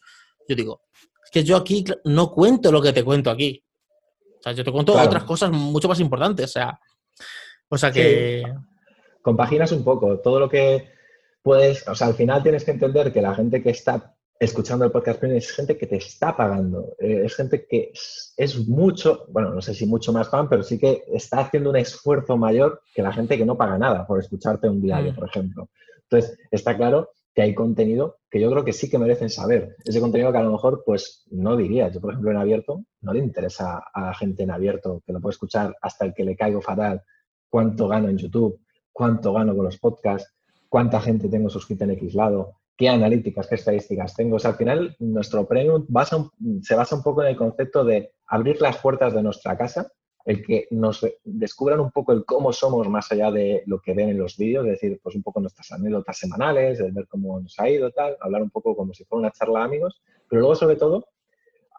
[0.46, 0.82] yo digo,
[1.24, 3.64] es que yo aquí no cuento lo que te cuento aquí.
[4.40, 6.78] O sea, yo te cuento otras cosas mucho más importantes, o sea,
[7.68, 8.42] o sea que...
[9.22, 10.90] Compaginas un poco todo lo que
[11.42, 14.90] puedes, o sea, al final tienes que entender que la gente que está escuchando el
[14.90, 19.50] podcast premium es gente que te está pagando, eh, es gente que es, mucho, bueno,
[19.50, 23.02] no sé si mucho más fan, pero sí que está haciendo un esfuerzo mayor que
[23.02, 25.14] la gente que no paga nada por escucharte un diario, mm.
[25.14, 25.68] por ejemplo.
[26.04, 29.76] Entonces, está claro que hay contenido que yo creo que sí que merecen saber.
[29.84, 31.88] Ese contenido que a lo mejor, pues, no diría.
[31.88, 35.20] Yo, por ejemplo, en abierto, no le interesa a la gente en abierto, que lo
[35.20, 37.02] puede escuchar hasta el que le caigo fatal,
[37.50, 38.58] cuánto gano en YouTube,
[38.90, 40.32] cuánto gano con los podcasts,
[40.68, 44.38] cuánta gente tengo suscrita en X lado, qué analíticas, qué estadísticas tengo.
[44.42, 45.86] Al final, nuestro premium
[46.62, 49.92] se basa un poco en el concepto de abrir las puertas de nuestra casa,
[50.24, 54.08] el que nos descubran un poco el cómo somos más allá de lo que ven
[54.08, 57.60] en los vídeos, es decir, pues un poco nuestras anécdotas semanales, el ver cómo nos
[57.60, 60.54] ha ido, tal, hablar un poco como si fuera una charla de amigos, pero luego,
[60.54, 61.04] sobre todo,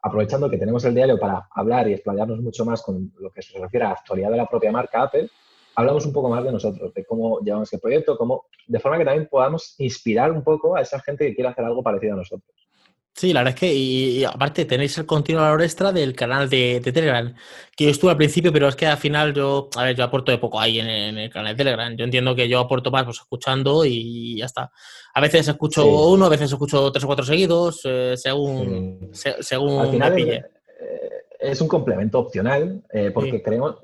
[0.03, 3.57] aprovechando que tenemos el diario para hablar y explayarnos mucho más con lo que se
[3.57, 5.31] refiere a la actualidad de la propia marca Apple,
[5.75, 9.05] hablamos un poco más de nosotros, de cómo llevamos el proyecto, cómo, de forma que
[9.05, 12.51] también podamos inspirar un poco a esa gente que quiere hacer algo parecido a nosotros.
[13.13, 17.35] Sí, la verdad es que, y, aparte tenéis el continuador extra del canal de, Telegram,
[17.75, 20.31] que yo estuve al principio, pero es que al final yo, a ver, yo aporto
[20.31, 21.95] de poco ahí en, el canal de Telegram.
[21.95, 24.71] Yo entiendo que yo aporto más pues, escuchando y ya está.
[25.13, 29.91] A veces escucho uno, a veces escucho tres o cuatro seguidos, eh, según, según al
[29.91, 30.43] final eh, Es,
[31.61, 33.77] un complemento opcional, eh, porque creemos,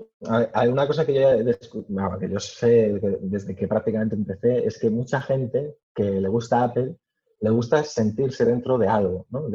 [0.53, 5.22] hay una cosa que yo, que yo sé desde que prácticamente empecé, es que mucha
[5.22, 6.95] gente que le gusta Apple
[7.39, 9.26] le gusta sentirse dentro de algo.
[9.30, 9.45] ¿no?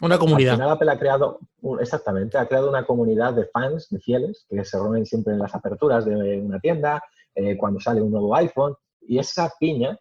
[0.00, 0.52] una comunidad.
[0.52, 1.40] Al final Apple ha creado,
[1.80, 5.54] exactamente, ha creado una comunidad de fans, de fieles, que se reúnen siempre en las
[5.54, 7.02] aperturas de una tienda,
[7.34, 9.98] eh, cuando sale un nuevo iPhone, y esa piña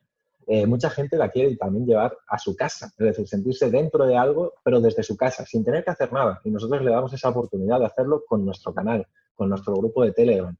[0.49, 4.15] eh, mucha gente la quiere también llevar a su casa, es decir, sentirse dentro de
[4.15, 6.39] algo, pero desde su casa, sin tener que hacer nada.
[6.45, 10.13] Y nosotros le damos esa oportunidad de hacerlo con nuestro canal, con nuestro grupo de
[10.13, 10.55] Telegram.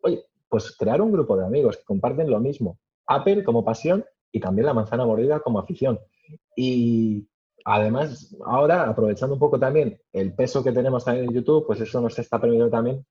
[0.00, 4.40] oye, pues crear un grupo de amigos que comparten lo mismo, Apple como pasión y
[4.40, 6.00] también la manzana mordida como afición.
[6.56, 7.28] Y
[7.64, 12.00] además, ahora, aprovechando un poco también el peso que tenemos también en YouTube, pues eso
[12.00, 13.04] nos está permitiendo también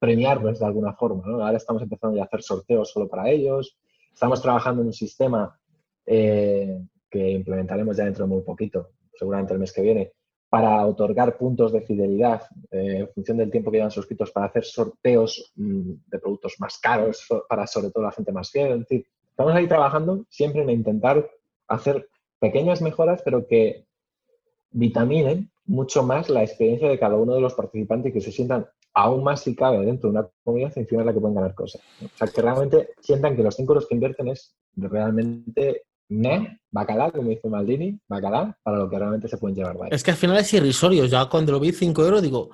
[0.00, 1.22] premiarnos de alguna forma.
[1.26, 3.76] Ahora estamos empezando a hacer sorteos solo para ellos,
[4.14, 5.58] Estamos trabajando en un sistema
[6.06, 10.12] eh, que implementaremos ya dentro de muy poquito, seguramente el mes que viene,
[10.48, 14.64] para otorgar puntos de fidelidad eh, en función del tiempo que llevan suscritos para hacer
[14.64, 18.72] sorteos mm, de productos más caros para sobre todo la gente más fiel.
[18.72, 21.28] Es decir, estamos ahí trabajando siempre en intentar
[21.66, 22.08] hacer
[22.38, 23.84] pequeñas mejoras, pero que
[24.70, 28.66] vitaminen mucho más la experiencia de cada uno de los participantes y que se sientan
[28.94, 31.82] aún más si cabe dentro de una comunidad encima de la que pueden ganar cosas.
[32.02, 37.10] O sea, que realmente sientan que los 5 euros que invierten es realmente me, bacalá,
[37.10, 39.76] como dice Maldini, bacalá, para lo que realmente se pueden llevar.
[39.90, 41.06] Es que al final es irrisorio.
[41.06, 42.50] Ya cuando lo vi 5 euros digo,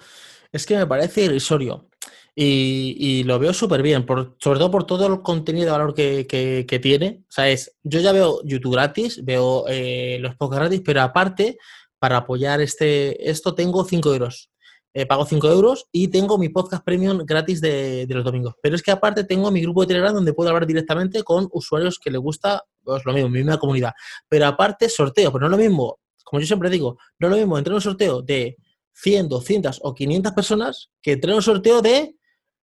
[0.50, 1.88] es que me parece irrisorio.
[2.34, 4.06] Y, lo veo súper bien,
[4.38, 7.24] sobre todo por todo el contenido de valor que, tiene.
[7.28, 11.58] O sea, es, yo ya veo YouTube gratis, veo eh, los podcasts gratis, pero aparte,
[11.98, 14.50] para apoyar este, esto tengo 5 euros.
[14.92, 18.54] Eh, pago 5 euros y tengo mi podcast premium gratis de, los domingos.
[18.60, 22.00] Pero es que aparte tengo mi grupo de Telegram donde puedo hablar directamente con usuarios
[22.00, 23.92] que les gusta, pues lo mismo, mi misma comunidad.
[24.28, 27.36] Pero aparte sorteo, pero no es lo mismo, como yo siempre digo, no es lo
[27.36, 28.56] mismo entrar en un sorteo de
[28.94, 32.16] 100, 200 o 500 personas que entrar en un sorteo de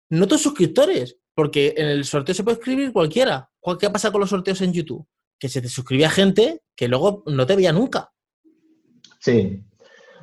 [0.10, 3.50] no tus suscriptores, porque en el sorteo se puede escribir cualquiera.
[3.80, 5.08] ¿Qué pasa con los sorteos en YouTube?
[5.40, 8.12] Que se te suscribía gente que luego no te veía nunca.
[9.20, 9.64] Sí,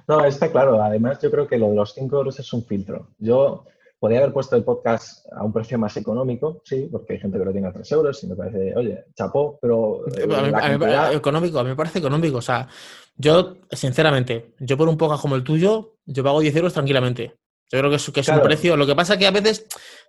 [0.09, 0.83] no, está claro.
[0.83, 3.11] Además, yo creo que lo de los 5 euros es un filtro.
[3.19, 3.65] Yo
[3.99, 7.45] podría haber puesto el podcast a un precio más económico, sí, porque hay gente que
[7.45, 10.07] lo tiene a 3 euros y me parece, oye, chapó, pero...
[10.17, 12.39] Eh, a mí, económico, a mí me parece económico.
[12.39, 12.69] O sea,
[13.17, 17.37] yo, sinceramente, yo por un podcast como el tuyo, yo pago 10 euros tranquilamente.
[17.71, 18.77] Yo creo que es, que es un precio.
[18.79, 19.67] Lo que pasa es que a veces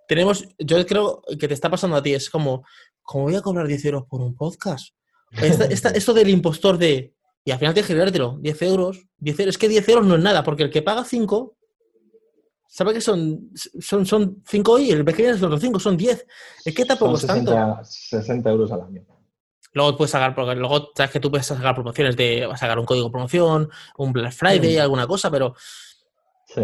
[0.07, 2.63] tenemos, yo creo que te está pasando a ti, es como,
[3.01, 4.93] ¿cómo voy a cobrar 10 euros por un podcast?
[5.41, 7.13] esto del impostor de,
[7.49, 9.07] y al final tienes que generártelo, 10 euros.
[9.17, 9.55] 10 euros.
[9.55, 11.57] Es que 10 euros no es nada, porque el que paga 5
[12.67, 16.27] sabe que son, son, son 5 y el mes que viene son 5, son 10.
[16.63, 17.51] Es que tampoco es tanto.
[17.83, 19.03] 60 euros al año.
[19.73, 23.11] Luego puedes sacar, luego sabes que tú puedes sacar promociones de sacar un código de
[23.13, 24.81] promoción, un Black Friday, mm.
[24.81, 25.55] alguna cosa, pero.
[26.45, 26.61] Sí.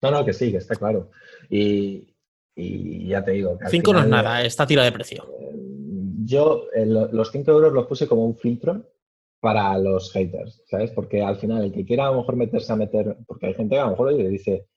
[0.00, 1.10] No, no, que sí, que está claro.
[1.50, 2.14] Y,
[2.54, 3.58] y ya te digo.
[3.68, 5.26] 5 no es nada, está tira de precio.
[5.40, 5.56] Eh,
[6.24, 8.93] yo eh, los 5 euros los puse como un filtro
[9.44, 10.90] para los haters, ¿sabes?
[10.92, 13.74] Porque al final el que quiera a lo mejor meterse a meter, porque hay gente
[13.74, 14.68] que a lo mejor le dice,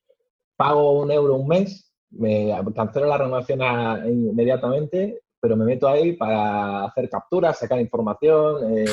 [0.58, 3.62] pago un euro un mes, me cancelo la renovación
[4.06, 8.86] inmediatamente, pero me meto ahí para hacer capturas, sacar información, eh,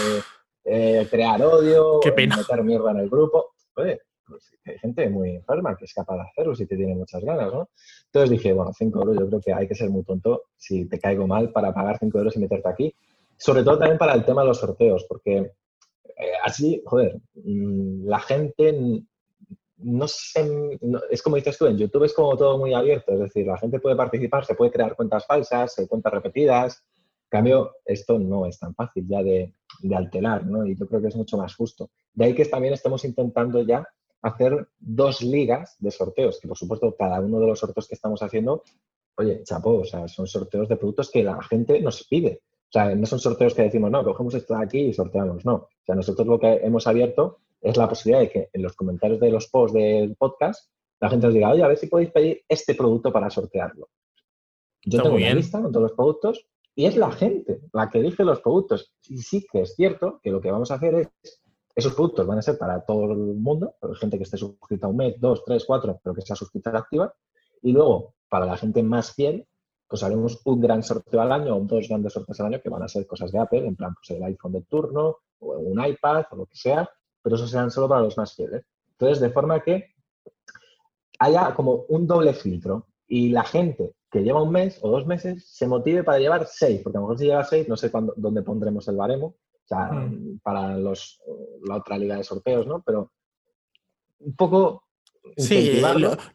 [0.65, 3.55] eh, crear odio, meter mierda en el grupo.
[3.75, 7.25] Oye, pues hay gente muy enferma que es capaz de hacerlo si te tiene muchas
[7.25, 7.69] ganas, ¿no?
[8.05, 11.01] Entonces dije, bueno, 5 euros, yo creo que hay que ser muy tonto si te
[11.01, 12.95] caigo mal para pagar 5 euros y meterte aquí.
[13.37, 15.51] Sobre todo también para el tema de los sorteos, porque
[16.43, 19.05] así, joder, mm, la gente
[19.85, 20.79] no sé,
[21.11, 23.81] es como dices tú, en YouTube es como todo muy abierto, es decir, la gente
[23.81, 26.83] puede participar, se puede crear cuentas falsas, eh, cuentas repetidas.
[27.25, 30.65] En cambio, esto no es tan fácil ya de, de alterar, ¿no?
[30.65, 31.91] Y yo creo que es mucho más justo.
[32.13, 33.87] De ahí que también estemos intentando ya
[34.23, 38.23] hacer dos ligas de sorteos, que por supuesto cada uno de los sorteos que estamos
[38.23, 38.63] haciendo,
[39.17, 42.41] oye, chapó, o sea, son sorteos de productos que la gente nos pide.
[42.75, 45.55] O sea, no son sorteos que decimos, no, cogemos esto de aquí y sorteamos, no.
[45.55, 49.21] O sea, nosotros lo que hemos abierto es la posibilidad de que en los comentarios
[49.21, 52.43] de los posts del podcast la gente os diga, oye, a ver si podéis pedir
[52.49, 53.91] este producto para sortearlo.
[54.83, 58.25] Yo tengo una lista con todos los productos y es la gente la que elige
[58.25, 58.93] los productos.
[59.09, 61.41] Y sí que es cierto que lo que vamos a hacer es,
[61.77, 64.97] esos productos van a ser para todo el mundo, para gente que esté suscrita un
[64.97, 67.15] mes, dos, tres, cuatro, pero que sea suscrita activa.
[67.63, 69.47] Y luego, para la gente más fiel,
[69.87, 72.83] pues haremos un gran sorteo al año o dos grandes sorteos al año que van
[72.83, 76.25] a ser cosas de Apple, en plan, pues el iPhone de turno o un iPad
[76.31, 76.89] o lo que sea,
[77.23, 78.65] pero esos serán solo para los más fieles.
[78.93, 79.95] Entonces, de forma que
[81.19, 85.45] haya como un doble filtro y la gente que lleva un mes o dos meses
[85.49, 88.15] se motive para llevar seis, porque a lo mejor si lleva seis, no sé cuándo,
[88.17, 90.41] dónde pondremos el baremo, o sea, mm.
[90.43, 91.21] para los,
[91.65, 92.83] la otra liga de sorteos, ¿no?
[92.83, 93.11] Pero
[94.21, 94.85] un poco
[95.37, 95.83] Sí,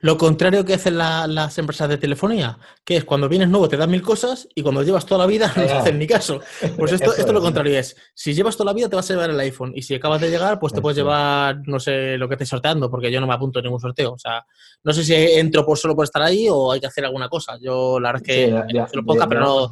[0.02, 3.90] lo, contrario que hacen las empresas de telefonía, que es cuando vienes nuevo te dan
[3.90, 6.42] mil cosas y cuando llevas toda la vida no te hacen ni caso.
[6.78, 9.30] Pues esto, esto lo contrario es, si llevas toda la vida te vas a llevar
[9.30, 12.34] el iPhone y si acabas de llegar pues te puedes llevar, no sé, lo que
[12.34, 14.14] estés sorteando porque yo no me apunto en ningún sorteo.
[14.14, 14.44] O sea,
[14.84, 17.58] no sé si entro por solo por estar ahí o hay que hacer alguna cosa.
[17.62, 19.70] Yo la verdad es que lo ponga, pero no,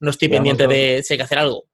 [0.00, 1.69] no estoy pendiente de si hay que hacer algo.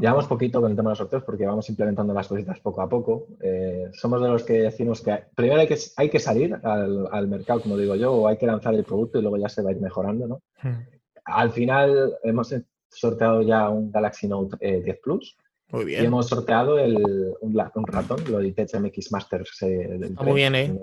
[0.00, 2.88] Llevamos poquito con el tema de los sorteos porque vamos implementando las cositas poco a
[2.88, 3.26] poco.
[3.42, 7.60] Eh, somos de los que decimos que primero hay que, hay que salir al, mercado,
[7.60, 9.72] como digo yo, o hay que lanzar el producto y luego ya se va a
[9.72, 10.42] ir mejorando, ¿no?
[10.62, 10.80] Hmm.
[11.24, 12.54] Al final hemos
[12.88, 15.36] sorteado ya un Galaxy Note 10 eh, Plus.
[15.68, 16.02] Muy bien.
[16.02, 16.96] Y hemos sorteado el,
[17.40, 19.62] un, un ratón, lo Logitech MX Masters.
[19.62, 20.78] Eh, muy bien, ¿eh?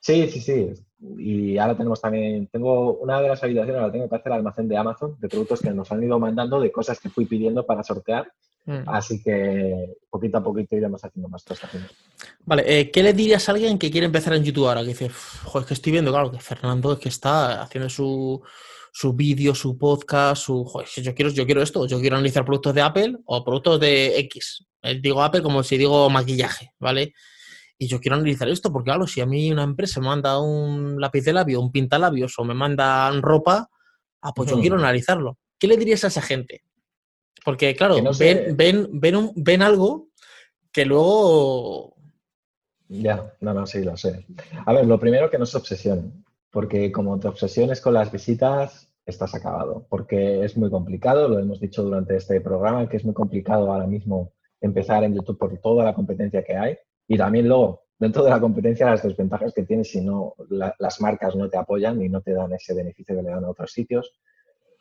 [0.00, 0.70] Sí, sí, sí.
[1.18, 4.76] Y ahora tenemos también, tengo una de las habitaciones, la tengo que hacer almacén de
[4.76, 8.32] Amazon, de productos que nos han ido mandando, de cosas que fui pidiendo para sortear.
[8.66, 8.88] Mm.
[8.88, 11.70] Así que poquito a poquito iremos haciendo más cosas.
[12.46, 14.80] Vale, eh, ¿qué le dirías a alguien que quiere empezar en YouTube ahora?
[14.80, 15.10] Que dice,
[15.44, 18.42] joder, es que estoy viendo, claro, que Fernando es que está haciendo su,
[18.90, 20.64] su vídeo, su podcast, su.
[20.64, 24.18] Joder, yo quiero, yo quiero esto, yo quiero analizar productos de Apple o productos de
[24.20, 24.64] X.
[24.80, 27.12] Eh, digo Apple como si digo maquillaje, ¿vale?
[27.78, 31.00] Y yo quiero analizar esto, porque claro, si a mí una empresa me manda un
[31.00, 33.68] lápiz de labio, un pintalabios o me mandan ropa,
[34.20, 35.38] ah, pues yo quiero analizarlo.
[35.58, 36.62] ¿Qué le dirías a esa gente?
[37.44, 40.08] Porque claro, ven, ven, ven, ven algo
[40.72, 41.94] que luego...
[42.88, 44.26] Ya, no, no, sí, lo sé.
[44.66, 48.88] A ver, lo primero que no se obsesionen, porque como te obsesiones con las visitas,
[49.06, 53.14] estás acabado, porque es muy complicado, lo hemos dicho durante este programa, que es muy
[53.14, 56.78] complicado ahora mismo empezar en YouTube por toda la competencia que hay.
[57.06, 61.36] Y también luego, dentro de la competencia, las desventajas que tienes si no las marcas
[61.36, 64.12] no te apoyan y no te dan ese beneficio que le dan a otros sitios.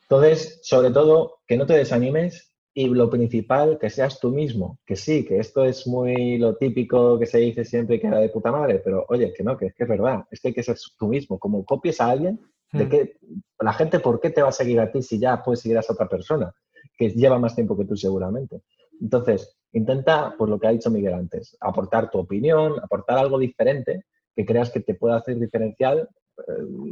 [0.04, 4.80] Entonces, sobre todo, que no te desanimes y lo principal, que seas tú mismo.
[4.86, 8.30] Que sí, que esto es muy lo típico que se dice siempre que era de
[8.30, 10.64] puta madre, pero oye, que no, que es que es verdad, es que hay que
[10.64, 11.38] ser tú mismo.
[11.38, 12.40] Como copies a alguien,
[12.72, 12.90] de hmm.
[12.90, 13.18] que
[13.60, 15.82] la gente, ¿por qué te va a seguir a ti si ya puedes seguir a
[15.82, 16.54] esa otra persona?
[16.98, 18.62] Que lleva más tiempo que tú seguramente.
[19.00, 24.06] Entonces, Intenta, pues lo que ha dicho Miguel antes, aportar tu opinión, aportar algo diferente
[24.36, 26.42] que creas que te pueda hacer diferencial eh,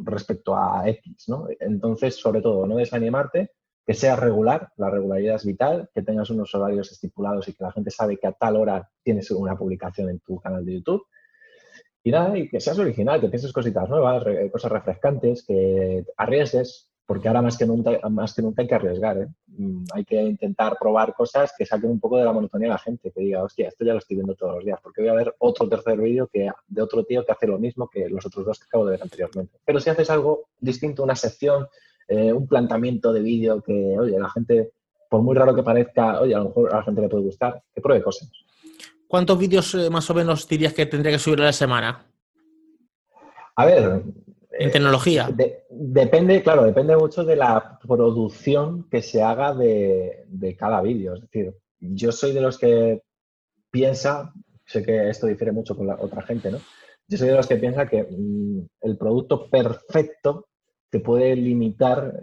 [0.03, 1.47] respecto a X, ¿no?
[1.59, 3.51] Entonces, sobre todo, no desanimarte,
[3.85, 7.71] que sea regular, la regularidad es vital, que tengas unos horarios estipulados y que la
[7.71, 11.05] gente sabe que a tal hora tienes una publicación en tu canal de YouTube.
[12.03, 17.27] Y nada, y que seas original, que pienses cositas nuevas, cosas refrescantes, que arriesgues, porque
[17.27, 19.17] ahora más que nunca, más que nunca hay que arriesgar.
[19.17, 19.27] ¿eh?
[19.47, 22.77] Mm, hay que intentar probar cosas que saquen un poco de la monotonía a la
[22.77, 25.15] gente, que diga, hostia, esto ya lo estoy viendo todos los días, porque voy a
[25.15, 28.45] ver otro tercer vídeo que, de otro tío que hace lo mismo que los otros
[28.45, 29.59] dos que acabo de ver anteriormente.
[29.65, 31.67] Pero si haces algo distinto, una sección,
[32.07, 34.71] eh, un planteamiento de vídeo que, oye, la gente,
[35.09, 37.61] por muy raro que parezca, oye, a lo mejor a la gente le puede gustar,
[37.75, 38.31] que pruebe cosas.
[39.05, 42.05] ¿Cuántos vídeos eh, más o menos dirías que tendría que subir a la semana?
[43.57, 44.01] A ver,
[44.51, 45.29] en tecnología.
[45.69, 51.15] depende, claro, depende mucho de la producción que se haga de, cada vídeo.
[51.15, 53.01] Es decir, yo soy de los que
[53.69, 54.33] piensa,
[54.65, 56.59] sé que esto difiere mucho con la otra gente, ¿no?
[57.07, 60.47] Yo soy de los que piensa que mm, el producto perfecto
[60.89, 62.13] te puede limitar,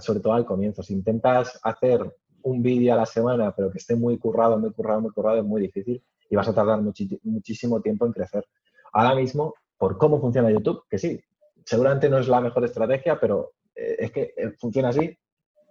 [0.00, 0.82] sobre todo al comienzo.
[0.82, 2.10] Si intentas hacer
[2.42, 5.44] un vídeo a la semana, pero que esté muy currado, muy currado, muy currado, es
[5.44, 8.46] muy difícil y vas a tardar muchísimo tiempo en crecer.
[8.94, 11.20] Ahora mismo, por cómo funciona YouTube, que sí,
[11.64, 15.16] seguramente no es la mejor estrategia, pero eh, es que eh, funciona así.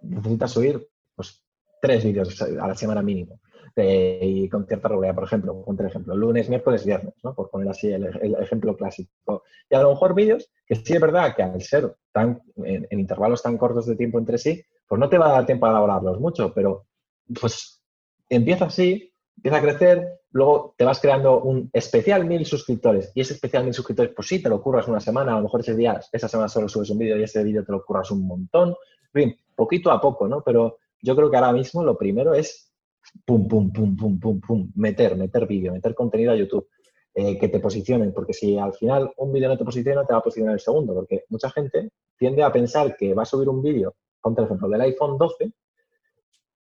[0.02, 1.42] Necesitas subir pues,
[1.80, 3.40] tres vídeos a la semana mínimo.
[3.76, 5.14] y con cierta regularidad.
[5.14, 7.34] Por ejemplo, ponte el ejemplo, lunes, miércoles, viernes, ¿no?
[7.34, 8.04] Por poner así el,
[8.40, 9.44] ejemplo clásico.
[9.70, 13.42] Y a lo mejor vídeos que sí es verdad que al ser tan, en, intervalos
[13.42, 16.20] tan cortos de tiempo entre sí, pues no te va a dar tiempo a elaborarlos
[16.20, 16.86] mucho, pero
[17.40, 17.82] pues
[18.28, 23.34] empieza así, empieza a crecer, luego te vas creando un especial mil suscriptores y ese
[23.34, 26.00] especial mil suscriptores, pues sí, te lo curras una semana, a lo mejor ese día,
[26.12, 28.74] esa semana solo subes un vídeo y ese vídeo te lo curras un montón.
[29.14, 30.42] En fin, poquito a poco, ¿no?
[30.42, 32.72] Pero yo creo que ahora mismo lo primero es
[33.24, 36.68] pum, pum, pum, pum, pum, pum, meter, meter vídeo, meter contenido a YouTube,
[37.14, 40.20] eh, que te posicionen, porque si al final un vídeo no te posiciona, te va
[40.20, 43.62] a posicionar el segundo, porque mucha gente tiende a pensar que va a subir un
[43.62, 45.52] vídeo, con por ejemplo del iPhone 12,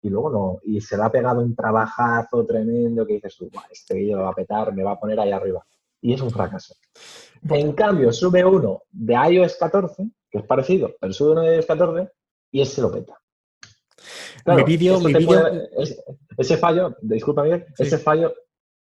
[0.02, 3.94] y luego no, y se le ha pegado un trabajazo tremendo que dices tú, este
[3.94, 5.64] vídeo lo va a petar, me va a poner ahí arriba.
[6.00, 6.74] Y es un fracaso.
[7.48, 11.66] En cambio, sube uno de iOS 14, que es parecido, pero sube uno de iOS
[11.66, 12.10] 14
[12.52, 13.20] y ese lo peta
[14.46, 15.42] mi vídeo, mi vídeo...
[16.36, 18.34] ese fallo, disculpa Miguel, ese fallo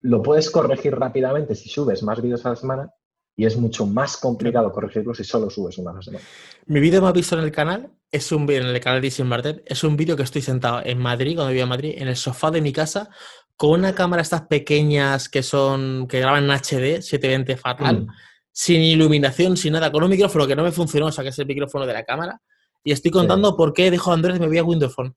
[0.01, 2.93] lo puedes corregir rápidamente si subes más vídeos a la semana
[3.41, 6.23] y es mucho más complicado corregirlo si solo subes una a la semana.
[6.67, 9.31] Mi vídeo más visto en el canal es un en el canal de Sim
[9.65, 12.51] es un vídeo que estoy sentado en Madrid, cuando vivía en Madrid, en el sofá
[12.51, 13.09] de mi casa,
[13.57, 18.07] con una cámara estas pequeñas que son, que graban en HD, 720 fatal, mm.
[18.51, 21.39] sin iluminación, sin nada, con un micrófono que no me funcionó, o sea que es
[21.39, 22.39] el micrófono de la cámara,
[22.83, 25.15] y estoy contando por qué dejo a Andrés y me voy a Windows Phone.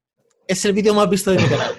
[0.48, 1.74] Es el vídeo más visto de mi canal.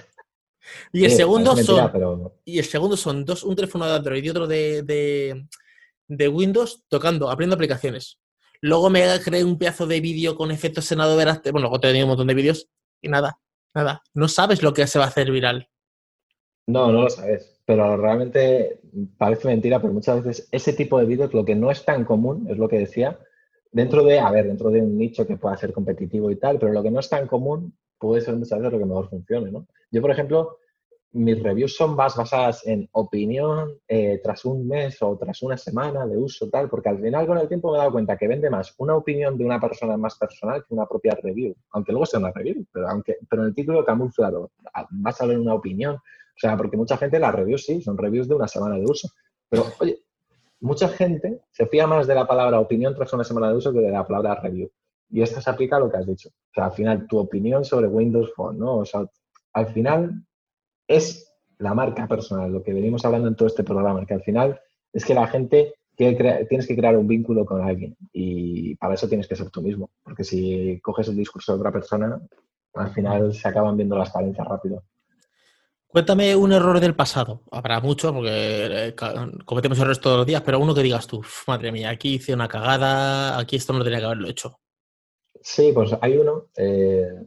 [0.92, 4.46] Y el, segundo son, y el segundo son dos, un teléfono de Android y otro
[4.46, 5.48] de,
[6.28, 8.20] Windows tocando, abriendo aplicaciones.
[8.62, 11.52] Luego me creé un pedazo de vídeo con efectos senado Veraste.
[11.52, 12.70] Bueno, luego te tenido un montón de vídeos
[13.02, 13.40] y nada,
[13.74, 14.02] nada.
[14.14, 15.70] No sabes lo que se va a hacer viral.
[16.68, 17.62] No, no lo sabes.
[17.66, 18.80] Pero realmente
[19.18, 22.48] parece mentira, pero muchas veces ese tipo de vídeos, lo que no es tan común,
[22.50, 23.20] es lo que decía,
[23.72, 26.72] dentro de, a ver, dentro de un nicho que pueda ser competitivo y tal, pero
[26.72, 29.68] lo que no es tan común puede ser muchas veces lo que mejor funcione, ¿no?
[29.92, 30.60] Yo, por ejemplo,
[31.16, 36.06] mis reviews son más basadas en opinión eh, tras un mes o tras una semana
[36.06, 38.50] de uso, tal, porque al final con el tiempo me he dado cuenta que vende
[38.50, 42.20] más una opinión de una persona más personal que una propia review, aunque luego sea
[42.20, 44.52] una review, pero, aunque, pero en el título camuflado,
[44.92, 48.28] vas a ver una opinión, o sea, porque mucha gente las reviews sí, son reviews
[48.28, 49.08] de una semana de uso,
[49.48, 50.02] pero oye,
[50.60, 53.80] mucha gente se fía más de la palabra opinión tras una semana de uso que
[53.80, 54.70] de la palabra review.
[55.10, 56.30] Y esto se aplica a lo que has dicho.
[56.30, 58.78] O sea, al final, tu opinión sobre Windows Phone, ¿no?
[58.78, 59.06] O sea,
[59.54, 60.26] al final
[60.88, 64.60] es la marca personal, lo que venimos hablando en todo este programa, que al final
[64.92, 69.28] es que la gente tienes que crear un vínculo con alguien y para eso tienes
[69.28, 72.22] que ser tú mismo, porque si coges el discurso de otra persona,
[72.74, 74.84] al final se acaban viendo las carencias rápido.
[75.88, 77.44] Cuéntame un error del pasado.
[77.52, 78.30] Habrá muchos, porque
[78.90, 78.96] eh,
[79.46, 82.50] cometemos errores todos los días, pero uno que digas tú, madre mía, aquí hice una
[82.50, 84.60] cagada, aquí esto no tenía que haberlo hecho.
[85.42, 87.24] Sí, pues hay uno eh,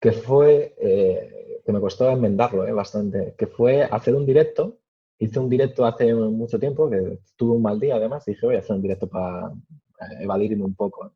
[0.00, 1.37] que fue, eh,
[1.68, 4.78] que me costó enmendarlo bastante, que fue hacer un directo.
[5.18, 8.60] Hice un directo hace mucho tiempo, que tuve un mal día además, dije voy a
[8.60, 9.52] hacer un directo para
[10.18, 11.12] evadirme un poco.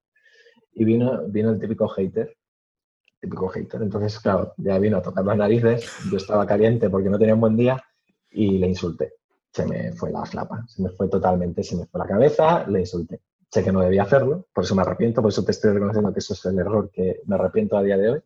[0.75, 2.37] Y vino, vino el típico hater
[3.19, 3.81] típico hater.
[3.81, 7.41] Entonces, claro, ya vino a tocar las narices, yo estaba caliente porque no tenía un
[7.41, 7.83] buen día
[8.29, 9.15] y le insulté.
[9.55, 12.81] Se me fue la flapa, se me fue totalmente, se me fue la cabeza, le
[12.81, 13.23] insulté.
[13.51, 16.19] Sé que no debía hacerlo, por eso me arrepiento, por eso te estoy reconociendo que
[16.19, 18.21] eso es el error que me arrepiento a día de hoy.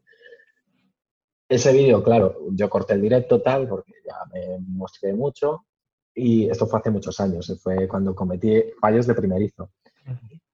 [1.48, 5.66] Ese vídeo, claro, yo corté el directo tal, porque ya me mostré mucho,
[6.14, 9.70] y esto fue hace muchos años, fue cuando cometí fallos de primerizo.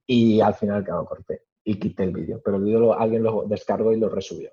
[0.07, 3.93] Y al final, claro, corté y quité el vídeo, pero el vídeo alguien lo descargó
[3.93, 4.51] y lo resubió.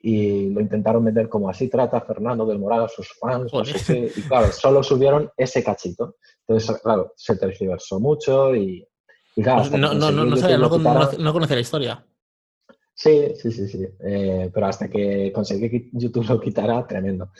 [0.00, 3.52] Y lo intentaron vender como así trata Fernando del Moral a sus fans,
[3.88, 6.16] y claro, solo subieron ese cachito.
[6.46, 8.86] Entonces, claro, se tergiversó mucho y,
[9.36, 9.64] claro...
[9.78, 10.36] No, no, no, no,
[11.16, 12.04] no, conoce la historia.
[13.02, 13.84] Sí, sí, sí, sí.
[13.98, 17.32] Eh, pero hasta que conseguí que YouTube lo quitara, tremendo.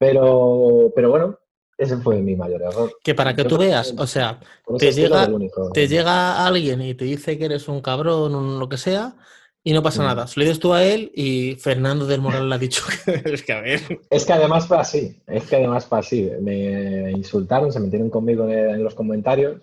[0.00, 1.38] Pero, pero bueno,
[1.78, 2.90] ese fue mi mayor error.
[3.04, 4.40] Que para que tú veas, o sea,
[4.76, 5.28] te llega,
[5.72, 9.14] te llega alguien y te dice que eres un cabrón o lo que sea,
[9.62, 10.26] y no pasa nada.
[10.26, 13.44] Se lo dices tú a él y Fernando del Moral le ha dicho que es
[13.44, 13.80] que a ver.
[14.10, 16.28] Es que además fue así, es que además fue así.
[16.40, 19.62] Me insultaron, se metieron conmigo en los comentarios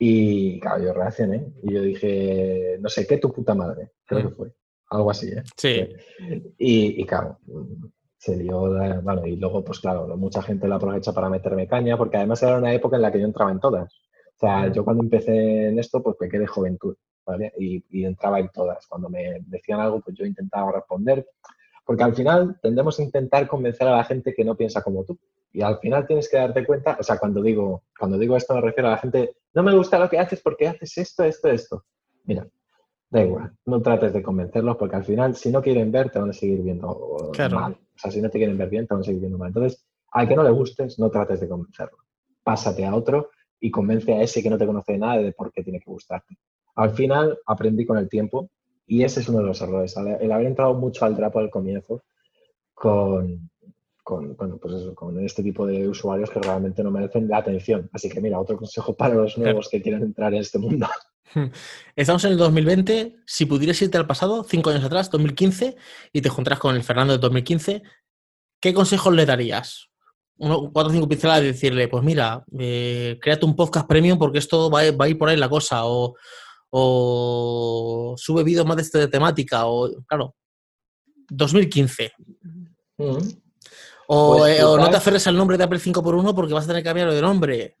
[0.00, 4.28] y claro, yo reaccioné y yo dije, no sé qué, tu puta madre, creo mm.
[4.28, 4.52] que fue.
[4.90, 5.42] Algo así, ¿eh?
[5.56, 5.88] Sí.
[6.58, 7.38] Y, y claro,
[8.24, 8.70] se dio,
[9.02, 12.58] bueno, y luego, pues claro, mucha gente lo aprovecha para meterme caña, porque además era
[12.58, 13.92] una época en la que yo entraba en todas.
[14.36, 17.52] O sea, yo cuando empecé en esto, pues pequé de juventud, ¿vale?
[17.58, 18.86] Y, y, entraba en todas.
[18.86, 21.26] Cuando me decían algo, pues yo intentaba responder,
[21.84, 25.18] porque al final tendemos a intentar convencer a la gente que no piensa como tú.
[25.52, 28.60] Y al final tienes que darte cuenta, o sea, cuando digo, cuando digo esto me
[28.60, 31.84] refiero a la gente, no me gusta lo que haces porque haces esto, esto, esto.
[32.24, 32.48] Mira,
[33.14, 36.30] da igual, no trates de convencerlos porque al final, si no quieren ver, te van
[36.30, 39.04] a seguir viendo mal O sea, si no te quieren ver bien, te van a
[39.04, 39.48] seguir viendo mal.
[39.48, 41.98] Entonces, al que no le gustes, no trates de convencerlo.
[42.42, 45.52] Pásate a otro y convence a ese que no te conoce de nada de por
[45.52, 46.36] qué tiene que gustarte.
[46.74, 48.50] Al final, aprendí con el tiempo
[48.84, 49.96] y ese es uno de los errores.
[49.96, 52.02] El haber entrado mucho al drapo al comienzo
[52.74, 53.48] con,
[54.02, 57.88] con, pues con este tipo de usuarios que realmente no merecen la atención.
[57.92, 60.88] Así que mira, otro consejo para los nuevos que quieren entrar en este mundo.
[61.96, 63.16] Estamos en el 2020.
[63.26, 65.76] Si pudieras irte al pasado, cinco años atrás, 2015,
[66.12, 67.82] y te juntarás con el Fernando de 2015,
[68.60, 69.88] ¿qué consejos le darías?
[70.36, 74.38] Uno, cuatro o cinco pinceladas de decirle, pues mira, eh, créate un podcast premium porque
[74.38, 76.16] esto va, va, a ir por ahí la cosa, o,
[78.16, 80.34] sube vídeos más de esta temática, o claro,
[81.28, 82.12] 2015.
[82.98, 83.18] Mm.
[84.08, 86.66] O, pues eh, o, no te aferres al nombre de Apple 5x1 porque vas a
[86.66, 87.76] tener que cambiarlo de nombre.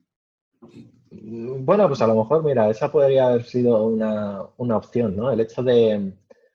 [1.22, 4.42] Bueno, pues a lo mejor, mira, esa podría haber sido una,
[4.76, 5.30] opción, ¿no?
[5.30, 6.12] El hecho de,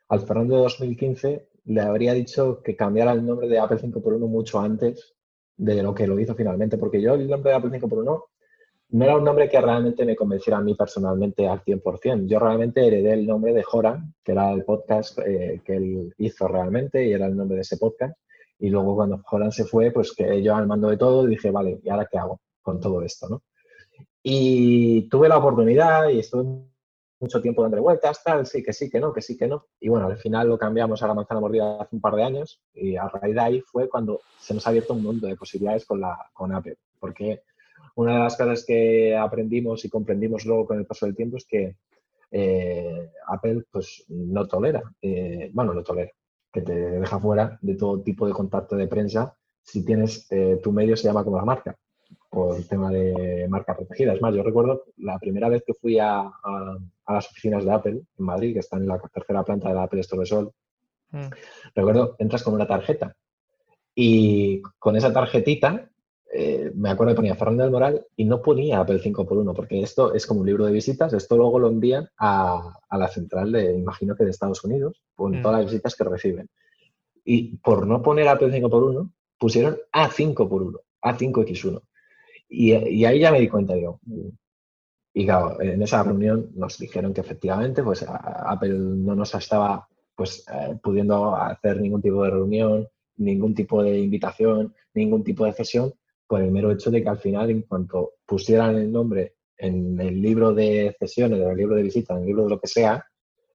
[0.10, 4.60] al Fernando de 2015, le habría dicho que cambiara el nombre de Apple 5x1 mucho
[4.60, 5.16] antes
[5.56, 8.24] de lo que lo hizo finalmente, porque yo el nombre de Apple 5x1
[8.92, 12.28] no era un nombre que realmente me convenciera a mí personalmente al 100%.
[12.28, 16.48] Yo realmente heredé el nombre de Joran, que era el podcast eh, que él hizo
[16.48, 18.18] realmente y era el nombre de ese podcast.
[18.58, 21.80] Y luego cuando Joran se fue, pues que yo al mando de todo dije, vale,
[21.84, 23.30] ¿y ahora qué hago con todo esto?
[23.30, 23.44] ¿no?
[24.22, 26.44] Y tuve la oportunidad y estuve
[27.20, 29.66] mucho tiempo dando vueltas, tal, sí, que sí, que no, que sí, que no.
[29.80, 32.62] Y bueno, al final lo cambiamos a la manzana mordida hace un par de años
[32.74, 35.86] y a raíz de ahí fue cuando se nos ha abierto un mundo de posibilidades
[35.86, 36.78] con, la, con Apple.
[37.00, 37.44] Porque
[37.96, 41.46] una de las cosas que aprendimos y comprendimos luego con el paso del tiempo es
[41.46, 41.76] que
[42.32, 46.12] eh, Apple pues no tolera, eh, bueno, no tolera,
[46.52, 50.72] que te deja fuera de todo tipo de contacto de prensa si tienes, eh, tu
[50.72, 51.76] medio se llama como la marca
[52.30, 54.14] por el tema de marca protegida.
[54.14, 56.30] Es más, yo recuerdo la primera vez que fui a,
[57.08, 60.02] las oficinas de Apple en Madrid, que están en la tercera planta de la Apple
[60.02, 60.52] Store de Sol,
[61.12, 61.28] mm.
[61.76, 63.16] recuerdo, entras con una tarjeta
[63.96, 65.90] y con esa tarjetita,
[66.32, 70.14] eh, me acuerdo que ponía Fernando del Moral y no ponía Apple 5x1, porque esto
[70.14, 74.16] es como un libro de visitas, esto luego lo envían a, la central de, imagino
[74.16, 75.42] que de Estados Unidos, con mm.
[75.42, 76.48] todas las visitas que reciben.
[77.26, 81.82] Y por no poner Apple 5x1, pusieron A5x1, A5X1.
[82.50, 84.00] Y, ahí ya me di cuenta yo.
[85.14, 90.46] Y claro, en esa reunión nos dijeron que efectivamente pues, Apple no nos estaba pues,
[90.52, 92.88] eh, pudiendo hacer ningún tipo de reunión,
[93.18, 95.94] ningún tipo de invitación, ningún tipo de sesión,
[96.28, 100.22] por el mero hecho de que al final, en cuanto pusieran el nombre en el
[100.22, 103.06] libro de sesiones, en el libro de visita, en el libro de lo que sea,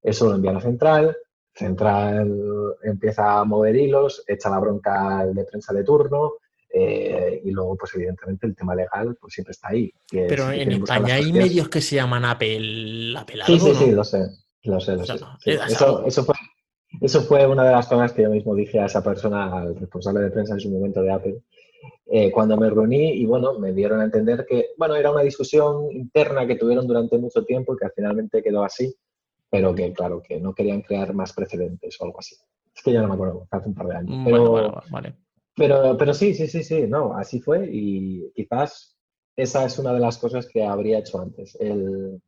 [0.03, 1.17] eso lo envían a Central,
[1.55, 6.35] Central empieza a mover hilos, echa la bronca al de prensa de turno,
[6.77, 9.93] eh, y luego, pues evidentemente, el tema legal pues siempre está ahí.
[10.11, 14.27] Pero en España hay medios que se llaman Apple, Apple Sí, sí, sí, lo sé.
[14.65, 15.15] Lo sé, lo sé.
[15.45, 16.35] eso, eso, fue,
[17.01, 20.21] eso fue una de las cosas que yo mismo dije a esa persona, al responsable
[20.21, 21.43] de prensa en su momento de Apple,
[22.07, 25.93] eh, cuando me reuní y bueno, me dieron a entender que, bueno, era una discusión
[25.93, 28.93] interna que tuvieron durante mucho tiempo y que finalmente quedó así,
[29.51, 32.35] pero que claro, que no querían crear más precedentes o algo así.
[32.75, 34.23] Es que ya no me acuerdo, hace un par de años.
[34.25, 35.15] Pero, vale.
[35.57, 38.97] Pero, pero sí, sí, sí, sí, no, así fue y quizás
[39.37, 42.21] esa es una de las cosas que habría hecho antes, el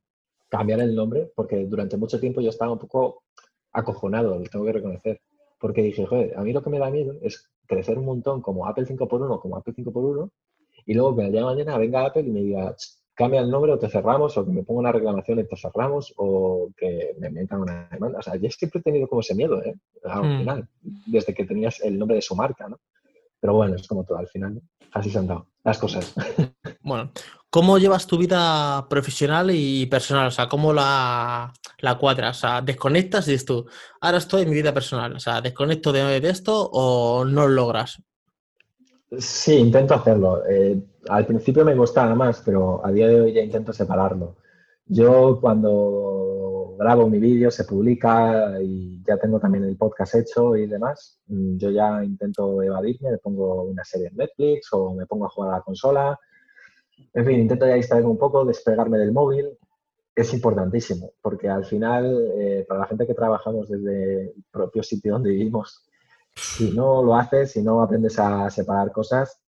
[0.49, 3.25] cambiar el nombre, porque durante mucho tiempo yo estaba un poco
[3.73, 5.21] acojonado, lo tengo que reconocer,
[5.59, 8.67] porque dije, joder, a mí lo que me da miedo es crecer un montón como
[8.67, 10.31] Apple 5x1, como Apple 5x1,
[10.87, 12.77] y luego que el día de mañana venga Apple y me diga,
[13.15, 16.15] cambia el nombre o te cerramos, o que me ponga una reclamación y te cerramos,
[16.17, 18.19] o que me metan una demanda.
[18.19, 19.75] O sea, yo siempre he tenido como ese miedo, ¿eh?
[20.05, 20.39] Al hmm.
[20.39, 20.69] final,
[21.07, 22.79] desde que tenías el nombre de su marca, ¿no?
[23.47, 26.13] Pero bueno, es como todo, al final así se han dado las cosas.
[26.83, 27.11] Bueno,
[27.51, 30.29] ¿cómo llevas tu vida profesional y personal?
[30.29, 32.39] O sea, ¿cómo la, la cuadras?
[32.39, 33.67] O sea, ¿desconectas y dices tú,
[34.01, 35.13] ahora estoy en mi vida personal?
[35.15, 38.01] O sea, ¿desconecto de, esto o no lo logras?
[39.19, 40.43] Sí, intento hacerlo.
[40.49, 44.37] Eh, al principio me costaba más, pero a día de hoy ya intento separarlo.
[44.87, 46.26] Yo cuando
[46.77, 51.57] grabo mi vídeo, se publica y ya tengo también el podcast hecho y demás, mm,
[51.57, 55.51] yo ya intento evadirme, me pongo una serie en Netflix o me pongo a jugar
[55.53, 56.19] a la consola.
[57.15, 59.49] En fin, intento ya distraerme un poco, despegarme del móvil.
[60.15, 65.13] Es importantísimo, porque al final, eh, para la gente que trabajamos desde el propio sitio
[65.13, 65.87] donde vivimos,
[66.35, 69.41] si no lo haces, si no aprendes a separar cosas,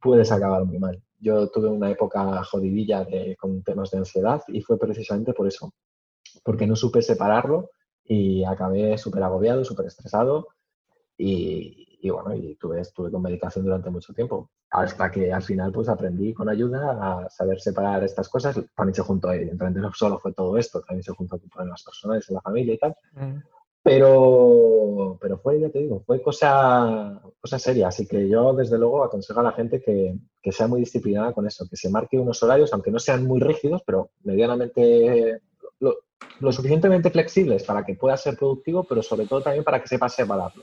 [0.00, 1.02] puedes acabar muy mal.
[1.20, 5.72] Yo tuve una época jodidilla de, con temas de ansiedad y fue precisamente por eso,
[6.48, 7.72] porque no supe separarlo
[8.02, 10.48] y acabé súper agobiado, súper estresado
[11.18, 15.90] y, bueno, y tuve, estuve con medicación durante mucho tiempo, hasta que al final pues
[15.90, 16.92] aprendí con ayuda
[17.26, 18.58] a saber separar estas cosas.
[18.74, 22.26] También se juntó, evidentemente no solo fue todo esto, también se juntó con las personas
[22.30, 22.96] en la familia y tal.
[23.12, 23.42] Mm.
[23.82, 27.88] Pero, pero fue, ya te digo, fue cosa, cosa seria.
[27.88, 31.46] Así que yo, desde luego, aconsejo a la gente que, que sea muy disciplinada con
[31.46, 35.42] eso, que se marque unos horarios, aunque no sean muy rígidos, pero medianamente
[35.80, 36.07] lo,
[36.40, 40.62] suficientemente flexibles para que pueda ser productivo, pero sobre todo también para que sepa separarlo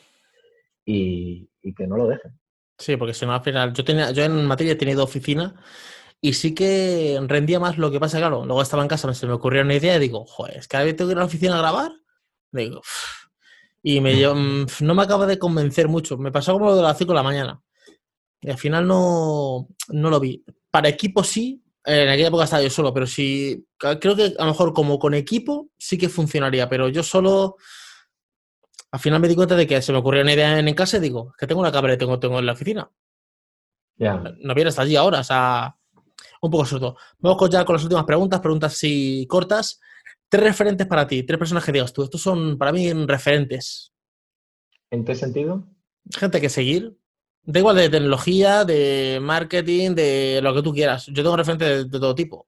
[0.86, 2.40] y, y que no lo dejen.
[2.78, 5.56] Sí, porque si no, al final, yo, tenía, yo en materia he tenido oficina
[6.22, 9.34] y sí que rendía más lo que pasa, claro, luego estaba en casa, se me
[9.34, 11.56] ocurrió una idea y digo, joder, es que vez tengo que ir a la oficina
[11.56, 11.92] a grabar.
[12.52, 12.82] Digo,
[13.88, 16.18] y me, mm, no me acaba de convencer mucho.
[16.18, 17.62] Me pasó como lo de las 5 de la mañana.
[18.42, 20.44] Y al final no, no lo vi.
[20.72, 24.52] Para equipo sí, en aquella época estaba yo solo, pero sí, creo que a lo
[24.52, 27.58] mejor como con equipo sí que funcionaría, pero yo solo,
[28.92, 31.02] al final me di cuenta de que se me ocurrió una idea en, casa y
[31.02, 32.90] digo, que tengo una cámara y tengo, tengo en la oficina.
[33.98, 34.16] Ya.
[34.40, 35.76] No viene hasta allí ahora, o sea,
[36.42, 36.98] un poco suelto.
[37.20, 39.80] Vamos ya con las últimas preguntas, preguntas así cortas.
[40.28, 43.94] Tres referentes para ti, tres personas que digas tú, estos son para mí referentes.
[44.90, 45.68] ¿En qué sentido?
[46.18, 46.98] Gente que seguir,
[47.46, 51.06] Da igual de tecnología, de marketing, de lo que tú quieras.
[51.08, 52.48] Yo tengo referentes de, todo tipo.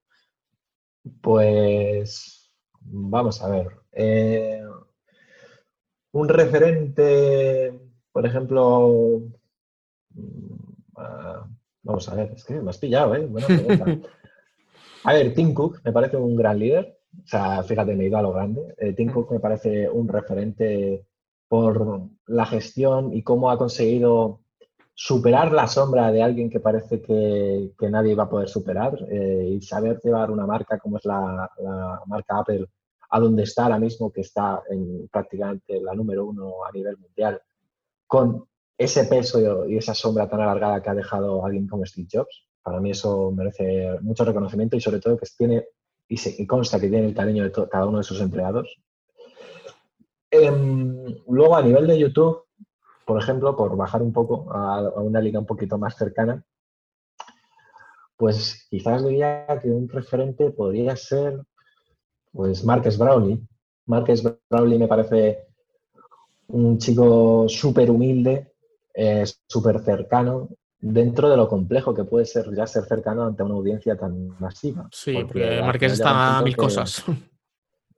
[1.21, 3.67] Pues vamos a ver.
[3.91, 4.61] Eh,
[6.11, 7.79] un referente,
[8.11, 9.21] por ejemplo,
[10.15, 11.47] mm, ah,
[11.83, 13.25] vamos a ver, es que me has pillado, ¿eh?
[13.25, 14.09] Buena pregunta.
[15.03, 16.97] A ver, Tim Cook me parece un gran líder.
[17.23, 18.75] O sea, fíjate, me he ido a lo grande.
[18.77, 19.11] Eh, Tim.
[19.11, 21.05] Cook me parece un referente
[21.47, 24.41] por la gestión y cómo ha conseguido
[24.99, 29.61] superar la sombra de alguien que parece que, nadie va a poder superar eh, y
[29.61, 31.47] saber llevar una marca como es la,
[32.07, 32.65] marca Apple
[33.11, 37.39] a donde está ahora mismo, que está en prácticamente la número uno a nivel mundial,
[38.07, 42.47] con ese peso y esa sombra tan alargada que ha dejado alguien como Steve Jobs.
[42.63, 45.67] Para mí eso merece mucho reconocimiento y sobre todo que tiene
[46.07, 48.79] y, se, consta que tiene el cariño de cada uno de sus empleados.
[50.31, 52.46] Em, luego a nivel de YouTube,
[53.07, 56.43] por ejemplo, por bajar un poco a, una liga un poquito más cercana,
[58.17, 61.41] pues quizás diría que un referente podría ser
[62.33, 63.39] pues Marques Brownlee.
[63.85, 65.47] Marques Brownlee me parece
[66.47, 68.51] un chico súper humilde,
[68.93, 73.55] eh, súper cercano, dentro de lo complejo que puede ser ya ser cercano ante una
[73.55, 74.89] audiencia tan masiva.
[74.91, 77.05] Sí, porque, Marques está a mil cosas.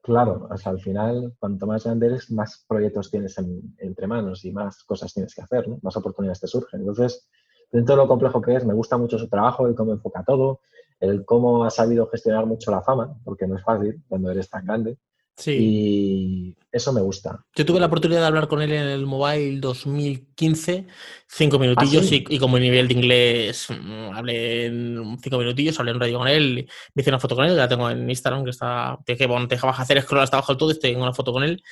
[0.02, 3.36] Claro, hasta al final, cuanto más grande eres, más proyectos tienes
[3.78, 6.80] entre manos y más cosas tienes que hacer, más oportunidades te surgen.
[6.82, 7.28] Entonces,
[7.72, 10.62] dentro de lo complejo que es, me gusta mucho su trabajo, el cómo enfoca todo,
[11.02, 14.66] el cómo ha sabido gestionar mucho la fama, porque no es fácil cuando eres tan
[14.66, 14.98] grande.
[15.40, 15.56] Sí.
[15.58, 17.46] Y eso me gusta.
[17.56, 20.86] Yo tuve la oportunidad de hablar con él en el Mobile 2015,
[21.28, 26.00] cinco minutillos, ¿Ah, y, como nivel de inglés mm, hablé en cinco minutillos, hablé un
[26.02, 29.00] rato con él, me hice una foto con él, la tengo en Instagram, que está,
[29.06, 31.32] te, que, bueno, te deja hacer scroll hasta abajo del todo y tengo una foto
[31.32, 31.64] con él.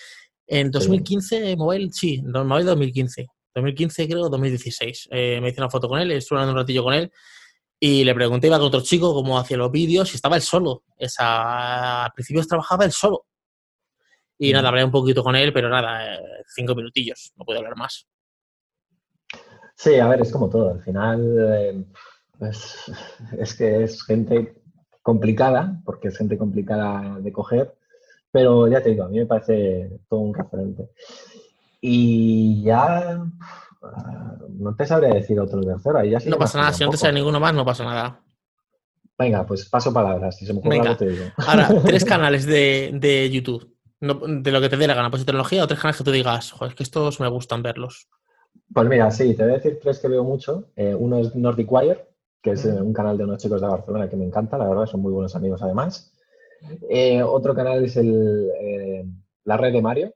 [0.48, 3.28] En 2015, Mobile, sí, Mobile 2015.
[3.54, 5.10] 2015 creo, 2016.
[5.12, 7.12] Eh, me hice una foto con él, estuve hablando un ratillo con él
[7.82, 10.84] y le pregunté, iba con otro chico, cómo hacía los vídeos y estaba él solo.
[10.98, 13.26] Esa, al principio trabajaba él solo
[14.40, 17.76] y nada, hablé un poquito con él, pero nada, eh, cinco minutillos, no puedo hablar
[17.76, 18.08] más.
[19.76, 20.72] Sí, a ver, es como todo.
[20.72, 21.86] Al final eh,
[23.40, 24.62] es que es gente
[25.02, 27.76] complicada, porque es gente complicada de coger,
[28.32, 30.90] pero ya te digo, a mí me parece todo un referente.
[31.80, 33.24] Y ya
[34.50, 36.00] no te sabría decir otro tercero.
[36.00, 38.22] Ahí ya no pasa nada, si no te sale ninguno más, no pasa nada.
[39.18, 40.38] Venga, pues paso palabras.
[40.38, 41.26] Si se me ocurre algo, te digo.
[41.38, 45.26] Ahora, tres canales de, de YouTube de lo que te dé la gana, pues de
[45.26, 48.08] tecnología o tres canales que tú digas, joder, es que estos me gustan verlos.
[48.74, 50.70] Pues mira, sí, te voy a decir tres que veo mucho.
[50.76, 52.08] Eh, uno es Nordic Wire,
[52.42, 54.86] que es eh, un canal de unos chicos de Barcelona que me encanta, la verdad,
[54.86, 56.14] son muy buenos amigos además.
[56.90, 58.48] Eh, otro canal es el,
[59.44, 60.14] La Red de Mario,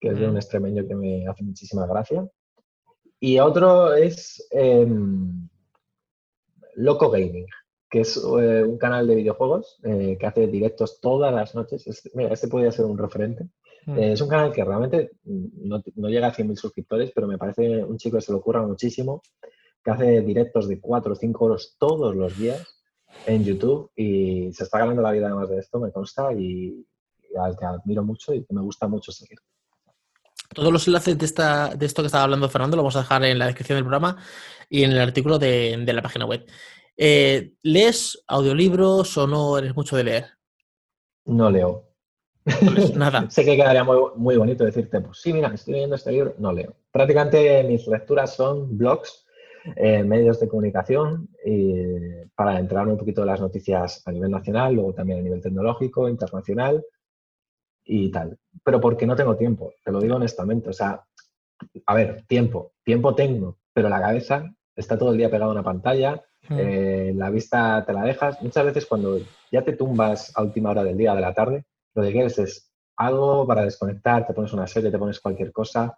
[0.00, 2.26] que es de un extremeño que me hace muchísima gracia.
[3.20, 5.48] Y otro es em,
[6.74, 7.46] Loco Gaming,
[7.94, 11.84] que es eh, un canal de videojuegos eh, que hace directos todas las noches.
[12.14, 13.50] mira, este podría ser un referente.
[13.86, 13.98] Mm.
[14.00, 17.96] Eh, es un canal que realmente no, llega a 100.000 suscriptores, pero me parece un
[17.96, 19.22] chico que se lo ocurra muchísimo,
[19.84, 22.66] que hace directos de 4 o 5 horas todos los días
[23.26, 26.84] en YouTube y se está ganando la vida además de esto, me consta, y,
[27.40, 29.38] al que admiro mucho y que me gusta mucho seguir.
[30.52, 33.24] Todos los enlaces de, esta, de esto que estaba hablando Fernando lo vamos a dejar
[33.24, 34.16] en la descripción del programa
[34.68, 36.44] y en el artículo de, de la página web.
[36.96, 40.24] Eh, ¿Lees audiolibros o no eres mucho de leer?
[41.26, 41.90] No leo.
[42.94, 43.30] nada.
[43.30, 46.34] sé que quedaría muy, muy, bonito decirte, pues sí, mira, estoy leyendo este libro.
[46.38, 46.74] No leo.
[46.92, 49.26] Prácticamente mis lecturas son blogs,
[49.76, 51.28] eh, medios de comunicación,
[52.34, 56.08] para enterarme un poquito de las noticias a nivel nacional, luego también a nivel tecnológico,
[56.08, 56.84] internacional.
[57.86, 58.38] y tal.
[58.62, 60.70] Pero porque no tengo tiempo, te lo digo honestamente.
[60.70, 61.04] O sea,
[61.86, 65.62] a ver, tiempo, tiempo tengo, pero la cabeza está todo el día pegada a una
[65.62, 66.56] pantalla, Mm.
[66.58, 68.40] eh, la vista te la dejas.
[68.42, 69.18] Muchas veces cuando
[69.50, 71.64] ya te tumbas a última hora del día, de la tarde,
[71.94, 75.96] lo que quieres es algo para desconectar, te pones una serie, te pones cualquier cosa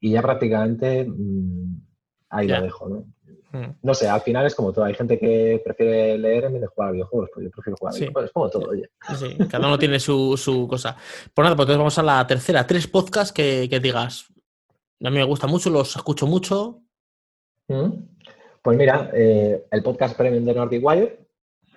[0.00, 1.80] y ya prácticamente mm,
[2.30, 2.58] ahí Ya.
[2.58, 3.04] lo dejo, ¿no?
[3.52, 3.74] Mm.
[3.82, 4.84] No sé, al final es como todo.
[4.84, 7.92] Hay gente que prefiere leer en vez de jugar a videojuegos, pues yo prefiero jugar
[7.92, 8.00] a Sí.
[8.02, 8.28] videojuegos.
[8.28, 8.90] Es como todo, oye.
[9.18, 10.96] Sí, cada uno tiene su, su cosa.
[11.34, 12.66] Pues nada, pues entonces vamos a la tercera.
[12.66, 14.26] Tres podcasts que, que digas.
[15.02, 16.82] A mí me gusta mucho, los escucho mucho.
[17.68, 17.90] Mm.
[18.62, 21.18] Pues mira, eh, el podcast premium de Nordic Wire,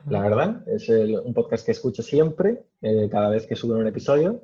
[0.10, 3.88] la verdad, es el- un podcast que escucho siempre, eh, cada vez que suben un
[3.88, 4.41] episodio.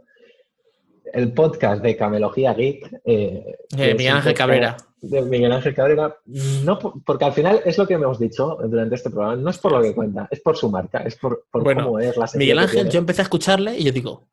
[1.11, 3.02] El podcast de Camelogía Geek.
[3.03, 4.78] eh, es Miguel Ángel Cabrera.
[5.02, 6.16] De Miguel Ángel Cabrera.
[6.64, 9.57] No, por- porque al final es lo que hemos dicho durante este programa, no es
[9.57, 12.28] por lo que cuenta, es por su marca, es por, por Bueno, cómo es la
[12.28, 14.28] sección Miguel Ángel, yo empecé a escucharle y yo digo,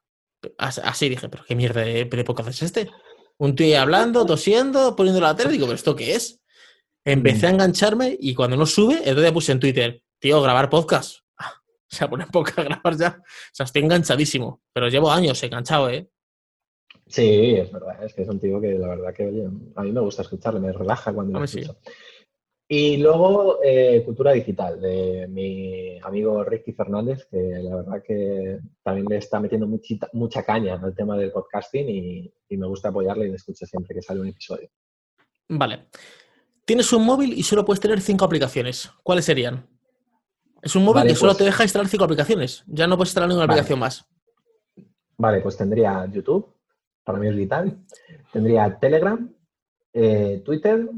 [0.59, 2.89] as- así dije, pero qué mierda de, de podcast es este.
[3.39, 6.41] Un tío hablando, tosiendo, poniendo la tele, digo, pero ¿esto qué es?
[7.07, 11.19] Empecé a engancharme y cuando no sube, entonces puse en Twitter, tío, grabar podcast.
[11.89, 13.19] O sea, poner podcast a grabar ya.
[13.23, 14.61] O sea, estoy enganchadísimo.
[14.73, 16.11] Pero llevo años enganchado, ¿eh?
[17.07, 19.93] Sí, es verdad, es que es un tío que la verdad que oye, a mí
[19.93, 21.61] me gusta escucharle, me relaja cuando lo sí.
[21.61, 21.79] escucho.
[22.69, 29.07] Y luego eh, Cultura Digital, de mi amigo Ricky Fernández, que la verdad que también
[29.09, 33.27] le está metiendo muchita- mucha caña al tema del podcasting y, y me gusta apoyarle
[33.27, 34.69] y le escucho siempre que sale un episodio.
[35.51, 35.87] Vale.
[36.67, 38.91] Tienes un móvil y solo puedes tener cinco aplicaciones.
[39.03, 39.67] ¿Cuáles serían?
[40.61, 42.65] Es un móvil Vale, y solo pues- te deja instalar cinco aplicaciones.
[42.67, 43.61] Ya no puedes instalar ninguna Vale.
[43.61, 44.05] aplicación más.
[45.17, 46.53] Vale, pues tendría YouTube,
[47.05, 47.79] para mí es vital.
[48.33, 49.33] Tendría Telegram,
[49.93, 50.91] eh, Twitter,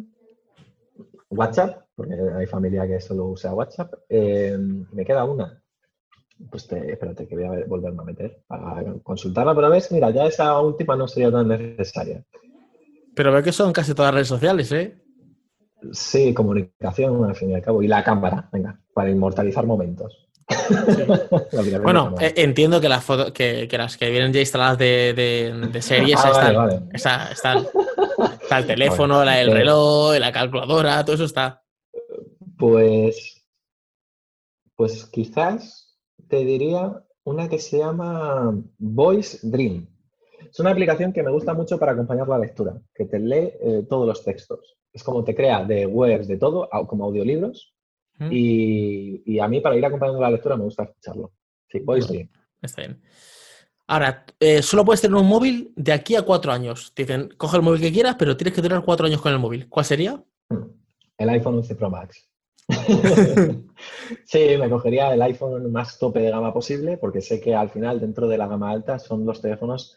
[1.31, 3.93] WhatsApp, porque hay familia que solo usa WhatsApp.
[4.09, 5.63] eh, me queda una.
[6.51, 10.11] Pues te- espérate que voy a ver- volverme a meter para consultarla, pero ves, mira,
[10.11, 12.25] ya esa última no sería tan necesaria.
[13.15, 14.97] Pero veo que son casi todas redes sociales, ¿eh?
[15.93, 17.83] Sí, comunicación al fin y al cabo.
[17.83, 20.25] Y la cámara, venga, para inmortalizar momentos.
[21.83, 25.69] Bueno, eh, entiendo que las fotos, que, que las que vienen ya instaladas de, de-
[25.71, 26.81] de series Ah, están, vale.
[26.93, 27.67] está- están.
[28.43, 31.63] Está el teléfono, la, el Eh, reloj, la calculadora, todo eso está.
[32.57, 33.45] Pues,
[34.75, 35.97] pues quizás
[36.29, 39.87] te diría una que se llama Voice Dream.
[40.51, 43.83] Es una aplicación que me gusta mucho para acompañar la lectura, que te lee eh,
[43.89, 44.78] todos los textos.
[44.93, 47.75] Es como te crea de webs, de todo, como audiolibros.
[48.19, 48.29] ¿Mm?
[48.33, 51.33] Y, y a mí para ir acompañando la lectura me gusta escucharlo.
[51.69, 52.29] Sí, Voice Dream.
[52.63, 53.01] Está bien.
[53.87, 56.93] Ahora, eh, solo puedes tener un móvil de aquí a cuatro años.
[56.95, 59.39] Te dicen, coge el móvil que quieras, pero tienes que durar cuatro años con el
[59.39, 59.69] móvil.
[59.69, 60.23] ¿Cuál sería?
[61.17, 62.29] El iPhone 11 Pro Max.
[64.27, 67.99] sí, me cogería el iPhone más tope de gama posible porque sé que al final
[67.99, 69.97] dentro de la gama alta son los teléfonos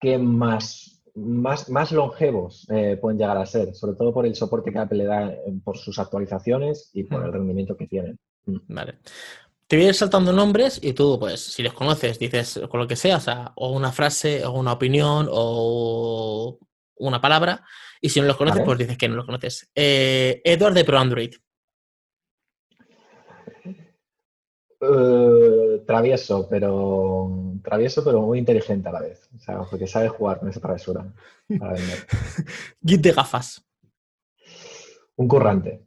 [0.00, 4.72] que más, más, más longevos eh, pueden llegar a ser, sobre todo por el soporte
[4.72, 8.18] que Apple le da eh, por sus actualizaciones y por el rendimiento que tienen.
[8.44, 8.98] Vale.
[9.66, 12.88] Te voy a ir saltando nombres y tú, pues, si los conoces, dices con lo
[12.88, 16.58] que sea, o sea, o una frase, o una opinión, o
[16.96, 17.64] una palabra.
[18.00, 18.66] Y si no los conoces, Vale.
[18.66, 19.70] pues dices que no los conoces.
[19.74, 20.98] Eh, Edward de Pro
[24.82, 29.28] Eh, travieso, pero travieso, pero muy inteligente a la vez.
[29.36, 31.12] O sea, porque sabe jugar con esa travesura.
[32.84, 33.62] Git de gafas.
[35.16, 35.84] Un currante.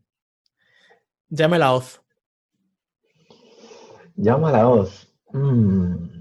[1.29, 1.99] Llame la hoz.
[4.15, 5.11] Llama la hoz.
[5.31, 6.13] Mm.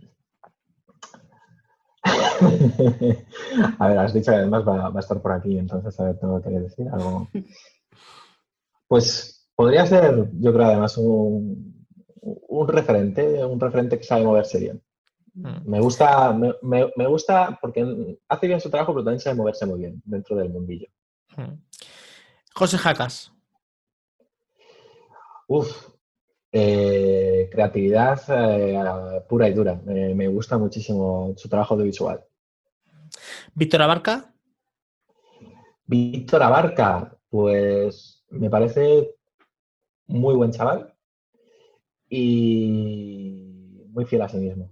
[3.78, 6.18] a ver, has dicho que además va, va a estar por aquí, entonces a ver,
[6.18, 7.28] tengo que decir algo.
[8.88, 11.81] Pues podría ser, yo creo, además un,
[12.22, 14.82] un referente, un referente que sabe moverse bien.
[15.34, 15.68] Mm.
[15.70, 19.66] Me gusta, me, me- me gusta porque hace bien su trabajo, pero también sabe moverse
[19.66, 20.86] muy bien dentro del mundillo.
[21.36, 21.54] Mm.
[22.54, 23.32] José Jacas.
[25.48, 25.88] Uf,
[26.52, 29.80] eh, creatividad eh, pura y dura.
[29.88, 32.24] Eh, me gusta muchísimo su trabajo audiovisual.
[33.54, 34.32] Víctor Abarca.
[35.86, 39.14] Víctor Abarca, pues me parece
[40.06, 40.91] muy buen chaval
[42.14, 44.70] y muy fiel a sí mismo.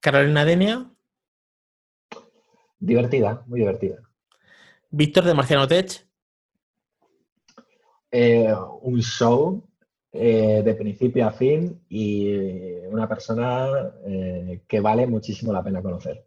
[0.00, 0.90] Carolina Denia.
[2.78, 3.96] Divertida, muy divertida.
[4.90, 6.06] Víctor de Marciano Tech.
[8.10, 9.66] Eh, un show
[10.12, 12.34] eh, de principio a fin y
[12.88, 13.68] una persona
[14.04, 16.26] eh, que vale muchísimo la pena conocer.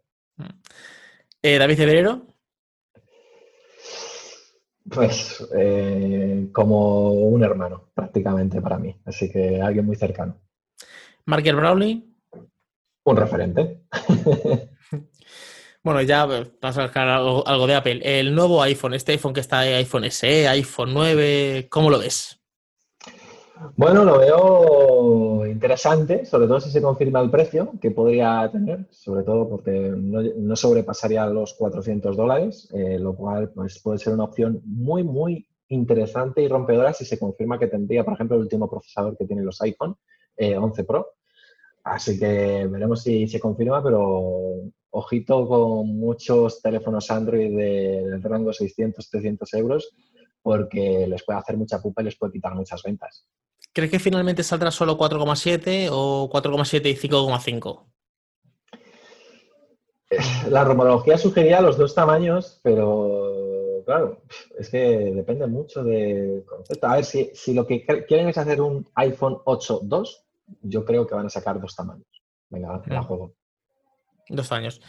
[1.40, 2.26] Eh, David Cebrero.
[4.88, 10.40] Pues eh, como un hermano prácticamente para mí, así que alguien muy cercano.
[11.26, 12.04] Marker Brownlee.
[13.04, 13.84] un referente.
[15.84, 18.00] Bueno, ya vas a sacar algo, de Apple.
[18.02, 22.40] El nuevo iPhone, este iPhone que está ahí, iPhone SE, iPhone 9, ¿cómo lo ves?
[23.76, 25.23] Bueno, lo veo
[25.54, 30.56] interesante, sobre todo si se confirma el precio que podría tener, sobre todo porque no,
[30.56, 36.42] sobrepasaría los 400 dólares, eh, lo cual pues, puede ser una opción muy, muy interesante
[36.42, 39.60] y rompedora si se confirma que tendría, por ejemplo, el último procesador que tienen los
[39.62, 39.96] iPhone,
[40.36, 41.06] 11 eh, Pro.
[41.84, 49.08] Así que veremos si se confirma, pero ojito con muchos teléfonos Android del rango 600,
[49.08, 49.94] 300 euros,
[50.42, 53.26] porque les puede hacer mucha pupa y les puede quitar muchas ventas.
[53.74, 57.84] ¿Crees que finalmente saldrá solo 4,7 o 4,7 y 5,5?
[60.48, 64.22] La romología sugería los dos tamaños, pero claro,
[64.56, 64.78] es que
[65.12, 66.86] depende mucho del concepto.
[66.86, 70.24] A ver, si, si lo que quieren es hacer un iPhone 8 2,
[70.62, 72.06] yo creo que van a sacar dos tamaños.
[72.50, 73.04] Venga, la mm.
[73.04, 73.34] juego.
[74.28, 74.80] Dos años.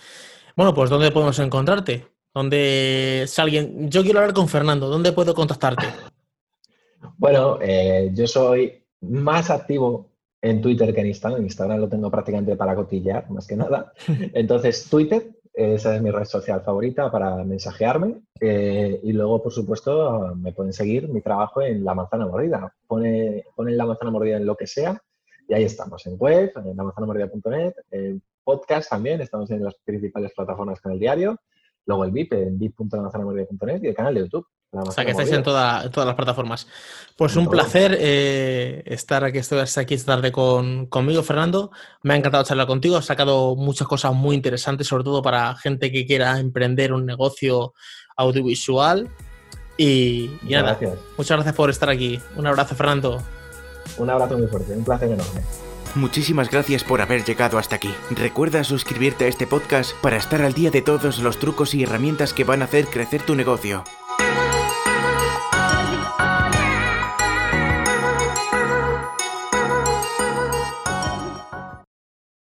[0.56, 2.08] Bueno, pues ¿dónde podemos encontrarte?
[2.36, 3.90] ¿Dónde si alguien...
[3.90, 4.90] Yo quiero hablar con Fernando.
[4.90, 5.86] ¿Dónde puedo contactarte?
[7.18, 10.10] Bueno, eh, yo soy más activo
[10.42, 11.40] en Twitter que en Instagram.
[11.40, 13.94] En Instagram lo tengo prácticamente para cotillear, más que nada.
[14.34, 18.22] Entonces, Twitter, esa es mi red social favorita para mensajearme.
[18.40, 22.74] Eh, y luego, por supuesto, me pueden seguir mi trabajo en La Manzana Mordida.
[22.88, 25.02] Pone, ponen La Manzana Mordida en lo que sea
[25.48, 30.82] y ahí estamos, en web, en lamanzanamordida.net, en podcast también, estamos en las principales plataformas
[30.82, 31.40] con el diario,
[31.86, 34.48] luego el VIP en vip.lamanzanamordida.net y el canal de YouTube.
[34.82, 36.68] O sea, que estáis en, todas las plataformas.
[37.16, 41.72] Pues un placer eh, estar aquí, aquí esta tarde con, conmigo, Fernando.
[42.04, 42.98] Me ha encantado charlar contigo.
[42.98, 47.74] Has sacado muchas cosas muy interesantes, sobre todo para gente que quiera emprender un negocio
[48.18, 49.10] audiovisual.
[49.78, 50.94] Y, nada, gracias.
[51.18, 52.20] muchas gracias por estar aquí.
[52.36, 53.22] Un abrazo, Fernando.
[53.98, 55.42] Un abrazo muy fuerte, un placer enorme.
[55.96, 57.94] Muchísimas gracias por haber llegado hasta aquí.
[58.12, 62.34] Recuerda suscribirte a este podcast para estar al día de todos los trucos y herramientas
[62.34, 63.86] que van a hacer crecer tu negocio.